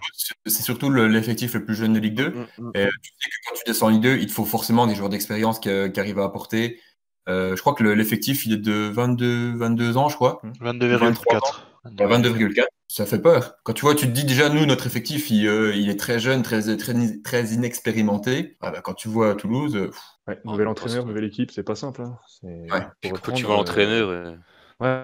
c'est 0.46 0.64
surtout 0.64 0.90
le- 0.90 1.08
l'effectif 1.08 1.54
le 1.54 1.66
plus 1.66 1.76
jeune 1.76 1.94
de 1.94 2.00
Ligue 2.00 2.16
2. 2.16 2.30
Mm, 2.30 2.46
mm. 2.60 2.72
Et 2.76 2.88
tu 3.02 3.12
sais 3.20 3.30
que 3.30 3.36
quand 3.50 3.56
tu 3.56 3.64
descends 3.66 3.88
en 3.88 3.90
Ligue 3.90 4.02
2, 4.04 4.18
il 4.18 4.28
te 4.28 4.32
faut 4.32 4.46
forcément 4.46 4.88
des 4.88 4.96
joueurs 4.96 5.10
d'expérience 5.10 5.60
qui, 5.60 5.70
qui 5.92 6.00
arrivent 6.00 6.20
à 6.20 6.24
apporter. 6.26 6.80
Euh, 7.28 7.56
je 7.56 7.62
crois 7.62 7.74
que 7.74 7.84
le- 7.84 7.94
l'effectif, 7.94 8.46
il 8.46 8.54
est 8.54 8.58
de 8.58 8.90
22, 8.90 9.56
22 9.56 9.98
ans, 9.98 10.10
je 10.10 10.16
crois. 10.16 10.42
22,4. 10.62 11.68
À 11.86 11.90
22,4. 12.08 12.68
Ça 12.92 13.06
fait 13.06 13.20
peur. 13.22 13.54
Quand 13.64 13.74
tu 13.74 13.82
vois, 13.82 13.94
tu 13.94 14.08
te 14.08 14.12
dis 14.12 14.24
déjà, 14.26 14.50
nous, 14.50 14.66
notre 14.66 14.88
effectif, 14.88 15.30
il, 15.30 15.48
euh, 15.48 15.76
il 15.76 15.90
est 15.92 16.00
très 16.00 16.18
jeune, 16.20 16.42
très, 16.42 16.76
très, 16.78 16.94
très 17.24 17.46
inexpérimenté. 17.50 18.58
Ah 18.62 18.72
bah, 18.72 18.82
quand 18.82 18.96
tu 18.96 19.08
vois 19.10 19.32
à 19.32 19.36
Toulouse, 19.36 19.76
euh, 19.76 19.88
pff, 19.90 20.02
ouais, 20.28 20.38
Ah, 20.38 20.42
nouvel 20.52 20.68
entraîneur, 20.68 21.04
c'est- 21.04 21.08
nouvelle 21.08 21.26
équipe, 21.26 21.52
c'est 21.52 21.62
pas 21.64 21.76
simple. 21.76 22.02
hein. 22.02 22.18
Ouais. 22.44 23.10
faut 23.10 23.16
Quand 23.22 23.32
tu 23.34 23.46
vois 23.46 23.54
euh, 23.56 23.58
l'entraîneur, 23.58 24.10
euh, 24.10 24.36
Ouais. 24.80 25.04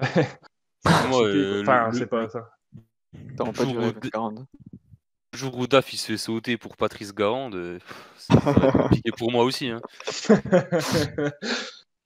C'était- 0.84 1.38
euh, 1.38 1.62
enfin, 1.62 1.88
le- 1.92 1.98
c'est 1.98 2.06
pas 2.06 2.28
ça. 2.28 2.48
T'as 3.36 3.44
pas 3.52 3.62
jour 3.64 3.72
du 3.72 3.78
où 3.78 3.80
rêve, 3.80 3.98
de- 4.00 4.08
40. 4.08 4.38
le 5.32 5.38
jour 5.38 5.56
où 5.58 5.66
Daf 5.66 5.92
il 5.92 5.96
se 5.98 6.06
fait 6.12 6.16
sauter 6.18 6.56
pour 6.56 6.76
Patrice 6.76 7.14
Garande, 7.14 7.54
euh, 7.54 7.78
être 8.30 8.72
compliqué 8.72 9.10
pour 9.16 9.30
moi 9.30 9.44
aussi. 9.44 9.68
Hein. 9.68 9.80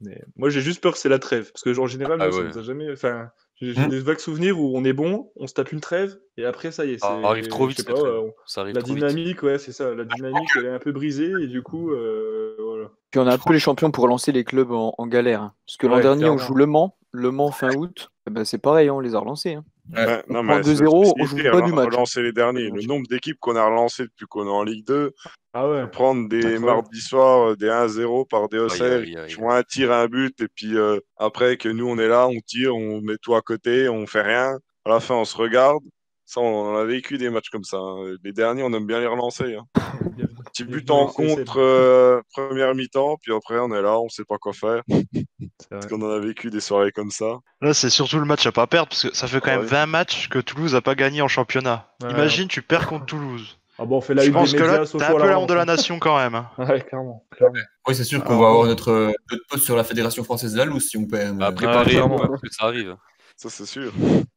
Mais 0.02 0.22
moi, 0.34 0.48
j'ai 0.48 0.62
juste 0.62 0.80
peur 0.82 0.92
que 0.94 0.98
c'est 0.98 1.10
la 1.10 1.18
trêve. 1.18 1.52
Parce 1.52 1.62
que, 1.62 1.74
genre, 1.74 1.84
en 1.84 1.88
général, 1.88 2.18
Ah 2.22 2.26
nous, 2.28 2.32
ça 2.32 2.42
nous 2.44 2.58
a 2.58 2.62
jamais. 2.62 2.90
Enfin, 2.90 3.30
j'ai 3.60 3.78
Hmm. 3.78 3.88
des 3.90 4.00
vagues 4.00 4.18
souvenirs 4.18 4.58
où 4.58 4.72
on 4.74 4.82
est 4.84 4.94
bon, 4.94 5.30
on 5.36 5.46
se 5.46 5.52
tape 5.52 5.72
une 5.72 5.80
trêve, 5.82 6.18
et 6.38 6.46
après, 6.46 6.72
ça 6.72 6.86
y 6.86 6.92
est. 6.92 6.98
Ça 6.98 7.18
c'est- 7.20 7.26
arrive 7.26 7.48
trop 7.48 7.66
vite, 7.66 7.84
pas, 7.86 7.92
on- 7.92 8.32
Ça 8.46 8.62
arrive 8.62 8.74
La 8.76 8.80
trop 8.82 8.94
vite. 8.94 9.04
dynamique, 9.04 9.42
ouais, 9.42 9.58
c'est 9.58 9.72
ça. 9.72 9.94
La 9.94 10.04
dynamique, 10.06 10.48
elle 10.56 10.64
est 10.64 10.70
un 10.70 10.78
peu 10.78 10.92
brisée, 10.92 11.30
et 11.42 11.46
du 11.48 11.62
coup, 11.62 11.90
euh, 11.92 12.56
voilà. 12.58 12.90
Puis 13.10 13.20
on 13.20 13.26
a 13.26 13.34
un 13.34 13.38
peu 13.38 13.52
les 13.52 13.58
champions 13.58 13.90
pour 13.90 14.08
lancer 14.08 14.32
les 14.32 14.42
clubs 14.44 14.70
en, 14.72 14.94
en 14.96 15.06
galère. 15.06 15.42
hein. 15.42 15.54
Parce 15.66 15.76
que 15.76 15.86
l'an 15.86 15.96
Ouais, 15.96 16.02
dernier, 16.02 16.30
on 16.30 16.38
joue 16.38 16.54
Le 16.54 16.64
Mans, 16.64 16.96
Le 17.12 17.30
Mans 17.30 17.50
fin 17.50 17.74
août. 17.74 18.10
Eh 18.28 18.30
ben, 18.30 18.44
c'est 18.44 18.58
pareil, 18.58 18.88
hein, 18.88 18.94
on 18.94 19.00
les 19.00 19.14
a 19.14 19.18
relancés. 19.18 19.54
hein. 19.54 19.64
Ouais, 19.92 20.22
non, 20.28 20.38
on 20.40 20.42
mais 20.44 20.52
prend 20.60 20.62
c'est 20.62 20.74
la 20.74 20.86
2-0, 20.88 21.14
on 21.18 21.24
joue 21.26 21.36
pas 21.50 21.56
hein, 21.58 21.66
du 21.66 21.72
match. 21.72 21.86
Relancer 21.86 22.22
les 22.22 22.30
derniers. 22.32 22.70
Le 22.70 22.82
nombre 22.86 23.08
d'équipes 23.08 23.38
qu'on 23.40 23.56
a 23.56 23.64
relancées 23.66 24.04
depuis 24.04 24.26
qu'on 24.26 24.46
est 24.46 24.50
en 24.50 24.62
Ligue 24.62 24.86
2, 24.86 25.12
Ah 25.52 25.68
ouais. 25.68 25.88
prendre 25.88 26.28
des 26.28 26.58
mardis 26.60 27.00
soirs, 27.00 27.50
euh, 27.50 27.56
des 27.56 27.68
1-0 27.68 28.24
par 28.28 28.48
des 28.48 28.58
aïe. 28.80 29.16
qui 29.26 29.34
font 29.34 29.50
un 29.50 29.62
tir, 29.64 29.90
un 29.90 30.06
but, 30.06 30.40
et 30.40 30.46
puis 30.54 30.76
euh, 30.76 31.00
après 31.16 31.56
que 31.56 31.68
nous 31.68 31.88
on 31.88 31.98
est 31.98 32.06
là, 32.06 32.28
on 32.28 32.38
tire, 32.46 32.76
on 32.76 33.00
met 33.00 33.16
tout 33.20 33.34
à 33.34 33.40
côté, 33.42 33.88
on 33.88 34.06
fait 34.06 34.22
rien. 34.22 34.58
À 34.84 34.90
la 34.90 35.00
fin, 35.00 35.16
on 35.16 35.24
se 35.24 35.36
regarde. 35.36 35.82
Ça, 36.24 36.40
on 36.40 36.76
a 36.76 36.84
vécu 36.84 37.18
des 37.18 37.28
matchs 37.28 37.50
comme 37.50 37.64
ça. 37.64 37.78
hein. 37.78 38.14
Les 38.22 38.32
derniers, 38.32 38.62
on 38.62 38.72
aime 38.72 38.86
bien 38.86 39.00
les 39.00 39.08
relancer. 39.08 39.56
Petit 40.52 40.64
but 40.64 40.90
en 40.90 41.06
contre, 41.06 41.58
euh, 41.60 42.20
première 42.34 42.74
mi-temps, 42.74 43.16
puis 43.22 43.32
après, 43.32 43.58
on 43.58 43.72
est 43.74 43.82
là, 43.82 43.98
on 44.00 44.08
sait 44.08 44.24
pas 44.24 44.38
quoi 44.38 44.52
faire. 44.52 44.82
Parce 45.70 45.86
qu'on 45.86 46.00
en 46.02 46.10
a 46.10 46.18
vécu 46.18 46.50
des 46.50 46.60
soirées 46.60 46.90
comme 46.92 47.10
ça. 47.10 47.38
Là, 47.60 47.72
c'est 47.74 47.90
surtout 47.90 48.18
le 48.18 48.24
match 48.24 48.46
à 48.46 48.52
pas 48.52 48.66
perdre 48.66 48.88
parce 48.88 49.02
que 49.08 49.14
ça 49.14 49.26
fait 49.28 49.40
quand 49.40 49.50
Ah 49.50 49.56
même 49.56 49.60
ouais. 49.60 49.66
20 49.66 49.86
matchs 49.86 50.28
que 50.28 50.38
Toulouse 50.38 50.74
a 50.74 50.80
pas 50.80 50.94
gagné 50.94 51.22
en 51.22 51.28
championnat. 51.28 51.88
Ouais, 52.02 52.10
Imagine, 52.10 52.48
tu 52.48 52.62
perds 52.62 52.86
contre 52.88 53.06
Toulouse. 53.06 53.56
Ah 53.78 53.84
bon, 53.84 53.98
on 53.98 54.00
fait 54.00 54.14
la 54.14 54.22
Je 54.22 54.28
une 54.28 54.32
pense 54.34 54.50
des 54.52 54.58
que 54.58 54.62
médias, 54.62 54.78
là, 54.80 54.86
t'es 54.86 55.02
un 55.02 55.12
peu 55.14 55.28
la 55.28 55.38
honte 55.38 55.48
de 55.48 55.54
la 55.54 55.64
nation 55.64 55.98
quand 55.98 56.16
même. 56.18 56.34
hein. 56.34 56.50
Ouais, 56.58 56.80
clairement. 56.80 57.24
clairement. 57.30 57.56
oui, 57.86 57.94
c'est 57.94 58.04
sûr 58.04 58.22
qu'on 58.24 58.30
Alors, 58.34 58.42
va 58.42 58.48
avoir 58.48 58.64
euh, 58.64 58.68
notre, 58.68 58.90
euh, 58.90 59.12
notre 59.30 59.46
poste 59.48 59.64
sur 59.64 59.76
la 59.76 59.84
Fédération 59.84 60.24
française 60.24 60.52
de 60.52 60.58
la 60.58 60.64
loose 60.64 60.88
si 60.88 60.96
on 60.98 61.06
perd. 61.06 61.36
mais- 61.36 61.44
À 61.44 61.52
préparer 61.52 61.90
clairement. 61.92 62.16
quoi, 62.16 62.28
parce 62.28 62.40
que 62.42 62.50
ça 62.50 62.64
arrive. 62.64 62.96
Ça, 63.36 63.48
c'est 63.48 63.64
sûr. 63.66 63.92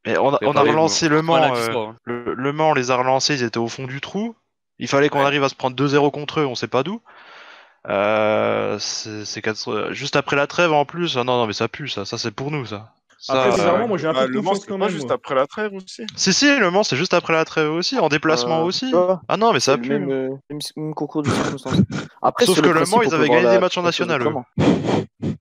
Mais 0.05 0.17
on 0.17 0.27
a, 0.29 0.31
on 0.31 0.33
a 0.33 0.37
Préparez-vous. 0.37 0.69
relancé 0.69 1.09
le 1.09 1.21
Mans. 1.21 1.53
euh, 1.55 1.87
le, 2.05 2.33
le 2.35 2.53
Mans, 2.53 2.69
on 2.69 2.73
les 2.73 2.89
a 2.91 2.95
relancés, 2.95 3.33
ils 3.35 3.43
étaient 3.43 3.57
au 3.57 3.67
fond 3.67 3.85
du 3.85 3.99
trou. 3.99 4.35
Il 4.83 4.89
fallait 4.89 5.07
qu'on 5.07 5.19
Ouais. 5.19 5.25
arrive 5.25 5.45
à 5.45 5.47
se 5.49 5.55
prendre 5.55 5.77
2-0 5.77 6.11
contre 6.11 6.41
eux, 6.41 6.45
on 6.45 6.55
sait 6.55 6.67
pas 6.67 6.83
d'où. 6.83 6.99
Euh, 7.87 8.77
c'est 8.79 9.23
c'est 9.23 9.41
quatre- 9.41 9.93
Juste 9.93 10.17
après 10.17 10.35
la 10.35 10.45
trêve 10.45 10.73
en 10.73 10.83
plus. 10.83 11.15
Ah 11.17 11.23
non, 11.23 11.37
non, 11.37 11.47
mais 11.47 11.53
ça 11.53 11.69
pue, 11.69 11.87
ça. 11.87 12.03
Ça, 12.03 12.17
c'est 12.17 12.31
pour 12.31 12.51
nous, 12.51 12.65
ça. 12.65 12.91
Ça, 13.17 13.43
Après, 13.45 13.61
euh, 13.61 13.87
moi 13.87 13.97
j'ai 13.97 14.07
un 14.07 14.11
Bah, 14.13 14.23
peu 14.23 14.27
de 14.27 14.33
le 14.33 14.41
Mans, 14.41 14.55
c'est 14.55 14.67
quand 14.67 14.77
pas 14.77 14.87
même. 14.87 14.93
juste 14.93 15.05
moi. 15.05 15.13
après 15.15 15.35
la 15.35 15.47
trêve 15.47 15.73
aussi. 15.73 16.05
Si, 16.17 16.33
si, 16.33 16.59
le 16.59 16.69
Mans, 16.69 16.83
c'est 16.83 16.97
juste 16.97 17.13
après 17.13 17.31
la 17.31 17.45
trêve 17.45 17.71
aussi. 17.71 17.97
En 17.97 18.09
déplacement 18.09 18.59
Euh, 18.59 18.63
aussi. 18.65 18.93
Ah 19.29 19.37
non, 19.37 19.53
mais 19.53 19.61
ça 19.61 19.77
pue. 19.77 19.87
même, 19.87 20.11
euh, 20.11 20.27
même, 20.49 20.59
même 20.75 20.93
concours 20.93 21.23
de 21.23 21.29
circonstances. 21.29 21.75
Après, 22.21 22.45
Sauf 22.45 22.59
que 22.59 22.67
le 22.67 22.83
Mans, 22.85 23.01
ils 23.01 23.13
avaient 23.13 23.29
gagné 23.29 23.43
la- 23.43 23.53
des 23.53 23.59
matchs 23.59 23.77
en 23.77 23.83
national. 23.83 24.21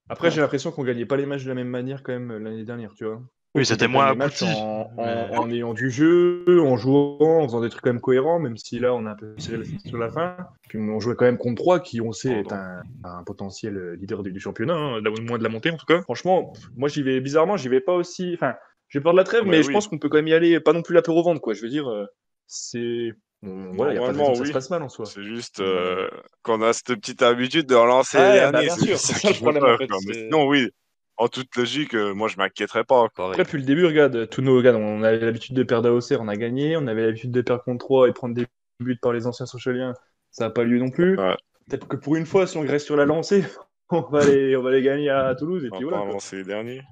Après, 0.08 0.30
j'ai 0.30 0.40
l'impression 0.40 0.70
qu'on 0.70 0.84
gagnait 0.84 1.06
pas 1.06 1.16
les 1.16 1.26
matchs 1.26 1.42
de 1.42 1.48
la 1.48 1.56
même 1.56 1.66
manière 1.68 2.04
quand 2.04 2.12
même 2.12 2.30
l'année 2.38 2.62
dernière, 2.64 2.92
tu 2.96 3.04
vois. 3.04 3.18
Oui, 3.54 3.66
c'était 3.66 3.88
moins 3.88 4.06
abouti. 4.06 4.44
en, 4.44 4.90
en, 4.96 5.04
Mais- 5.04 5.36
en 5.36 5.50
ayant 5.50 5.74
du 5.74 5.90
jeu, 5.90 6.44
en 6.62 6.76
jouant, 6.76 7.18
en 7.42 7.46
faisant 7.46 7.60
des 7.60 7.68
trucs 7.68 7.82
quand 7.82 7.90
même 7.90 8.00
cohérents, 8.00 8.38
même 8.38 8.56
si 8.56 8.78
là 8.78 8.94
on 8.94 9.04
a 9.04 9.10
un 9.10 9.14
peu 9.14 9.34
tiré 9.36 9.58
la 9.58 9.64
sur 9.64 9.98
la 9.98 10.10
fin. 10.10 10.36
Puis 10.68 10.78
on 10.78 11.00
jouait 11.00 11.14
quand 11.16 11.26
même 11.26 11.36
contre 11.36 11.62
trois 11.62 11.80
qui, 11.80 12.00
on 12.00 12.12
sait, 12.12 12.30
est 12.30 12.52
un, 12.52 12.82
un 13.04 13.22
potentiel 13.24 13.92
leader 14.00 14.22
du, 14.22 14.32
du 14.32 14.40
championnat, 14.40 14.74
hein, 14.74 15.00
moins 15.28 15.38
de 15.38 15.42
la 15.42 15.50
montée 15.50 15.70
en 15.70 15.76
tout 15.76 15.86
cas. 15.86 16.00
Franchement, 16.02 16.52
moi 16.76 16.88
j'y 16.88 17.02
vais 17.02 17.20
bizarrement, 17.20 17.58
j'y 17.58 17.68
vais 17.68 17.80
pas 17.80 17.94
aussi. 17.94 18.32
Enfin, 18.34 18.54
j'ai 18.88 19.00
peur 19.00 19.12
de 19.12 19.18
la 19.18 19.24
trêve, 19.24 19.42
Ouais, 19.42 19.50
mais 19.50 19.62
je 19.62 19.68
oui. 19.68 19.72
pense 19.74 19.88
qu'on 19.88 19.98
peut 19.98 20.08
quand 20.08 20.18
même 20.18 20.28
y 20.28 20.34
aller, 20.34 20.58
pas 20.60 20.72
non 20.72 20.82
plus 20.82 20.94
la 20.94 21.02
peur 21.02 21.16
au 21.16 21.22
ventre, 21.22 21.40
quoi. 21.40 21.54
Je 21.54 21.62
veux 21.62 21.68
dire, 21.68 21.88
euh, 21.90 22.06
c'est. 22.46 23.12
Bon, 23.42 23.72
voilà, 23.72 23.92
il 23.94 23.98
n'y 23.98 24.04
a 24.04 24.06
pas 24.06 24.12
que 24.12 24.18
ça 24.34 24.40
oui. 24.40 24.48
se 24.48 24.52
passe 24.52 24.70
mal 24.70 24.82
en 24.82 24.88
soi. 24.88 25.04
C'est 25.04 25.24
juste 25.24 25.60
euh, 25.60 26.08
qu'on 26.42 26.62
a 26.62 26.72
cette 26.72 26.94
petite 26.94 27.22
habitude 27.22 27.66
de 27.66 27.74
relancer 27.74 28.18
les 28.18 28.22
bah, 28.22 28.52
derniers. 28.52 28.66
bien 28.66 28.76
sûr, 28.76 28.98
ça 28.98 29.14
ça 29.14 29.28
le 29.28 29.34
fait 29.34 29.40
problème, 29.40 29.64
en 29.64 29.78
fait, 29.78 29.88
sinon, 30.14 30.46
oui, 30.46 30.70
en 31.16 31.28
toute 31.28 31.54
logique, 31.56 31.94
euh, 31.94 32.14
moi 32.14 32.28
je 32.28 32.36
m'inquiéterais 32.36 32.84
pas. 32.84 33.08
quoi. 33.14 33.28
Après, 33.28 33.44
depuis 33.44 33.58
le 33.58 33.64
début, 33.64 33.84
regarde, 33.86 34.28
tous 34.28 34.42
nos 34.42 34.60
gars, 34.62 34.74
on 34.74 35.02
avait 35.02 35.20
l'habitude 35.20 35.54
de 35.54 35.62
perdre 35.62 35.88
à 35.88 35.92
Auxerre, 35.92 36.20
on 36.20 36.28
a 36.28 36.36
gagné. 36.36 36.76
On 36.76 36.86
avait 36.86 37.06
l'habitude 37.06 37.30
de 37.30 37.42
perdre 37.42 37.62
contre 37.64 37.84
3 37.84 38.08
et 38.08 38.12
prendre 38.12 38.34
des 38.34 38.46
buts 38.80 38.98
par 39.00 39.12
les 39.12 39.26
anciens 39.26 39.46
socialiens. 39.46 39.94
Ça 40.30 40.44
n'a 40.44 40.50
pas 40.50 40.64
lieu 40.64 40.78
non 40.78 40.90
plus. 40.90 41.18
Ouais. 41.18 41.36
Peut-être 41.68 41.86
que 41.86 41.96
pour 41.96 42.16
une 42.16 42.26
fois, 42.26 42.46
si 42.46 42.56
on 42.56 42.62
reste 42.62 42.86
sur 42.86 42.96
la 42.96 43.04
lancée, 43.04 43.44
on 43.90 44.00
va 44.02 44.24
les, 44.24 44.56
on 44.56 44.62
va 44.62 44.70
les 44.70 44.82
gagner 44.82 45.10
à 45.10 45.34
Toulouse. 45.34 45.64
Et 45.64 45.68
On 45.72 45.76
puis 45.76 45.84
va 45.86 45.98
voilà. 45.98 46.18
les 46.32 46.44
derniers. 46.44 46.82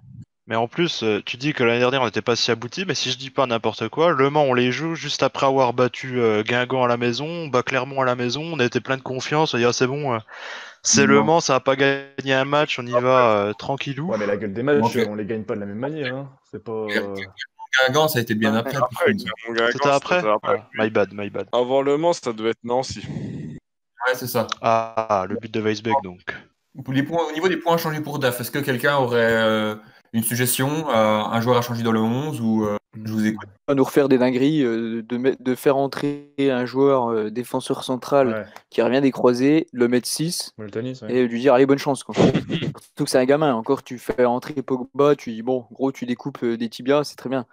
Mais 0.47 0.57
en 0.57 0.67
plus, 0.67 1.05
euh, 1.05 1.21
tu 1.25 1.37
dis 1.37 1.53
que 1.53 1.63
l'année 1.63 1.79
dernière 1.79 2.03
on 2.03 2.07
n'était 2.07 2.23
pas 2.23 2.35
si 2.35 2.51
abouti, 2.51 2.85
mais 2.85 2.95
si 2.97 3.11
je 3.11 3.19
dis 3.19 3.31
pas 3.31 3.47
n'importe 3.47 3.89
quoi, 3.89 4.11
Le 4.11 4.31
Mans 4.31 4.43
on 4.43 4.55
les 4.55 4.73
joue 4.73 4.97
juste 4.97 5.23
après 5.23 5.47
avoir 5.47 5.73
battu 5.75 6.21
euh, 6.21 6.43
Guingamp 6.43 6.83
à 6.83 6.89
la 6.89 6.97
maison, 6.97 7.27
on 7.27 7.47
bat 7.47 7.63
Clermont 7.63 8.01
à 8.01 8.05
la 8.05 8.17
maison, 8.17 8.43
on 8.43 8.59
a 8.59 8.65
été 8.65 8.81
plein 8.81 8.97
de 8.97 9.03
confiance, 9.03 9.55
on 9.55 9.59
a 9.59 9.61
dit 9.61 9.65
ah, 9.67 9.73
c'est 9.73 9.87
bon, 9.87 10.19
c'est 10.83 11.07
Le. 11.07 11.23
Mans, 11.23 11.41
ça 11.41 11.55
va 11.55 11.61
pas 11.61 11.77
gagner 11.77 12.33
un 12.33 12.45
match, 12.45 12.79
on 12.79 12.87
y 12.87 12.93
va 12.93 13.33
euh, 13.33 13.53
tranquillou. 13.53 14.11
Ouais, 14.11 14.19
mais 14.19 14.27
la 14.27 14.37
gueule 14.37 14.53
des 14.53 14.63
matchs, 14.63 14.97
on 15.09 15.15
les 15.15 15.27
gagne 15.27 15.45
pas 15.45 15.55
de 15.55 15.61
la 15.61 15.67
même 15.67 15.79
manière. 15.79 16.15
Hein. 16.15 16.31
C'est 16.51 16.63
pas. 16.63 16.87
Guingamp, 17.87 18.09
ça 18.09 18.19
a 18.19 18.23
été 18.23 18.35
bien 18.35 18.55
après. 18.55 18.77
C'était 19.73 19.89
après 19.89 20.23
Ah, 20.43 20.69
My 20.75 20.91
bad, 20.91 21.11
my 21.13 21.31
bad. 21.31 21.49
Avant 21.53 21.83
le 21.83 21.97
Mans, 21.97 22.13
ça 22.13 22.33
devait 22.33 22.51
être 22.51 22.65
Nancy. 22.65 23.03
Ouais, 23.07 24.15
c'est 24.15 24.27
ça. 24.27 24.47
Ah, 24.61 25.27
le 25.29 25.37
but 25.37 25.53
de 25.53 25.61
Weisbeck 25.61 25.95
donc. 26.03 26.35
Pour 26.85 26.95
les 26.95 27.03
points, 27.03 27.25
au 27.29 27.33
niveau 27.33 27.49
des 27.49 27.57
points 27.57 27.75
à 27.75 27.79
changer 27.79 28.01
pour 28.01 28.19
DAF, 28.19 28.41
est-ce 28.41 28.51
que 28.51 28.59
quelqu'un 28.61 28.97
aurait 28.97 29.19
euh, 29.21 29.75
une 30.13 30.23
suggestion 30.23 30.89
euh, 30.91 30.93
Un 30.95 31.41
joueur 31.41 31.57
à 31.57 31.63
changer 31.63 31.83
dans 31.83 31.93
le 31.93 32.01
11 32.01 32.41
ou 32.41 32.65
euh, 32.65 32.77
je 33.05 33.13
vous 33.13 33.27
écoute 33.27 33.49
À 33.69 33.75
nous 33.75 33.85
refaire 33.85 34.09
des 34.09 34.19
dingueries, 34.19 34.63
euh, 34.65 35.03
de, 35.03 35.17
mettre- 35.17 35.43
de 35.43 35.55
faire 35.55 35.77
entrer 35.77 36.33
un 36.39 36.67
joueur 36.67 37.11
euh, 37.11 37.31
défenseur 37.31 37.85
central 37.85 38.29
Ouais, 38.29 38.45
qui 38.71 38.83
revient 38.83 39.01
des 39.01 39.13
croisés, 39.13 39.67
le 39.73 39.87
mettre 39.89 40.09
6 40.09 40.53
Moltanis, 40.59 40.99
ouais. 41.03 41.15
et 41.15 41.27
lui 41.29 41.41
dire 41.41 41.55
allez 41.55 41.67
bonne 41.67 41.79
chance 41.79 42.03
quoi. 42.03 42.15
Surtout 42.85 43.05
que 43.05 43.11
c'est 43.11 43.19
un 43.19 43.25
gamin, 43.25 43.55
encore 43.55 43.83
tu 43.85 43.99
fais 43.99 44.25
entrer 44.25 44.55
Pogba, 44.63 45.15
tu 45.17 45.33
dis 45.33 45.43
bon 45.43 45.67
gros 45.71 45.93
tu 45.93 46.07
découpes 46.07 46.43
euh, 46.43 46.57
des 46.57 46.69
tibias, 46.69 47.05
c'est 47.05 47.17
très 47.17 47.29
bien. 47.31 47.47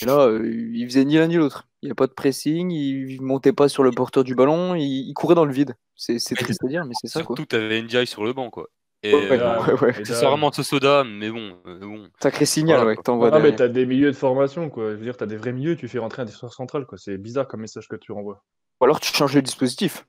Et 0.00 0.06
là 0.06 0.26
euh, 0.26 0.48
il 0.74 0.84
faisait 0.86 1.04
ni 1.04 1.16
l'un 1.16 1.26
ni 1.28 1.36
l'autre. 1.36 1.68
Il 1.82 1.86
n'y 1.86 1.92
a 1.92 1.96
pas 1.96 2.06
de 2.06 2.12
pressing, 2.12 2.70
il 2.70 3.20
montait 3.20 3.52
pas 3.52 3.68
sur 3.68 3.82
le 3.82 3.90
porteur 3.90 4.22
du 4.22 4.34
ballon, 4.36 4.74
il, 4.76 4.82
il 5.08 5.14
courait 5.14 5.34
dans 5.34 5.44
le 5.44 5.52
vide. 5.52 5.74
C'est 5.96 6.18
triste 6.36 6.62
à 6.64 6.68
dire 6.68 6.84
mais 6.84 6.94
c'est 7.00 7.08
ça 7.08 7.22
quoi. 7.22 7.36
Surtout, 7.36 7.46
t'avais 7.46 7.82
NDI 7.82 8.06
sur 8.06 8.22
le 8.24 8.32
banc, 8.32 8.50
quoi. 8.50 8.68
Et 9.04 9.14
Ouais, 9.14 9.32
euh, 9.32 9.60
ouais, 9.64 9.72
ouais. 9.80 9.90
Et 9.90 9.98
accessoirement 9.98 10.50
de 10.50 10.54
Soda, 10.62 11.02
mais 11.04 11.30
bon, 11.30 11.56
euh, 11.66 11.78
bon. 11.80 12.08
Sacré 12.22 12.44
signal 12.46 12.76
Voilà, 12.76 12.90
ouais, 12.90 12.96
que 12.96 13.02
t'envoies 13.02 13.30
Ah, 13.32 13.40
mais 13.40 13.54
t'as 13.56 13.66
des 13.68 13.84
milieux 13.84 14.12
de 14.12 14.16
formation, 14.16 14.70
quoi. 14.70 14.90
Je 14.92 14.96
veux 14.96 15.02
dire, 15.02 15.16
t'as 15.16 15.26
des 15.26 15.36
vrais 15.36 15.52
milieux, 15.52 15.74
tu 15.76 15.88
fais 15.88 15.98
rentrer 15.98 16.22
un 16.22 16.24
défenseur 16.24 16.52
central, 16.52 16.86
quoi. 16.86 16.98
C'est 16.98 17.18
bizarre 17.18 17.48
comme 17.48 17.60
message 17.62 17.88
que 17.88 17.96
tu 17.96 18.12
renvoies. 18.12 18.42
Ou 18.80 18.84
alors 18.84 19.00
tu 19.00 19.12
changes 19.12 19.34
le 19.34 19.42
dispositif. 19.42 20.06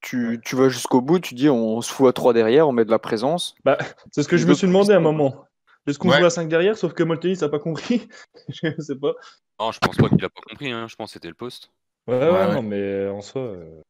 tu, 0.00 0.40
tu 0.44 0.54
vas 0.56 0.68
jusqu'au 0.68 1.00
bout, 1.00 1.18
tu 1.20 1.34
dis 1.34 1.48
on 1.48 1.80
se 1.80 1.92
fout 1.92 2.08
à 2.08 2.12
3 2.12 2.32
derrière, 2.32 2.68
on 2.68 2.72
met 2.72 2.84
de 2.84 2.90
la 2.90 2.98
présence. 3.00 3.54
Bah, 3.64 3.78
c'est 4.12 4.22
ce 4.22 4.28
que 4.28 4.36
je 4.36 4.46
me 4.46 4.54
suis 4.54 4.66
demandé 4.68 4.92
à 4.92 4.96
un 4.96 5.00
moment. 5.00 5.44
Est-ce 5.86 5.98
qu'on 5.98 6.10
Ouais. 6.10 6.18
joue 6.18 6.24
à 6.26 6.30
5 6.30 6.48
derrière, 6.48 6.76
sauf 6.76 6.92
que 6.92 7.02
Moltenis 7.02 7.38
n'a 7.40 7.48
pas 7.48 7.58
compris? 7.58 8.08
Je 8.48 8.70
sais 8.78 8.94
pas. 8.96 9.12
Non, 9.60 9.72
je 9.72 9.78
pense 9.80 9.96
pas 9.96 10.08
qu'il 10.08 10.24
a 10.24 10.28
pas 10.28 10.40
compris. 10.48 10.70
Hein. 10.70 10.86
Je 10.88 10.94
pense 10.96 11.10
que 11.10 11.14
c'était 11.14 11.28
le 11.28 11.34
poste. 11.34 11.70
Ouais, 12.06 12.16
ouais, 12.18 12.24
Ouais, 12.30 12.46
ouais. 12.46 12.54
non, 12.54 12.62
mais 12.62 13.08
en 13.08 13.20
soi. 13.22 13.40
euh, 13.42 13.80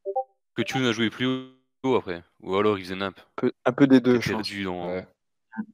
Que 0.55 0.61
Tune 0.63 0.85
a 0.85 0.91
joué 0.93 1.09
plus 1.11 1.25
haut 1.27 1.45
après. 1.83 2.23
Ou 2.41 2.55
alors 2.55 2.77
il 2.77 2.83
faisait 2.83 2.95
nimp. 2.95 3.17
Un 3.19 3.23
peu, 3.41 3.51
un 3.65 3.71
peu 3.73 3.87
des 3.87 4.01
deux, 4.01 4.19
je 4.19 4.31
pense. 4.33 4.47
perdu 4.47 4.63
dans 4.63 4.87
ouais. 4.87 5.07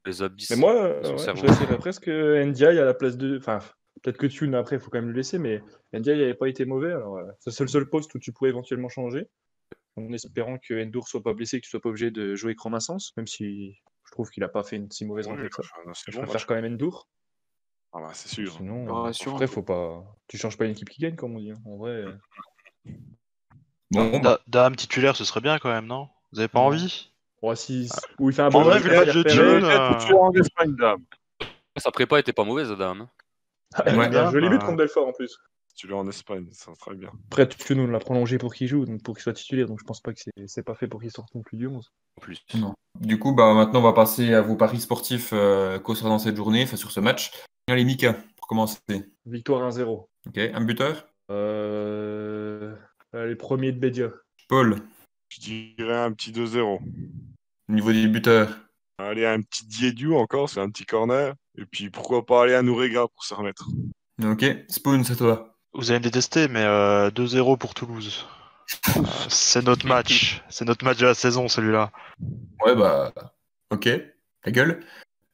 les 0.05 0.21
abysses. 0.21 0.49
Mais 0.51 0.57
moi, 0.57 0.73
euh, 0.73 1.01
ouais, 1.01 1.35
je 1.35 1.41
laisserais 1.45 1.77
presque 1.77 2.07
NDI 2.07 2.65
à 2.65 2.85
la 2.85 2.93
place 2.93 3.17
de. 3.17 3.37
Enfin, 3.37 3.59
peut-être 4.01 4.17
que 4.17 4.27
Tune 4.27 4.55
après, 4.55 4.75
il 4.77 4.79
faut 4.79 4.89
quand 4.89 4.99
même 4.99 5.09
le 5.09 5.15
laisser, 5.15 5.39
mais 5.39 5.61
NDI 5.93 6.11
n'avait 6.11 6.33
pas 6.33 6.47
été 6.47 6.65
mauvais. 6.65 6.91
Alors, 6.91 7.17
euh, 7.17 7.25
c'est 7.39 7.59
le 7.63 7.67
seul 7.67 7.89
poste 7.89 8.13
où 8.15 8.19
tu 8.19 8.31
pouvais 8.31 8.49
éventuellement 8.49 8.89
changer. 8.89 9.27
En 9.97 10.11
espérant 10.11 10.57
que 10.57 10.73
Endur 10.83 11.07
soit 11.07 11.23
pas 11.23 11.33
blessé, 11.33 11.61
qu'il 11.61 11.69
soit 11.69 11.79
pas 11.79 11.89
obligé 11.89 12.11
de 12.11 12.35
jouer 12.35 12.53
Chromassens, 12.53 13.13
même 13.15 13.27
si 13.27 13.77
je 14.05 14.11
trouve 14.11 14.29
qu'il 14.29 14.43
a 14.43 14.49
pas 14.49 14.61
fait 14.61 14.75
une 14.75 14.91
si 14.91 15.05
mauvaise 15.05 15.27
rentrée 15.27 15.49
que 15.49 15.55
ça. 15.55 15.61
Je 16.07 16.11
bon 16.17 16.23
préfère 16.23 16.45
quand 16.45 16.55
même 16.55 16.73
Endur. 16.73 17.07
Ah 17.93 17.99
bah, 18.01 18.09
c'est 18.13 18.27
sûr. 18.27 18.51
Sinon, 18.51 18.85
Ah, 18.93 19.09
euh, 19.09 19.47
faut 19.47 19.63
pas. 19.63 20.03
Tu 20.27 20.37
changes 20.37 20.57
pas 20.57 20.65
une 20.65 20.71
équipe 20.71 20.89
qui 20.89 20.99
gagne, 20.99 21.15
comme 21.15 21.35
on 21.37 21.39
dit. 21.39 21.51
hein. 21.51 21.61
En 21.65 21.77
vrai. 21.77 22.03
Bon, 23.95 24.19
bah, 24.19 24.19
Da- 24.19 24.39
Dame 24.47 24.75
titulaire, 24.75 25.15
ce 25.15 25.25
serait 25.25 25.41
bien 25.41 25.57
quand 25.59 25.69
même, 25.71 25.85
non? 25.87 26.09
Vous 26.31 26.39
avez 26.39 26.47
pas 26.47 26.59
envie? 26.59 27.11
Bon, 27.41 27.55
si... 27.55 27.89
Où 28.19 28.29
il 28.29 28.35
fait 28.35 28.41
un 28.41 28.47
En 28.47 28.51
bon 28.51 28.63
vrai, 28.63 28.75
match, 28.75 28.83
vu 28.83 28.87
il 28.89 28.91
le 28.91 28.97
va 28.99 29.05
match 29.05 29.15
de 29.15 29.23
Mais 29.23 29.63
euh, 29.63 30.05
tu 30.05 30.11
es 30.11 30.15
en 30.15 30.31
Espagne, 30.33 30.75
dame. 30.75 31.03
Sa 31.77 31.91
prépa 31.91 32.19
était 32.19 32.33
pas 32.33 32.43
mauvaise, 32.43 32.71
Adam. 32.71 33.01
hein. 33.01 33.09
Il 33.87 33.93
y 33.93 33.99
a 33.99 34.01
un 34.03 34.09
Dame, 34.09 34.31
joli 34.31 34.49
but 34.49 34.59
contre 34.61 34.77
Belfort 34.77 35.07
en 35.07 35.11
plus. 35.11 35.37
Tu 35.75 35.87
l'es 35.87 35.93
en 35.93 36.07
Espagne, 36.07 36.47
ça 36.51 36.71
va 36.71 36.77
très 36.77 36.95
bien. 36.95 37.11
Après, 37.27 37.47
Tune, 37.49 37.81
on 37.81 37.87
l'a 37.87 37.99
prolongé 37.99 38.37
pour 38.37 38.53
qu'il 38.55 38.67
joue, 38.67 38.85
donc 38.85 39.03
pour 39.03 39.15
qu'il 39.15 39.23
soit 39.23 39.33
titulaire, 39.33 39.67
donc 39.67 39.79
je 39.79 39.83
pense 39.83 39.99
pas 39.99 40.13
que 40.13 40.19
c'est- 40.21 40.47
c'est 40.47 40.63
pas 40.63 40.73
fait 40.75 40.87
pour 40.87 41.01
qu'il 41.01 41.11
sorte 41.11 41.35
non 41.35 41.41
plus 41.41 41.57
du 41.57 41.67
11. 41.67 41.91
En 42.17 42.21
plus. 42.21 42.45
Non. 42.53 42.73
Du 43.01 43.19
coup, 43.19 43.33
bah, 43.33 43.53
maintenant, 43.53 43.79
on 43.79 43.83
va 43.83 43.91
passer 43.91 44.33
à 44.33 44.41
vos 44.41 44.55
paris 44.55 44.79
sportifs 44.79 45.31
euh, 45.33 45.77
concernant 45.79 46.17
cette 46.17 46.37
journée, 46.37 46.63
enfin 46.63 46.77
sur 46.77 46.91
ce 46.91 47.01
match. 47.01 47.33
Allez, 47.67 47.83
Mika, 47.83 48.13
pour 48.37 48.47
commencer. 48.47 48.79
Victoire 49.25 49.63
1-0. 49.63 50.07
Ok, 50.27 50.37
un 50.37 50.61
buteur? 50.61 51.05
Euh... 51.29 52.73
Les 53.23 53.35
premiers 53.35 53.71
de 53.71 53.79
Bédia. 53.79 54.09
Paul, 54.49 54.75
Je 55.29 55.39
dirais 55.39 55.97
un 55.97 56.11
petit 56.11 56.31
2-0. 56.31 56.59
au 56.59 56.81
niveau 57.71 57.91
des 57.93 58.07
buteurs. 58.07 58.49
Allez, 58.97 59.25
un 59.25 59.41
petit 59.41 59.65
Diédu 59.65 60.13
encore, 60.13 60.49
c'est 60.49 60.59
un 60.59 60.69
petit 60.69 60.85
corner. 60.85 61.33
Et 61.57 61.65
puis 61.65 61.89
pourquoi 61.89 62.25
pas 62.25 62.43
aller 62.43 62.53
à 62.53 62.61
Nourega 62.61 63.07
pour 63.07 63.23
se 63.23 63.33
remettre. 63.33 63.67
Ok, 64.23 64.45
Spoon, 64.69 65.03
c'est 65.03 65.15
toi. 65.15 65.57
Vous 65.73 65.91
allez 65.91 65.99
me 65.99 66.03
détester, 66.03 66.47
mais 66.47 66.63
euh, 66.63 67.09
2-0 67.09 67.57
pour 67.57 67.73
Toulouse. 67.73 68.25
Euh, 68.97 69.01
c'est 69.29 69.63
notre 69.63 69.85
match. 69.87 70.43
C'est 70.49 70.65
notre 70.65 70.83
match 70.85 70.97
de 70.97 71.05
la 71.05 71.13
saison, 71.13 71.47
celui-là. 71.47 71.91
Ouais, 72.65 72.75
bah, 72.75 73.13
ok, 73.71 73.89
ta 74.41 74.51
gueule. 74.51 74.81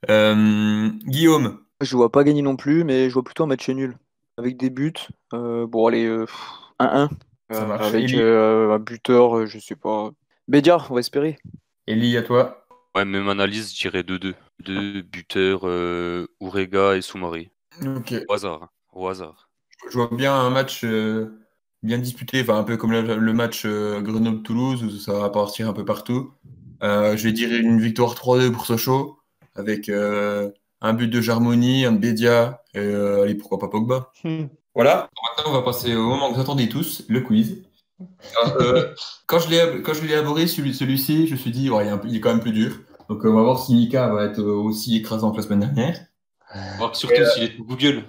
Euh, 0.10 0.90
Guillaume, 1.06 1.60
Je 1.82 1.96
vois 1.96 2.12
pas 2.12 2.24
gagner 2.24 2.42
non 2.42 2.56
plus, 2.56 2.84
mais 2.84 3.10
je 3.10 3.14
vois 3.14 3.24
plutôt 3.24 3.44
un 3.44 3.48
match 3.48 3.70
nul. 3.70 3.98
Avec 4.38 4.58
des 4.58 4.70
buts. 4.70 4.94
Euh, 5.34 5.68
bon, 5.68 5.88
allez, 5.88 6.06
euh, 6.06 6.26
pff, 6.26 6.40
1-1. 6.80 7.10
Ça 7.52 7.64
Euh, 7.64 7.66
marche. 7.68 7.86
avec 7.88 8.04
Eli 8.06 8.20
euh, 8.20 8.74
un 8.74 8.80
buteur, 8.80 9.38
euh, 9.38 9.46
je 9.46 9.60
sais 9.60 9.76
pas. 9.76 10.12
Bédia, 10.48 10.78
on 10.90 10.94
va 10.96 11.00
espérer. 11.00 11.38
Ellie, 11.88 12.18
à 12.18 12.24
toi. 12.24 12.66
Ouais, 12.96 13.06
même 13.06 13.30
analyse, 13.30 13.74
je 13.74 13.82
dirais 13.82 14.04
2-2. 14.04 14.34
Deux 14.64 15.02
buteurs, 15.02 15.62
euh, 15.64 16.28
Urega 16.42 16.96
et 16.98 17.02
Soumari. 17.02 17.50
Ok, 17.86 18.14
Au 18.28 18.34
hasard. 18.34 18.64
hein. 18.64 18.70
Au 18.94 19.08
hasard. 19.08 19.50
je 19.90 19.98
vois 19.98 20.10
bien 20.12 20.34
un 20.36 20.50
match 20.50 20.84
euh, 20.84 21.40
bien 21.84 21.98
disputé, 21.98 22.42
enfin 22.42 22.58
un 22.58 22.64
peu 22.64 22.76
comme 22.78 22.92
le, 22.92 23.16
le 23.16 23.34
match 23.34 23.64
euh, 23.66 24.02
Grenoble-Toulouse, 24.02 24.84
où 24.84 24.90
ça 24.92 25.14
va 25.14 25.30
partir 25.30 25.70
un 25.70 25.74
peu 25.74 25.86
partout. 25.86 26.32
Euh, 26.84 27.16
je 27.16 27.24
vais 27.24 27.32
dire 27.32 27.50
une 27.54 27.80
victoire 27.80 28.14
3-2 28.14 28.52
pour 28.52 28.66
Sochaux, 28.66 29.20
avec 29.56 29.88
euh, 29.90 30.50
un 30.82 30.94
but 30.94 31.08
de 31.08 31.22
Jarmoni, 31.22 31.86
un 31.86 31.94
de 31.94 31.98
Bédia, 32.00 32.62
et 32.74 32.80
euh, 32.80 33.24
allez, 33.24 33.36
pourquoi 33.36 33.58
pas 33.60 33.70
Pogba. 33.70 34.12
Voilà, 34.76 35.10
maintenant 35.38 35.52
on 35.52 35.54
va 35.54 35.62
passer 35.64 35.96
au 35.96 36.04
moment 36.08 36.30
que 36.30 36.36
vous 36.36 36.42
attendez 36.42 36.70
tous, 36.70 37.04
le 37.10 37.22
quiz. 37.22 37.64
Alors, 38.44 38.56
euh, 38.62 38.94
quand 39.28 39.40
je 39.40 39.50
l'ai 39.50 39.82
quand 39.82 39.94
je 39.94 40.02
l'ai 40.04 40.14
élaboré, 40.14 40.48
celui- 40.48 40.74
celui-ci, 40.74 41.28
je 41.28 41.34
me 41.34 41.38
suis 41.38 41.52
dit, 41.52 41.70
ouais, 41.70 41.86
il, 41.86 41.88
est 41.90 41.92
un 41.92 41.98
peu- 41.98 42.08
il 42.08 42.16
est 42.16 42.20
quand 42.22 42.30
même 42.30 42.40
plus 42.40 42.54
dur. 42.54 42.72
Donc 43.10 43.26
euh, 43.26 43.30
on 43.30 43.36
va 43.36 43.42
voir 43.44 43.60
si 43.60 43.76
Mika 43.76 44.08
va 44.08 44.24
être 44.26 44.40
euh, 44.40 44.54
aussi 44.54 44.96
écrasant 44.98 45.32
que 45.32 45.38
la 45.38 45.44
semaine 45.44 45.60
dernière. 45.60 46.00
Voir 46.78 46.96
surtout 46.96 47.16
s'il 47.34 47.44
est 47.44 47.58
Google. 47.58 48.04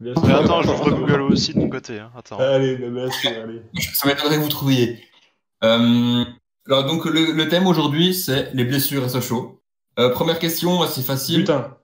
Mais 0.00 0.12
attends, 0.32 0.62
j'ouvre 0.62 0.90
Google 0.90 1.20
aussi 1.22 1.52
de 1.52 1.58
mon 1.58 1.68
côté. 1.68 1.98
hein. 1.98 2.10
Attends. 2.16 2.38
Allez, 2.38 2.76
allez. 2.76 3.62
Ça 3.94 4.08
m'étonnerait 4.08 4.36
que 4.36 4.42
vous 4.42 4.48
trouviez. 4.48 4.98
Euh, 5.62 6.24
alors 6.66 6.84
donc 6.84 7.04
le, 7.04 7.32
le 7.32 7.48
thème 7.48 7.66
aujourd'hui, 7.66 8.14
c'est 8.14 8.50
les 8.54 8.64
blessures 8.64 9.04
à 9.04 9.08
Sochaux. 9.10 9.60
Euh, 9.98 10.08
première 10.10 10.38
question, 10.38 10.80
assez 10.80 11.02
facile. 11.02 11.40
Putain. 11.40 11.76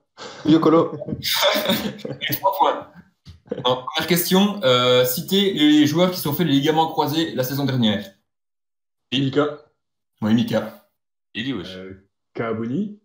Yokolo. 0.47 0.93
Et 2.29 2.33
trois 2.35 2.55
points. 2.57 2.87
Alors, 3.51 3.85
première 3.85 4.07
question, 4.07 4.59
euh, 4.63 5.05
citez 5.05 5.53
les 5.53 5.85
joueurs 5.87 6.11
qui 6.11 6.17
se 6.17 6.23
sont 6.23 6.33
fait 6.33 6.43
les 6.43 6.51
ligaments 6.51 6.87
croisés 6.87 7.33
la 7.33 7.43
saison 7.43 7.65
dernière. 7.65 8.05
Mika. 9.13 9.59
Oui, 10.21 10.33
Mika. 10.33 10.89
Est, 11.33 11.53
wesh. 11.53 11.75
Euh, 11.75 12.07
Kaaboni. 12.33 12.99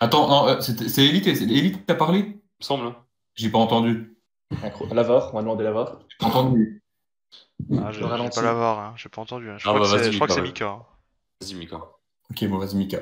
Attends, 0.00 0.28
non, 0.28 0.48
euh, 0.48 0.60
c'est 0.60 1.04
Elite, 1.06 1.24
c'est 1.34 1.44
Elite 1.44 1.78
qui 1.78 1.84
t'a 1.84 1.94
parlé? 1.94 2.18
Il 2.20 2.26
me 2.34 2.64
semble. 2.64 2.86
hein. 2.86 2.96
J'ai 3.34 3.48
pas 3.50 3.58
entendu. 3.58 4.16
Lavar, 4.92 5.30
on 5.32 5.36
va 5.36 5.42
demander 5.42 5.64
Lavar. 5.64 5.98
J'ai 6.08 6.16
pas 6.18 6.26
entendu. 6.26 6.82
Ah, 7.78 7.90
j'ai 7.92 8.04
ralenti. 8.04 8.36
pas 8.38 8.42
l'avoir, 8.44 8.78
hein. 8.78 8.94
j'ai 8.96 9.08
pas 9.08 9.22
entendu. 9.22 9.48
hein. 9.50 9.56
Je 9.58 9.64
Ah, 9.68 9.70
crois 9.72 9.80
bah, 9.80 9.86
que 9.86 9.90
c'est- 9.90 9.98
vas-y, 10.04 10.12
je 10.12 10.16
crois 10.18 10.26
que 10.28 10.34
c'est 10.34 10.42
Mika, 10.42 10.64
Mika. 10.66 10.70
hein. 10.70 10.82
Vas-y, 11.40 11.54
Mika. 11.54 11.76
Ok, 12.30 12.44
bon, 12.48 12.58
vas-y, 12.58 12.76
Mika. 12.76 12.98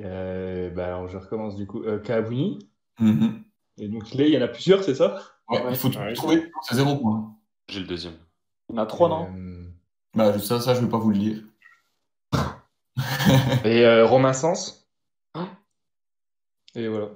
Euh, 0.00 0.70
bah 0.70 0.86
alors, 0.86 1.08
je 1.08 1.16
recommence 1.18 1.56
du 1.56 1.66
coup. 1.66 1.82
Euh, 1.82 1.98
Kaaboni. 1.98 2.68
Mhm. 3.00 3.42
Et 3.78 3.88
donc, 3.88 4.12
là, 4.14 4.26
il 4.26 4.32
y 4.32 4.38
en 4.38 4.42
a 4.42 4.48
plusieurs, 4.48 4.84
c'est 4.84 4.94
ça? 4.94 5.20
Ouais, 5.48 5.62
il 5.70 5.76
faut 5.76 5.88
Ouais. 5.88 6.12
trouver, 6.14 6.50
c'est 6.62 6.74
zéro 6.76 6.96
point. 6.96 7.34
J'ai 7.68 7.80
le 7.80 7.86
deuxième. 7.86 8.16
Il 8.70 8.76
y 8.76 8.78
en 8.78 8.82
a 8.82 8.86
trois, 8.86 9.08
non 9.08 9.28
Euh, 9.34 9.68
Bah, 10.14 10.38
ça, 10.38 10.60
ça, 10.60 10.74
je 10.74 10.80
vais 10.80 10.88
pas 10.88 10.98
vous 10.98 11.10
le 11.10 11.18
dire. 11.18 11.42
Et 13.64 13.84
euh, 13.84 14.06
Romain 14.06 14.32
Sens. 14.32 14.88
Et 16.74 16.88
voilà. 16.88 17.08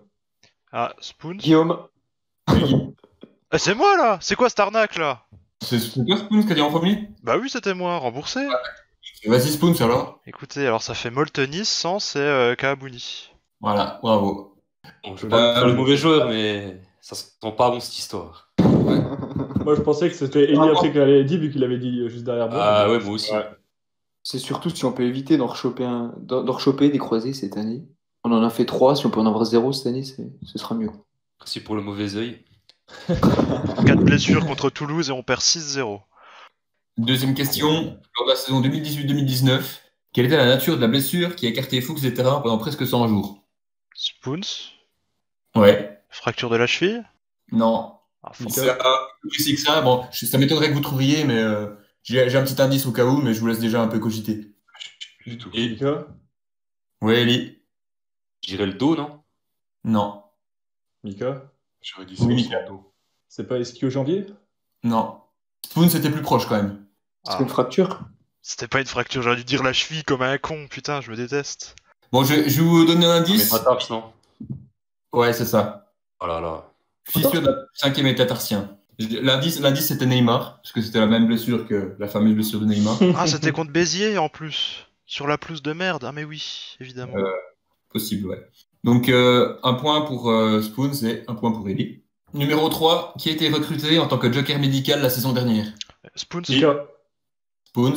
Ah, 0.72 0.94
Spoon 1.00 1.36
Guillaume. 1.36 1.78
Ah, 3.52 3.58
C'est 3.58 3.76
moi 3.76 3.96
là 3.96 4.18
C'est 4.20 4.34
quoi 4.34 4.48
cette 4.48 4.58
arnaque 4.58 4.96
là? 4.96 5.24
C'est 5.62 5.78
toi, 5.78 6.16
Spoon, 6.16 6.42
qui 6.44 6.50
a 6.52 6.54
dit 6.56 6.60
en 6.60 6.70
premier? 6.70 7.08
Bah 7.22 7.38
oui, 7.38 7.48
c'était 7.48 7.74
moi, 7.74 7.96
remboursé. 7.96 8.44
Vas-y, 9.24 9.52
Spoon, 9.52 9.72
alors. 9.80 10.20
Écoutez, 10.26 10.66
alors 10.66 10.82
ça 10.82 10.94
fait 10.94 11.10
Moltenis, 11.10 11.64
Sans 11.64 12.16
et 12.16 12.18
euh, 12.18 12.54
Kaabuni. 12.56 13.30
Voilà, 13.60 14.00
bravo. 14.02 14.56
Bon, 15.04 15.16
je 15.16 15.22
veux 15.22 15.28
pas 15.28 15.62
Euh, 15.62 15.66
le 15.66 15.74
mauvais 15.74 15.96
joueur, 15.96 16.28
mais 16.28 16.80
ça 17.06 17.14
sent 17.14 17.54
pas 17.56 17.70
bon 17.70 17.78
cette 17.78 17.96
histoire. 17.98 18.50
Moi, 18.58 19.74
je 19.76 19.80
pensais 19.80 20.08
que 20.08 20.16
c'était 20.16 20.44
Eli 20.44 20.58
Ah, 20.60 20.70
après 20.72 20.90
qu'il 20.90 21.00
avait 21.00 21.22
dit, 21.24 21.38
vu 21.38 21.52
qu'il 21.52 21.62
avait 21.62 21.78
dit 21.78 22.00
euh, 22.00 22.08
juste 22.08 22.24
derrière 22.24 22.48
moi. 22.48 22.58
Ah 22.60 22.90
ouais, 22.90 22.98
moi 23.00 23.12
aussi. 23.14 23.32
Ouais. 23.32 23.46
C'est 24.22 24.38
surtout 24.38 24.70
si 24.70 24.84
on 24.84 24.92
peut 24.92 25.04
éviter 25.04 25.36
d'en 25.36 25.46
rechoper, 25.46 25.84
un... 25.84 26.14
d'en 26.18 26.42
d'en 26.42 26.52
rechoper 26.52 26.88
des 26.88 26.98
croisés 26.98 27.32
cette 27.32 27.56
année. 27.56 27.84
On 28.24 28.32
en 28.32 28.42
a 28.42 28.50
fait 28.50 28.64
trois, 28.64 28.96
si 28.96 29.06
on 29.06 29.10
peut 29.10 29.20
en 29.20 29.26
avoir 29.26 29.44
zéro 29.44 29.72
cette 29.72 29.86
année, 29.86 30.02
c'est- 30.02 30.30
ce 30.44 30.58
sera 30.58 30.74
mieux. 30.74 30.90
Merci 31.40 31.60
pour 31.60 31.74
le 31.76 31.82
mauvais 31.82 32.16
œil. 32.16 32.44
4 33.06 33.96
blessures 34.02 34.44
contre 34.46 34.70
Toulouse 34.70 35.08
et 35.10 35.12
on 35.12 35.22
perd 35.22 35.40
6-0. 35.40 36.00
Deuxième 36.98 37.34
question. 37.34 37.68
Lors 38.16 38.26
de 38.26 38.30
la 38.30 38.36
saison 38.36 38.60
2018-2019, 38.62 39.62
quelle 40.12 40.26
était 40.26 40.36
la 40.36 40.46
nature 40.46 40.76
de 40.76 40.80
la 40.80 40.88
blessure 40.88 41.36
qui 41.36 41.46
a 41.46 41.50
écarté 41.50 41.80
Fuchs 41.80 42.00
des 42.00 42.14
terrains 42.14 42.40
pendant 42.40 42.58
presque 42.58 42.86
100 42.86 43.08
jours? 43.08 43.44
Spoons 43.94 44.40
Ouais. 45.54 45.95
Fracture 46.16 46.48
de 46.48 46.56
la 46.56 46.66
cheville? 46.66 47.04
Non. 47.52 47.98
Ah, 48.22 48.30
faut- 48.32 48.48
C'est 48.48 49.56
ça. 49.56 49.82
Bon, 49.82 50.06
je- 50.12 50.24
ça 50.24 50.38
m'étonnerait 50.38 50.70
que 50.70 50.74
vous 50.74 50.80
trouviez, 50.80 51.24
mais 51.24 51.38
euh, 51.38 51.68
j'ai 52.02 52.20
un 52.36 52.42
petit 52.42 52.60
indice 52.60 52.86
au 52.86 52.92
cas 52.92 53.04
où, 53.04 53.18
mais 53.18 53.34
je 53.34 53.40
vous 53.40 53.46
laisse 53.46 53.58
déjà 53.60 53.82
un 53.82 53.86
peu 53.88 53.98
cogiter. 53.98 54.50
Du 55.26 55.36
tout. 55.36 55.50
Et 55.54 55.76
Ellie 57.02 57.58
je 58.42 58.50
dirais 58.52 58.66
le 58.66 58.74
dos, 58.74 58.96
non? 58.96 59.22
Non. 59.84 60.22
Mika? 61.04 61.50
J'aurais 61.82 62.06
dit 62.06 62.16
Oui, 62.20 62.34
Mika. 62.34 62.64
C'est 63.28 63.46
pas 63.46 63.58
Esquio 63.58 63.90
janvier? 63.90 64.26
Non. 64.84 65.20
Spoon, 65.66 65.90
c'était 65.90 66.10
plus 66.10 66.22
proche 66.22 66.46
quand 66.46 66.56
même. 66.56 66.86
C'est 67.24 67.32
Ah. 67.34 67.42
une 67.42 67.48
fracture? 67.48 68.00
C'était 68.40 68.68
pas 68.68 68.80
une 68.80 68.86
fracture, 68.86 69.20
j'aurais 69.22 69.36
dû 69.36 69.44
dire 69.44 69.62
la 69.64 69.72
cheville 69.74 70.04
comme 70.04 70.22
un 70.22 70.38
con, 70.38 70.66
putain, 70.70 71.00
je 71.02 71.10
me 71.10 71.16
déteste. 71.16 71.74
Bon, 72.12 72.22
je, 72.24 72.48
je 72.48 72.60
vais 72.62 72.66
vous 72.66 72.84
donner 72.86 73.04
un 73.06 73.20
Mais 73.20 73.26
indice. 73.28 73.48
pas 73.50 73.58
tarse, 73.58 73.90
non 73.90 74.12
Ouais, 75.12 75.32
c'est 75.32 75.44
ça. 75.46 75.85
Oh 76.20 76.26
là 76.26 76.40
là. 76.40 76.72
Fissure 77.04 77.42
de 77.42 77.46
la 77.46 77.56
cinquième 77.74 78.06
métatarsien. 78.06 78.76
L'indice, 78.98 79.60
l'indice 79.60 79.88
c'était 79.88 80.06
Neymar, 80.06 80.56
parce 80.56 80.72
que 80.72 80.80
c'était 80.80 80.98
la 80.98 81.06
même 81.06 81.26
blessure 81.26 81.66
que 81.66 81.94
la 81.98 82.08
fameuse 82.08 82.34
blessure 82.34 82.60
de 82.60 82.66
Neymar. 82.66 82.98
Ah, 83.16 83.26
c'était 83.26 83.52
contre 83.52 83.70
Béziers 83.70 84.18
en 84.18 84.28
plus. 84.28 84.86
Sur 85.04 85.26
la 85.26 85.38
pelouse 85.38 85.62
de 85.62 85.72
merde. 85.72 86.04
Ah, 86.06 86.12
mais 86.12 86.24
oui, 86.24 86.76
évidemment. 86.80 87.16
Euh, 87.16 87.30
Possible, 87.92 88.28
ouais. 88.28 88.44
Donc, 88.82 89.08
euh, 89.08 89.56
un 89.62 89.74
point 89.74 90.00
pour 90.02 90.30
euh, 90.30 90.62
Spoons 90.62 91.04
et 91.04 91.22
un 91.28 91.34
point 91.34 91.52
pour 91.52 91.68
Ellie. 91.68 92.02
Numéro 92.34 92.68
3, 92.68 93.14
qui 93.18 93.28
a 93.28 93.32
été 93.32 93.48
recruté 93.48 93.98
en 93.98 94.08
tant 94.08 94.18
que 94.18 94.32
joker 94.32 94.58
médical 94.58 95.00
la 95.00 95.10
saison 95.10 95.32
dernière? 95.32 95.66
Spoons. 96.16 96.42
Spoons. 97.66 97.94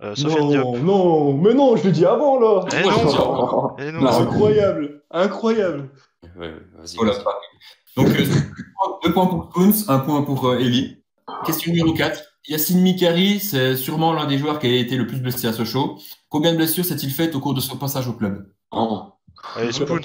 Euh, 0.00 0.14
Diop. 0.14 0.30
Non, 0.38 0.78
non, 0.78 1.32
mais 1.34 1.54
non, 1.54 1.76
je 1.76 1.84
l'ai 1.84 1.92
dit 1.92 2.06
avant 2.06 2.38
là. 2.38 2.64
Eh 2.72 2.82
non. 2.82 2.90
avant. 2.90 3.76
Eh 3.80 3.90
non. 3.90 4.00
Non. 4.00 4.10
Incroyable, 4.10 5.02
incroyable. 5.10 5.90
Ouais, 6.36 6.54
vas-y. 6.74 6.96
Voilà. 6.96 7.14
Donc, 7.96 8.08
euh, 8.08 8.24
deux 9.04 9.12
points 9.12 9.26
pour 9.26 9.50
Spoons, 9.50 9.88
un 9.88 9.98
point 9.98 10.22
pour 10.22 10.46
euh, 10.46 10.58
Eli. 10.58 11.02
Question 11.44 11.72
numéro 11.72 11.92
4. 11.92 12.22
Yacine 12.48 12.80
Mikari, 12.80 13.40
c'est 13.40 13.76
sûrement 13.76 14.12
l'un 14.12 14.26
des 14.26 14.38
joueurs 14.38 14.58
qui 14.58 14.66
a 14.66 14.74
été 14.74 14.96
le 14.96 15.06
plus 15.06 15.20
blessé 15.20 15.46
à 15.46 15.52
Sochaux. 15.52 15.98
Combien 16.28 16.52
de 16.52 16.56
blessures 16.56 16.84
s'est-il 16.84 17.10
fait 17.10 17.34
au 17.34 17.40
cours 17.40 17.54
de 17.54 17.60
son 17.60 17.76
passage 17.76 18.08
au 18.08 18.14
club? 18.14 18.50
Oh. 18.70 19.02
Allez, 19.56 19.72
Spoons. 19.72 20.00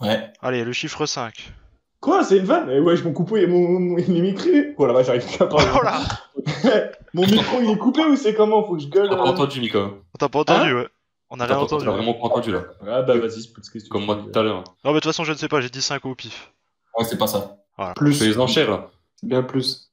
Ouais. 0.00 0.32
Allez, 0.40 0.64
le 0.64 0.72
chiffre 0.72 1.04
5. 1.04 1.52
Quoi, 2.00 2.22
c'est 2.22 2.38
une 2.38 2.44
vanne? 2.44 2.68
Eh 2.70 2.80
ouais, 2.80 2.96
je 2.96 3.04
m'en 3.04 3.12
coupé, 3.12 3.46
mon, 3.46 3.80
mon, 3.80 3.98
il 3.98 4.16
est 4.16 4.20
micro. 4.20 4.48
Oh 4.76 4.86
vache, 4.92 5.06
j'arrive 5.06 5.26
plus 5.26 5.42
à 5.42 5.46
parler. 5.46 5.66
Oh 5.74 5.82
là 5.82 6.00
mon 7.14 7.22
micro, 7.22 7.60
il 7.62 7.70
est 7.70 7.78
coupé 7.78 8.04
ou 8.04 8.16
c'est 8.16 8.34
comment? 8.34 8.62
Faut 8.64 8.76
que 8.76 8.82
je 8.82 8.88
gueule 8.88 9.08
T'as 9.08 9.16
pas 9.16 9.22
euh 9.22 9.28
entendu, 9.28 9.60
Mika 9.60 9.78
On 9.78 10.18
t'a 10.18 10.28
pas 10.28 10.40
entendu, 10.40 10.74
ouais. 10.74 10.88
On 11.36 11.40
a 11.40 11.46
rien 11.46 11.58
entendu. 11.58 11.84
t'as 11.84 11.90
vraiment 11.90 12.14
pas 12.14 12.26
entendu 12.26 12.52
là. 12.52 12.62
Ah 12.86 13.02
bah 13.02 13.18
vas-y, 13.18 13.42
c'est 13.42 13.72
question. 13.72 13.90
Comme 13.90 14.04
moi 14.06 14.16
tout 14.16 14.38
à 14.38 14.42
l'heure. 14.42 14.62
Non, 14.84 14.90
mais 14.90 14.94
de 14.94 15.00
toute 15.00 15.04
façon, 15.06 15.24
je 15.24 15.32
ne 15.32 15.36
sais 15.36 15.48
pas, 15.48 15.60
j'ai 15.60 15.70
dit 15.70 15.82
5 15.82 16.04
au 16.06 16.14
pif. 16.14 16.52
Ouais, 16.96 17.04
c'est 17.04 17.18
pas 17.18 17.26
ça. 17.26 17.56
Fais 17.76 17.92
Plus. 17.96 18.20
les 18.20 18.38
enchères 18.38 18.70
là. 18.70 18.90
Bien 19.22 19.42
plus. 19.42 19.92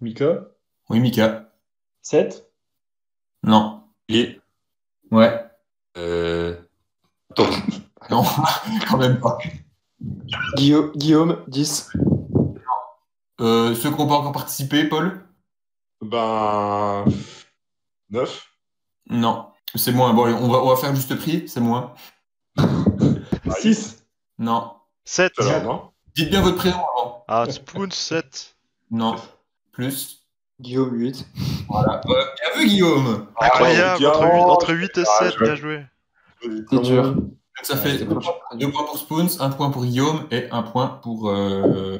Mika 0.00 0.46
Oui, 0.88 1.00
Mika. 1.00 1.50
7 2.02 2.50
Non. 3.42 3.82
Et. 4.08 4.40
Ouais. 5.10 5.44
Euh. 5.96 6.56
Attends. 7.30 7.50
Non, 8.10 8.24
quand 8.88 8.96
même 8.96 9.20
pas. 9.20 9.38
Guillaume, 10.56 10.90
Guillaume 10.96 11.44
10. 11.46 11.90
Euh, 13.40 13.74
ceux 13.74 13.90
qui 13.90 13.96
n'ont 13.98 14.08
pas 14.08 14.14
encore 14.14 14.32
participé, 14.32 14.84
Paul 14.84 15.24
Ben. 16.00 17.04
9. 18.10 18.48
Non. 19.10 19.49
C'est 19.74 19.92
moins. 19.92 20.12
Bon, 20.12 20.24
on 20.26 20.48
va, 20.48 20.58
on 20.62 20.68
va 20.68 20.76
faire 20.76 20.94
juste 20.94 21.14
prix, 21.16 21.48
c'est 21.48 21.60
moins. 21.60 21.94
6 23.60 24.04
Non. 24.38 24.72
7. 25.04 25.32
Alors, 25.38 25.62
non 25.62 25.90
Dites 26.14 26.30
bien 26.30 26.42
votre 26.42 26.56
prénom 26.56 26.76
avant. 26.78 27.24
Ah, 27.28 27.46
Spoons 27.48 27.90
7. 27.90 28.56
Non. 28.90 29.16
Plus. 29.72 30.18
Guillaume 30.60 30.94
8. 30.98 31.26
Voilà. 31.68 32.00
Euh, 32.06 32.10
bien 32.12 32.60
vu, 32.62 32.68
Guillaume 32.68 33.26
Incroyable, 33.40 34.04
Ah, 34.04 34.08
entre, 34.10 34.20
oh, 34.22 34.34
8, 34.34 34.40
entre 34.42 34.74
8 34.74 34.98
et 34.98 35.02
ah, 35.06 35.18
7, 35.24 35.34
je- 35.38 35.44
bien 35.44 35.54
joué. 35.54 35.86
C'est 36.42 36.82
dur. 36.82 37.14
Donc, 37.14 37.30
ça 37.62 37.76
fait 37.76 37.98
c'est 37.98 38.04
deux 38.04 38.14
bon. 38.14 38.20
points, 38.20 38.32
deux 38.56 38.70
points 38.70 38.84
pour 38.84 38.98
Spoons, 38.98 39.28
un 39.40 39.50
point 39.50 39.70
pour 39.70 39.84
Guillaume 39.84 40.26
et 40.30 40.48
un 40.50 40.62
point 40.62 40.88
pour 41.02 41.28
euh. 41.30 41.98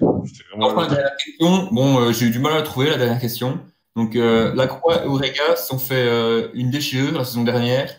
Enfin, 0.00 0.82
la 0.82 0.88
dernière 0.88 1.16
question. 1.16 1.68
Bon, 1.72 2.00
euh, 2.00 2.12
j'ai 2.12 2.26
eu 2.26 2.30
du 2.30 2.38
mal 2.38 2.52
à 2.52 2.56
la 2.56 2.62
trouver, 2.62 2.90
la 2.90 2.98
dernière 2.98 3.20
question. 3.20 3.60
Donc, 3.98 4.14
euh, 4.14 4.54
la 4.54 4.68
Croix 4.68 5.02
et 5.02 5.06
Orega 5.08 5.56
se 5.56 5.66
sont 5.66 5.78
fait 5.80 6.06
euh, 6.06 6.50
une 6.54 6.70
déchirure 6.70 7.18
la 7.18 7.24
saison 7.24 7.42
dernière. 7.42 7.92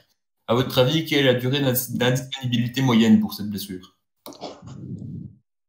À 0.47 0.55
votre 0.55 0.77
avis, 0.79 1.03
quelle 1.03 1.19
est 1.19 1.33
la 1.33 1.37
durée 1.37 1.59
d'indisponibilité 1.59 2.81
moyenne 2.81 3.19
pour 3.19 3.33
cette 3.33 3.49
blessure? 3.49 3.97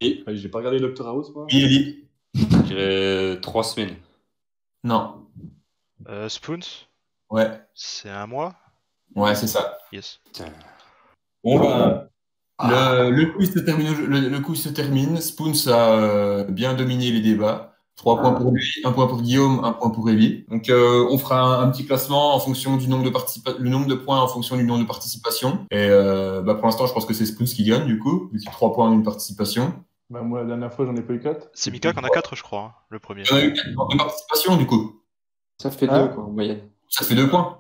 Allez, 0.01 0.23
J'ai 0.29 0.49
pas 0.49 0.59
regardé 0.59 0.79
Doctor 0.79 1.09
House, 1.09 1.33
moi. 1.35 1.47
Oui, 1.53 1.65
Eli 1.65 2.09
Je 2.33 2.63
dirais 2.63 3.41
3 3.41 3.65
semaines. 3.65 3.97
Non. 4.85 5.27
Euh, 6.09 6.29
Spoons, 6.29 6.61
Ouais. 7.29 7.51
c'est 7.75 8.09
un 8.09 8.29
mois? 8.29 8.55
Ouais, 9.17 9.35
c'est 9.35 9.49
ça. 9.49 9.79
Yes. 9.93 10.21
Bon, 11.43 11.59
ben, 11.59 12.07
le, 12.63 13.11
le 13.11 13.33
quiz 13.33 13.53
se 13.53 13.59
termine. 13.59 13.93
Le, 14.07 14.29
le 14.29 14.41
quiz 14.41 14.63
se 14.63 14.69
termine. 14.69 15.21
Spoons 15.21 15.67
a 15.67 15.91
euh, 15.99 16.45
bien 16.45 16.75
dominé 16.75 17.11
les 17.11 17.21
débats. 17.21 17.75
Trois 18.01 18.19
points 18.19 18.33
pour 18.33 18.51
lui, 18.51 18.65
un 18.83 18.93
point 18.93 19.07
pour 19.07 19.21
Guillaume, 19.21 19.63
un 19.63 19.73
point 19.73 19.91
pour 19.91 20.09
Eli. 20.09 20.47
Donc, 20.49 20.71
euh, 20.71 21.07
on 21.11 21.19
fera 21.19 21.39
un, 21.43 21.63
un 21.63 21.71
petit 21.71 21.85
classement 21.85 22.35
en 22.35 22.39
fonction 22.41 22.79
du 22.79 22.89
nombre 22.89 23.05
de 23.05 23.13
le 23.59 23.69
nombre 23.69 23.87
de 23.87 23.95
points 23.95 24.19
en 24.23 24.27
fonction 24.27 24.57
du 24.57 24.65
nombre 24.65 24.81
de 24.81 24.87
participations. 24.87 25.67
Et 25.71 25.87
euh, 25.91 26.41
bah, 26.41 26.55
pour 26.55 26.65
l'instant, 26.65 26.87
je 26.87 26.95
pense 26.95 27.05
que 27.05 27.13
c'est 27.13 27.27
Spoons 27.27 27.45
qui 27.45 27.63
gagne 27.63 27.85
du 27.85 27.99
coup, 27.99 28.31
vu 28.33 28.39
qu'il 28.39 28.47
y 28.47 28.49
a 28.49 28.53
trois 28.53 28.73
points 28.73 28.89
en 28.89 28.93
une 28.95 29.03
participation. 29.03 29.75
Bah, 30.09 30.23
moi, 30.23 30.41
la 30.41 30.47
dernière 30.47 30.73
fois, 30.73 30.87
j'en 30.87 30.97
ai 30.97 31.03
pas 31.03 31.13
eu 31.13 31.21
4. 31.21 31.51
C'est 31.53 31.71
Mika 31.71 31.93
qui 31.93 31.99
en 31.99 32.03
a 32.03 32.09
4, 32.09 32.37
je 32.37 32.43
crois, 32.43 32.63
hein, 32.63 32.73
le 32.89 33.01
premier. 33.01 33.23
Il 33.25 33.31
y 33.31 33.33
en 33.35 33.37
a 33.37 33.45
eu 33.45 33.53
quatre 33.53 33.69
en 33.77 33.87
deux 33.89 33.99
participations 33.99 34.57
du 34.57 34.65
coup. 34.65 35.03
Ça 35.59 35.71
fait 35.71 35.91
Hein 35.91 36.07
2 36.07 36.15
quoi 36.15 36.25
en 36.25 36.31
moyenne. 36.31 36.61
Ça 36.89 37.05
te 37.05 37.09
fait 37.11 37.15
deux 37.15 37.29
points. 37.29 37.59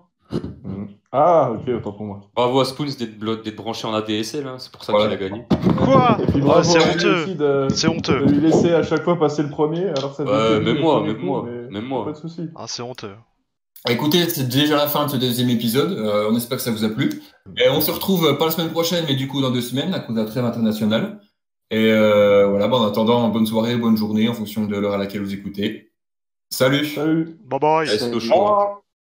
Ah, 1.13 1.51
ok, 1.53 1.69
autant 1.77 1.93
pour 1.93 2.07
moi. 2.07 2.21
Bravo 2.37 2.61
à 2.61 2.65
Spoons 2.65 2.87
d'être 2.99 3.57
branché 3.57 3.87
en 3.89 3.95
ADSL, 3.95 4.47
hein, 4.47 4.57
c'est 4.59 4.71
pour 4.71 4.85
ça 4.85 4.93
Voilà. 4.93 5.17
qu'il 5.17 5.25
a 5.27 5.29
gagné. 5.29 5.45
Quoi 5.85 6.17
Et 6.23 6.27
puis 6.27 6.41
Oh, 6.41 6.47
bravo 6.47 6.63
C'est 6.63 6.79
honteux. 6.79 7.35
de, 7.35 7.69
C'est 7.75 7.89
honteux. 7.89 8.21
de 8.21 8.31
lui 8.31 8.41
laisser 8.41 8.73
à 8.73 8.83
chaque 8.85 9.03
fois 9.03 9.19
passer 9.19 9.43
le 9.43 9.51
premier. 9.51 9.87
Alors 9.89 10.15
ça 10.15 10.25
fait 10.25 10.61
même 10.61 10.79
moi, 10.79 11.03
même 11.03 11.17
coup, 11.19 11.25
moi, 11.27 11.45
mais 11.47 11.69
même 11.69 11.85
moi. 11.89 12.05
Pas 12.05 12.13
de 12.13 12.17
soucis. 12.17 12.49
Ah, 12.55 12.67
c'est 12.69 12.83
honteux. 12.83 13.15
Écoutez, 13.89 14.29
c'est 14.29 14.47
déjà 14.49 14.77
la 14.77 14.87
fin 14.87 15.07
de 15.07 15.11
ce 15.11 15.17
deuxième 15.17 15.49
épisode. 15.51 15.93
Euh, 15.93 16.29
on 16.31 16.37
espère 16.37 16.59
que 16.59 16.63
ça 16.63 16.71
vous 16.71 16.85
a 16.85 16.91
plu. 16.91 17.09
Et 17.57 17.69
on 17.71 17.81
se 17.81 17.91
retrouve 17.91 18.27
euh, 18.27 18.35
pas 18.35 18.45
la 18.45 18.51
semaine 18.53 18.71
prochaine, 18.71 19.05
mais 19.09 19.15
du 19.17 19.27
coup 19.27 19.41
dans 19.41 19.51
deux 19.51 19.63
semaines 19.63 19.95
à 19.95 20.01
cause 20.01 20.15
de 20.15 20.21
la 20.21 20.27
trêve 20.27 20.45
internationale. 20.45 21.19
Et 21.73 21.91
euh, 21.91 22.47
voilà, 22.49 22.69
bon, 22.69 22.77
en 22.79 22.87
attendant, 22.87 23.29
bonne 23.31 23.47
soirée, 23.47 23.77
bonne 23.77 23.97
journée 23.97 24.29
en 24.29 24.35
fonction 24.35 24.67
de 24.67 24.77
l'heure 24.77 24.93
à 24.95 24.99
laquelle 24.99 25.23
vous 25.23 25.33
écoutez. 25.35 25.93
Salut 26.51 26.85
Salut 26.85 27.37
Bye 27.49 27.59
bye. 27.61 27.89
c'est 27.89 28.11